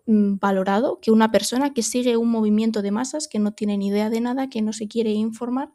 valorado 0.06 1.00
que 1.00 1.10
una 1.10 1.30
persona 1.32 1.74
que 1.74 1.82
sigue 1.82 2.16
un 2.16 2.30
movimiento 2.30 2.82
de 2.82 2.92
masas, 2.92 3.28
que 3.28 3.38
no 3.38 3.52
tiene 3.52 3.76
ni 3.76 3.88
idea 3.88 4.08
de 4.08 4.20
nada, 4.20 4.48
que 4.48 4.62
no 4.62 4.72
se 4.72 4.88
quiere 4.88 5.10
informar 5.10 5.72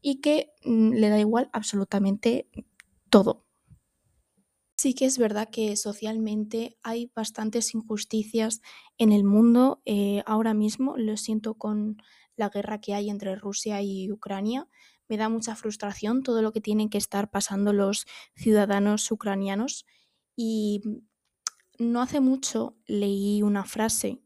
y 0.00 0.20
que 0.20 0.52
mm, 0.64 0.92
le 0.92 1.08
da 1.08 1.18
igual 1.18 1.50
absolutamente 1.52 2.48
todo. 3.10 3.44
Sí 4.76 4.94
que 4.94 5.06
es 5.06 5.18
verdad 5.18 5.48
que 5.50 5.76
socialmente 5.76 6.76
hay 6.82 7.10
bastantes 7.14 7.74
injusticias 7.74 8.60
en 8.98 9.12
el 9.12 9.24
mundo. 9.24 9.80
Eh, 9.86 10.22
ahora 10.26 10.52
mismo 10.52 10.96
lo 10.96 11.16
siento 11.16 11.54
con 11.54 11.96
la 12.36 12.48
guerra 12.48 12.80
que 12.80 12.94
hay 12.94 13.08
entre 13.08 13.36
Rusia 13.36 13.82
y 13.82 14.10
Ucrania. 14.10 14.68
Me 15.08 15.16
da 15.16 15.28
mucha 15.28 15.54
frustración 15.54 16.22
todo 16.22 16.42
lo 16.42 16.52
que 16.52 16.60
tienen 16.60 16.90
que 16.90 16.98
estar 16.98 17.30
pasando 17.30 17.72
los 17.72 18.06
ciudadanos 18.34 19.10
ucranianos 19.10 19.86
y 20.36 20.82
no 21.78 22.02
hace 22.02 22.20
mucho 22.20 22.76
leí 22.86 23.42
una 23.42 23.64
frase 23.64 24.24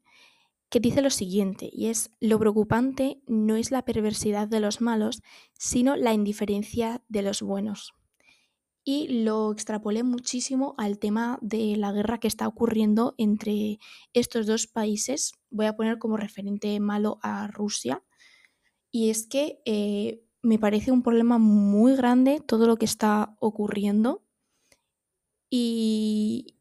que 0.71 0.81
dice 0.81 1.01
lo 1.01 1.11
siguiente, 1.11 1.71
y 1.73 1.87
es, 1.87 2.11
lo 2.21 2.39
preocupante 2.39 3.23
no 3.27 3.57
es 3.57 3.71
la 3.71 3.85
perversidad 3.85 4.49
de 4.49 4.61
los 4.61 4.81
malos, 4.81 5.23
sino 5.55 5.97
la 5.97 6.13
indiferencia 6.13 7.03
de 7.09 7.23
los 7.23 7.41
buenos. 7.41 7.95
Y 8.85 9.23
lo 9.23 9.53
extrapolé 9.53 10.03
muchísimo 10.03 10.75
al 10.79 10.99
tema 10.99 11.39
de 11.43 11.77
la 11.77 11.93
guerra 11.93 12.19
que 12.19 12.29
está 12.29 12.49
ocurriendo 12.49 13.15
entre 13.19 13.79
estos 14.13 14.47
dos 14.47 14.67
países. 14.67 15.33
Voy 15.51 15.67
a 15.67 15.77
poner 15.77 15.99
como 15.99 16.17
referente 16.17 16.79
malo 16.81 17.19
a 17.23 17.49
Rusia. 17.49 18.03
Y 18.91 19.11
es 19.11 19.27
que 19.27 19.61
eh, 19.67 20.23
me 20.41 20.59
parece 20.59 20.91
un 20.91 21.03
problema 21.03 21.37
muy 21.37 21.97
grande 21.97 22.41
todo 22.41 22.67
lo 22.67 22.77
que 22.77 22.87
está 22.87 23.37
ocurriendo. 23.41 24.23
Y, 25.51 26.58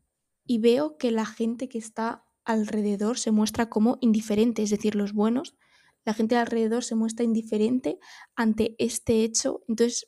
y 0.48 0.60
veo 0.60 0.98
que 0.98 1.12
la 1.12 1.26
gente 1.26 1.70
que 1.70 1.78
está 1.78 2.26
alrededor 2.46 3.20
se 3.20 3.32
muestra 3.32 3.70
como 3.70 3.98
indiferente, 4.02 4.64
es 4.64 4.70
decir, 4.70 4.96
los 4.96 5.14
buenos, 5.14 5.58
la 6.06 6.14
gente 6.14 6.38
alrededor 6.38 6.84
se 6.84 6.96
muestra 6.96 7.26
indiferente 7.26 8.00
ante 8.36 8.76
este 8.80 9.24
hecho, 9.24 9.64
entonces 9.68 10.08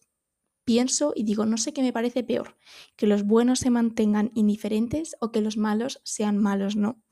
pienso 0.64 1.14
y 1.16 1.24
digo, 1.24 1.46
no 1.46 1.58
sé 1.58 1.74
qué 1.74 1.82
me 1.82 1.92
parece 1.92 2.24
peor, 2.24 2.56
que 2.96 3.08
los 3.08 3.24
buenos 3.24 3.60
se 3.60 3.70
mantengan 3.70 4.32
indiferentes 4.34 5.16
o 5.20 5.32
que 5.32 5.42
los 5.42 5.58
malos 5.58 6.00
sean 6.06 6.38
malos, 6.38 6.76
¿no? 6.76 7.04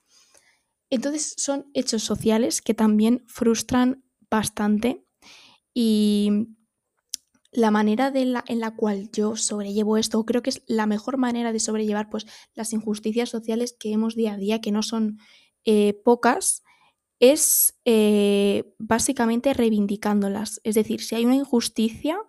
Entonces 0.89 1.33
son 1.37 1.69
hechos 1.73 2.03
sociales 2.03 2.61
que 2.61 2.73
también 2.73 3.25
frustran 3.27 4.05
bastante 4.29 5.05
Y 5.73 6.56
la 7.51 7.71
manera 7.71 8.11
de 8.11 8.25
la, 8.25 8.43
en 8.47 8.59
la 8.59 8.75
cual 8.75 9.09
yo 9.11 9.35
sobrellevo 9.35 9.97
esto, 9.97 10.25
creo 10.25 10.41
que 10.41 10.49
es 10.51 10.63
la 10.67 10.85
mejor 10.85 11.17
manera 11.17 11.53
de 11.53 11.59
sobrellevar 11.59 12.09
pues, 12.09 12.25
las 12.53 12.73
injusticias 12.73 13.29
sociales 13.29 13.75
que 13.79 13.89
vemos 13.89 14.15
día 14.15 14.33
a 14.33 14.37
día, 14.37 14.61
que 14.61 14.71
no 14.71 14.83
son 14.83 15.19
eh, 15.65 15.93
pocas, 16.03 16.63
es 17.19 17.79
eh, 17.85 18.73
básicamente 18.77 19.53
reivindicándolas. 19.53 20.61
Es 20.63 20.75
decir, 20.75 21.01
si 21.01 21.15
hay 21.15 21.25
una 21.25 21.35
injusticia, 21.35 22.19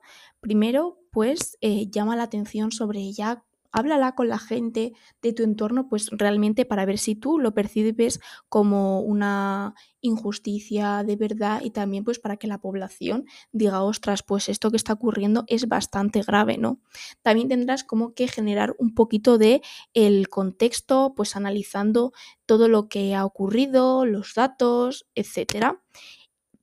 primero 0.40 1.00
pues 1.10 1.58
eh, 1.60 1.90
llama 1.90 2.16
la 2.16 2.24
atención 2.24 2.70
sobre 2.70 3.00
ella, 3.00 3.44
háblala 3.72 4.14
con 4.14 4.28
la 4.28 4.38
gente 4.38 4.92
de 5.22 5.32
tu 5.32 5.42
entorno, 5.42 5.88
pues 5.88 6.08
realmente 6.10 6.64
para 6.64 6.84
ver 6.84 6.98
si 6.98 7.14
tú 7.14 7.38
lo 7.38 7.54
percibes 7.54 8.20
como 8.48 9.00
una 9.00 9.74
injusticia 10.00 11.02
de 11.04 11.16
verdad 11.16 11.60
y 11.62 11.70
también 11.70 12.04
pues 12.04 12.18
para 12.18 12.36
que 12.36 12.46
la 12.46 12.58
población 12.58 13.24
diga, 13.52 13.82
ostras, 13.82 14.22
pues 14.22 14.48
esto 14.48 14.70
que 14.70 14.76
está 14.76 14.92
ocurriendo 14.92 15.44
es 15.48 15.68
bastante 15.68 16.22
grave, 16.22 16.58
¿no? 16.58 16.80
También 17.22 17.48
tendrás 17.48 17.84
como 17.84 18.14
que 18.14 18.28
generar 18.28 18.74
un 18.78 18.94
poquito 18.94 19.38
de 19.38 19.62
el 19.94 20.28
contexto, 20.28 21.14
pues 21.16 21.36
analizando 21.36 22.12
todo 22.46 22.68
lo 22.68 22.88
que 22.88 23.14
ha 23.14 23.24
ocurrido, 23.24 24.06
los 24.06 24.34
datos, 24.34 25.06
etcétera. 25.14 25.82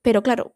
Pero 0.02 0.24
claro, 0.24 0.56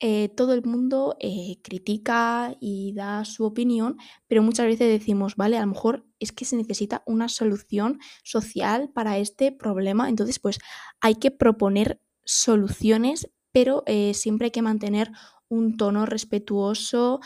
eh, 0.00 0.28
todo 0.28 0.54
el 0.54 0.64
mundo 0.64 1.16
eh, 1.20 1.60
critica 1.62 2.56
y 2.60 2.92
da 2.94 3.24
su 3.24 3.44
opinión, 3.44 3.96
pero 4.26 4.42
muchas 4.42 4.66
veces 4.66 4.88
decimos, 4.88 5.36
vale, 5.36 5.56
a 5.56 5.60
lo 5.60 5.68
mejor 5.68 6.04
es 6.18 6.32
que 6.32 6.44
se 6.44 6.56
necesita 6.56 7.02
una 7.06 7.28
solución 7.28 8.00
social 8.24 8.90
para 8.92 9.18
este 9.18 9.52
problema, 9.52 10.08
entonces 10.08 10.40
pues 10.40 10.58
hay 11.00 11.14
que 11.14 11.30
proponer 11.30 12.00
soluciones, 12.24 13.30
pero 13.52 13.84
eh, 13.86 14.14
siempre 14.14 14.46
hay 14.46 14.50
que 14.50 14.62
mantener 14.62 15.12
un 15.48 15.76
tono 15.76 16.06
respetuoso, 16.06 17.20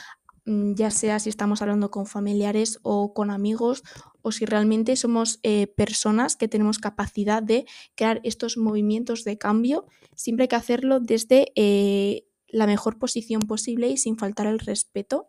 mm, 0.44 0.74
ya 0.74 0.90
sea 0.90 1.18
si 1.20 1.30
estamos 1.30 1.62
hablando 1.62 1.90
con 1.90 2.06
familiares 2.06 2.80
o 2.82 3.14
con 3.14 3.30
amigos, 3.30 3.82
o 4.20 4.30
si 4.30 4.44
realmente 4.44 4.94
somos 4.96 5.40
personas 5.76 6.36
que 6.36 6.48
tenemos 6.48 6.78
capacidad 6.78 7.42
de 7.42 7.64
crear 7.94 8.20
estos 8.24 8.58
movimientos 8.58 9.24
de 9.24 9.38
cambio, 9.38 9.86
siempre 10.14 10.44
hay 10.44 10.48
que 10.48 10.56
hacerlo 10.56 11.00
desde 11.00 11.52
la 12.48 12.66
mejor 12.66 12.98
posición 12.98 13.42
posible 13.42 13.88
y 13.88 13.96
sin 13.96 14.16
faltar 14.16 14.46
el 14.46 14.58
respeto. 14.58 15.26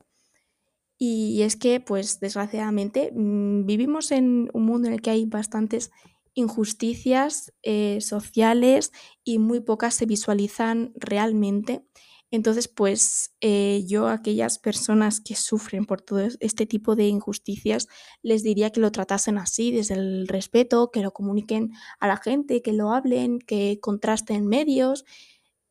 Y 0.97 1.43
es 1.43 1.55
que, 1.55 1.79
pues 1.79 2.19
desgraciadamente, 2.19 3.11
mm, 3.15 3.65
vivimos 3.65 4.11
en 4.11 4.49
un 4.53 4.65
mundo 4.65 4.87
en 4.87 4.95
el 4.95 5.01
que 5.01 5.11
hay 5.11 5.25
bastantes 5.25 5.91
injusticias 6.33 7.53
eh, 7.63 7.99
sociales 8.01 8.91
y 9.23 9.39
muy 9.39 9.61
pocas 9.61 9.95
se 9.95 10.05
visualizan 10.05 10.93
realmente. 10.95 11.85
Entonces, 12.31 12.67
pues 12.67 13.33
eh, 13.41 13.83
yo 13.87 14.07
a 14.07 14.13
aquellas 14.13 14.59
personas 14.59 15.19
que 15.19 15.35
sufren 15.35 15.85
por 15.85 16.01
todo 16.01 16.27
este 16.39 16.65
tipo 16.67 16.95
de 16.95 17.07
injusticias, 17.07 17.87
les 18.21 18.43
diría 18.43 18.69
que 18.71 18.81
lo 18.81 18.91
tratasen 18.91 19.39
así, 19.39 19.71
desde 19.71 19.95
el 19.95 20.27
respeto, 20.27 20.91
que 20.91 21.01
lo 21.01 21.11
comuniquen 21.11 21.71
a 21.99 22.07
la 22.07 22.17
gente, 22.17 22.61
que 22.61 22.73
lo 22.73 22.91
hablen, 22.91 23.39
que 23.39 23.79
contrasten 23.81 24.45
medios, 24.47 25.05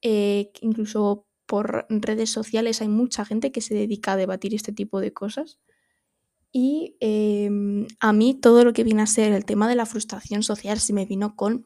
eh, 0.02 0.50
incluso 0.60 1.27
por 1.48 1.86
redes 1.88 2.30
sociales 2.30 2.82
hay 2.82 2.88
mucha 2.88 3.24
gente 3.24 3.50
que 3.50 3.62
se 3.62 3.74
dedica 3.74 4.12
a 4.12 4.16
debatir 4.16 4.54
este 4.54 4.70
tipo 4.70 5.00
de 5.00 5.12
cosas. 5.14 5.58
Y 6.52 6.96
em, 7.00 7.86
a 8.00 8.12
mí 8.12 8.34
todo 8.34 8.64
lo 8.64 8.72
que 8.74 8.84
viene 8.84 9.02
a 9.02 9.06
ser 9.06 9.32
el 9.32 9.46
tema 9.46 9.66
de 9.66 9.74
la 9.74 9.86
frustración 9.86 10.42
social 10.42 10.78
se 10.78 10.92
me 10.92 11.06
vino 11.06 11.34
con 11.36 11.64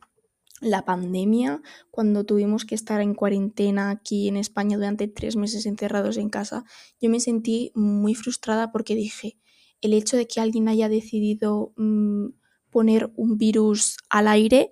la 0.60 0.84
pandemia, 0.84 1.60
cuando 1.90 2.24
tuvimos 2.24 2.64
que 2.64 2.76
estar 2.76 3.00
en 3.00 3.14
cuarentena 3.14 3.90
aquí 3.90 4.28
en 4.28 4.36
España 4.36 4.76
durante 4.76 5.08
tres 5.08 5.34
meses 5.34 5.66
encerrados 5.66 6.16
en 6.16 6.30
casa. 6.30 6.64
Yo 7.00 7.10
me 7.10 7.18
sentí 7.18 7.72
muy 7.74 8.14
frustrada 8.14 8.70
porque 8.70 8.94
dije, 8.94 9.36
el 9.80 9.94
hecho 9.94 10.16
de 10.16 10.28
que 10.28 10.40
alguien 10.40 10.68
haya 10.68 10.88
decidido 10.88 11.72
mm, 11.76 12.28
poner 12.70 13.12
un 13.16 13.36
virus 13.36 13.96
al 14.08 14.28
aire 14.28 14.70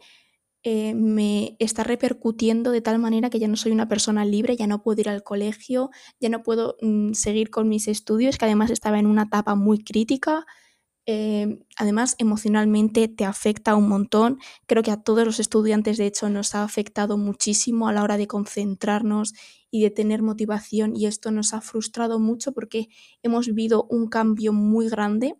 eh, 0.62 0.94
me 0.94 1.56
está 1.58 1.84
repercutiendo 1.84 2.70
de 2.70 2.82
tal 2.82 2.98
manera 2.98 3.30
que 3.30 3.38
ya 3.38 3.48
no 3.48 3.56
soy 3.56 3.72
una 3.72 3.88
persona 3.88 4.24
libre, 4.24 4.56
ya 4.56 4.66
no 4.66 4.82
puedo 4.82 5.00
ir 5.00 5.08
al 5.08 5.22
colegio, 5.22 5.90
ya 6.20 6.28
no 6.28 6.42
puedo 6.42 6.76
mm, 6.82 7.12
seguir 7.14 7.50
con 7.50 7.68
mis 7.68 7.88
estudios, 7.88 8.36
que 8.36 8.44
además 8.44 8.70
estaba 8.70 8.98
en 8.98 9.06
una 9.06 9.22
etapa 9.24 9.54
muy 9.54 9.82
crítica. 9.82 10.46
Eh, 11.06 11.64
además, 11.76 12.14
emocionalmente 12.18 13.08
te 13.08 13.24
afecta 13.24 13.74
un 13.74 13.88
montón. 13.88 14.38
Creo 14.66 14.82
que 14.82 14.90
a 14.90 15.02
todos 15.02 15.24
los 15.24 15.40
estudiantes, 15.40 15.96
de 15.98 16.06
hecho, 16.06 16.28
nos 16.28 16.54
ha 16.54 16.62
afectado 16.62 17.16
muchísimo 17.16 17.88
a 17.88 17.92
la 17.92 18.02
hora 18.02 18.16
de 18.18 18.26
concentrarnos 18.26 19.34
y 19.70 19.82
de 19.82 19.90
tener 19.90 20.22
motivación 20.22 20.94
y 20.96 21.06
esto 21.06 21.30
nos 21.30 21.54
ha 21.54 21.60
frustrado 21.60 22.18
mucho 22.18 22.52
porque 22.52 22.88
hemos 23.22 23.46
vivido 23.46 23.86
un 23.88 24.08
cambio 24.08 24.52
muy 24.52 24.88
grande 24.88 25.36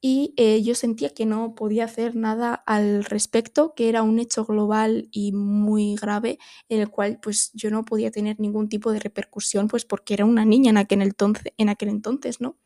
y 0.00 0.32
eh, 0.36 0.62
yo 0.62 0.74
sentía 0.74 1.10
que 1.10 1.26
no 1.26 1.54
podía 1.54 1.84
hacer 1.84 2.14
nada 2.14 2.54
al 2.66 3.04
respecto, 3.04 3.74
que 3.74 3.88
era 3.88 4.02
un 4.02 4.20
hecho 4.20 4.44
global 4.44 5.08
y 5.10 5.32
muy 5.32 5.96
grave 5.96 6.38
en 6.68 6.80
el 6.80 6.88
cual 6.88 7.18
pues 7.20 7.50
yo 7.54 7.70
no 7.70 7.84
podía 7.84 8.10
tener 8.10 8.38
ningún 8.38 8.68
tipo 8.68 8.92
de 8.92 9.00
repercusión 9.00 9.66
pues 9.66 9.84
porque 9.84 10.14
era 10.14 10.24
una 10.24 10.44
niña 10.44 10.70
en 10.70 10.76
aquel 10.76 11.02
entonces, 11.02 11.52
en 11.56 11.68
aquel 11.68 11.88
entonces 11.88 12.40
¿no? 12.40 12.56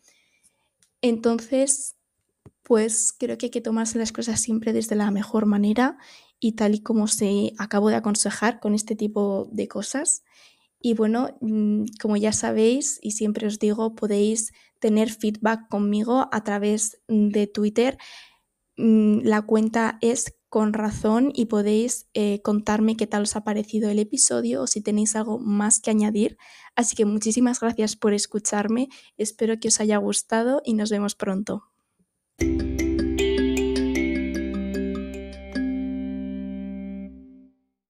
Entonces, 1.00 1.96
pues 2.62 3.14
creo 3.18 3.36
que 3.38 3.46
hay 3.46 3.50
que 3.50 3.60
tomarse 3.60 3.98
las 3.98 4.12
cosas 4.12 4.40
siempre 4.40 4.72
desde 4.72 4.94
la 4.94 5.10
mejor 5.10 5.46
manera 5.46 5.98
y 6.38 6.52
tal 6.52 6.74
y 6.74 6.80
como 6.80 7.08
se 7.08 7.54
acabo 7.58 7.88
de 7.88 7.96
aconsejar 7.96 8.60
con 8.60 8.74
este 8.74 8.94
tipo 8.94 9.48
de 9.52 9.68
cosas. 9.68 10.22
Y 10.80 10.94
bueno, 10.94 11.36
mm, 11.40 11.84
como 12.00 12.16
ya 12.16 12.32
sabéis 12.32 12.98
y 13.02 13.12
siempre 13.12 13.46
os 13.46 13.58
digo, 13.58 13.94
podéis 13.94 14.52
tener 14.82 15.10
feedback 15.10 15.68
conmigo 15.68 16.28
a 16.32 16.42
través 16.42 17.00
de 17.06 17.46
Twitter. 17.46 17.96
Mm, 18.76 19.20
la 19.22 19.42
cuenta 19.42 19.96
es 20.00 20.34
con 20.48 20.74
razón 20.74 21.30
y 21.32 21.46
podéis 21.46 22.08
eh, 22.12 22.42
contarme 22.42 22.96
qué 22.96 23.06
tal 23.06 23.22
os 23.22 23.36
ha 23.36 23.44
parecido 23.44 23.88
el 23.88 24.00
episodio 24.00 24.62
o 24.62 24.66
si 24.66 24.82
tenéis 24.82 25.14
algo 25.14 25.38
más 25.38 25.80
que 25.80 25.90
añadir. 25.90 26.36
Así 26.74 26.96
que 26.96 27.06
muchísimas 27.06 27.60
gracias 27.60 27.96
por 27.96 28.12
escucharme, 28.12 28.88
espero 29.16 29.58
que 29.60 29.68
os 29.68 29.80
haya 29.80 29.96
gustado 29.98 30.60
y 30.64 30.74
nos 30.74 30.90
vemos 30.90 31.14
pronto. 31.14 31.62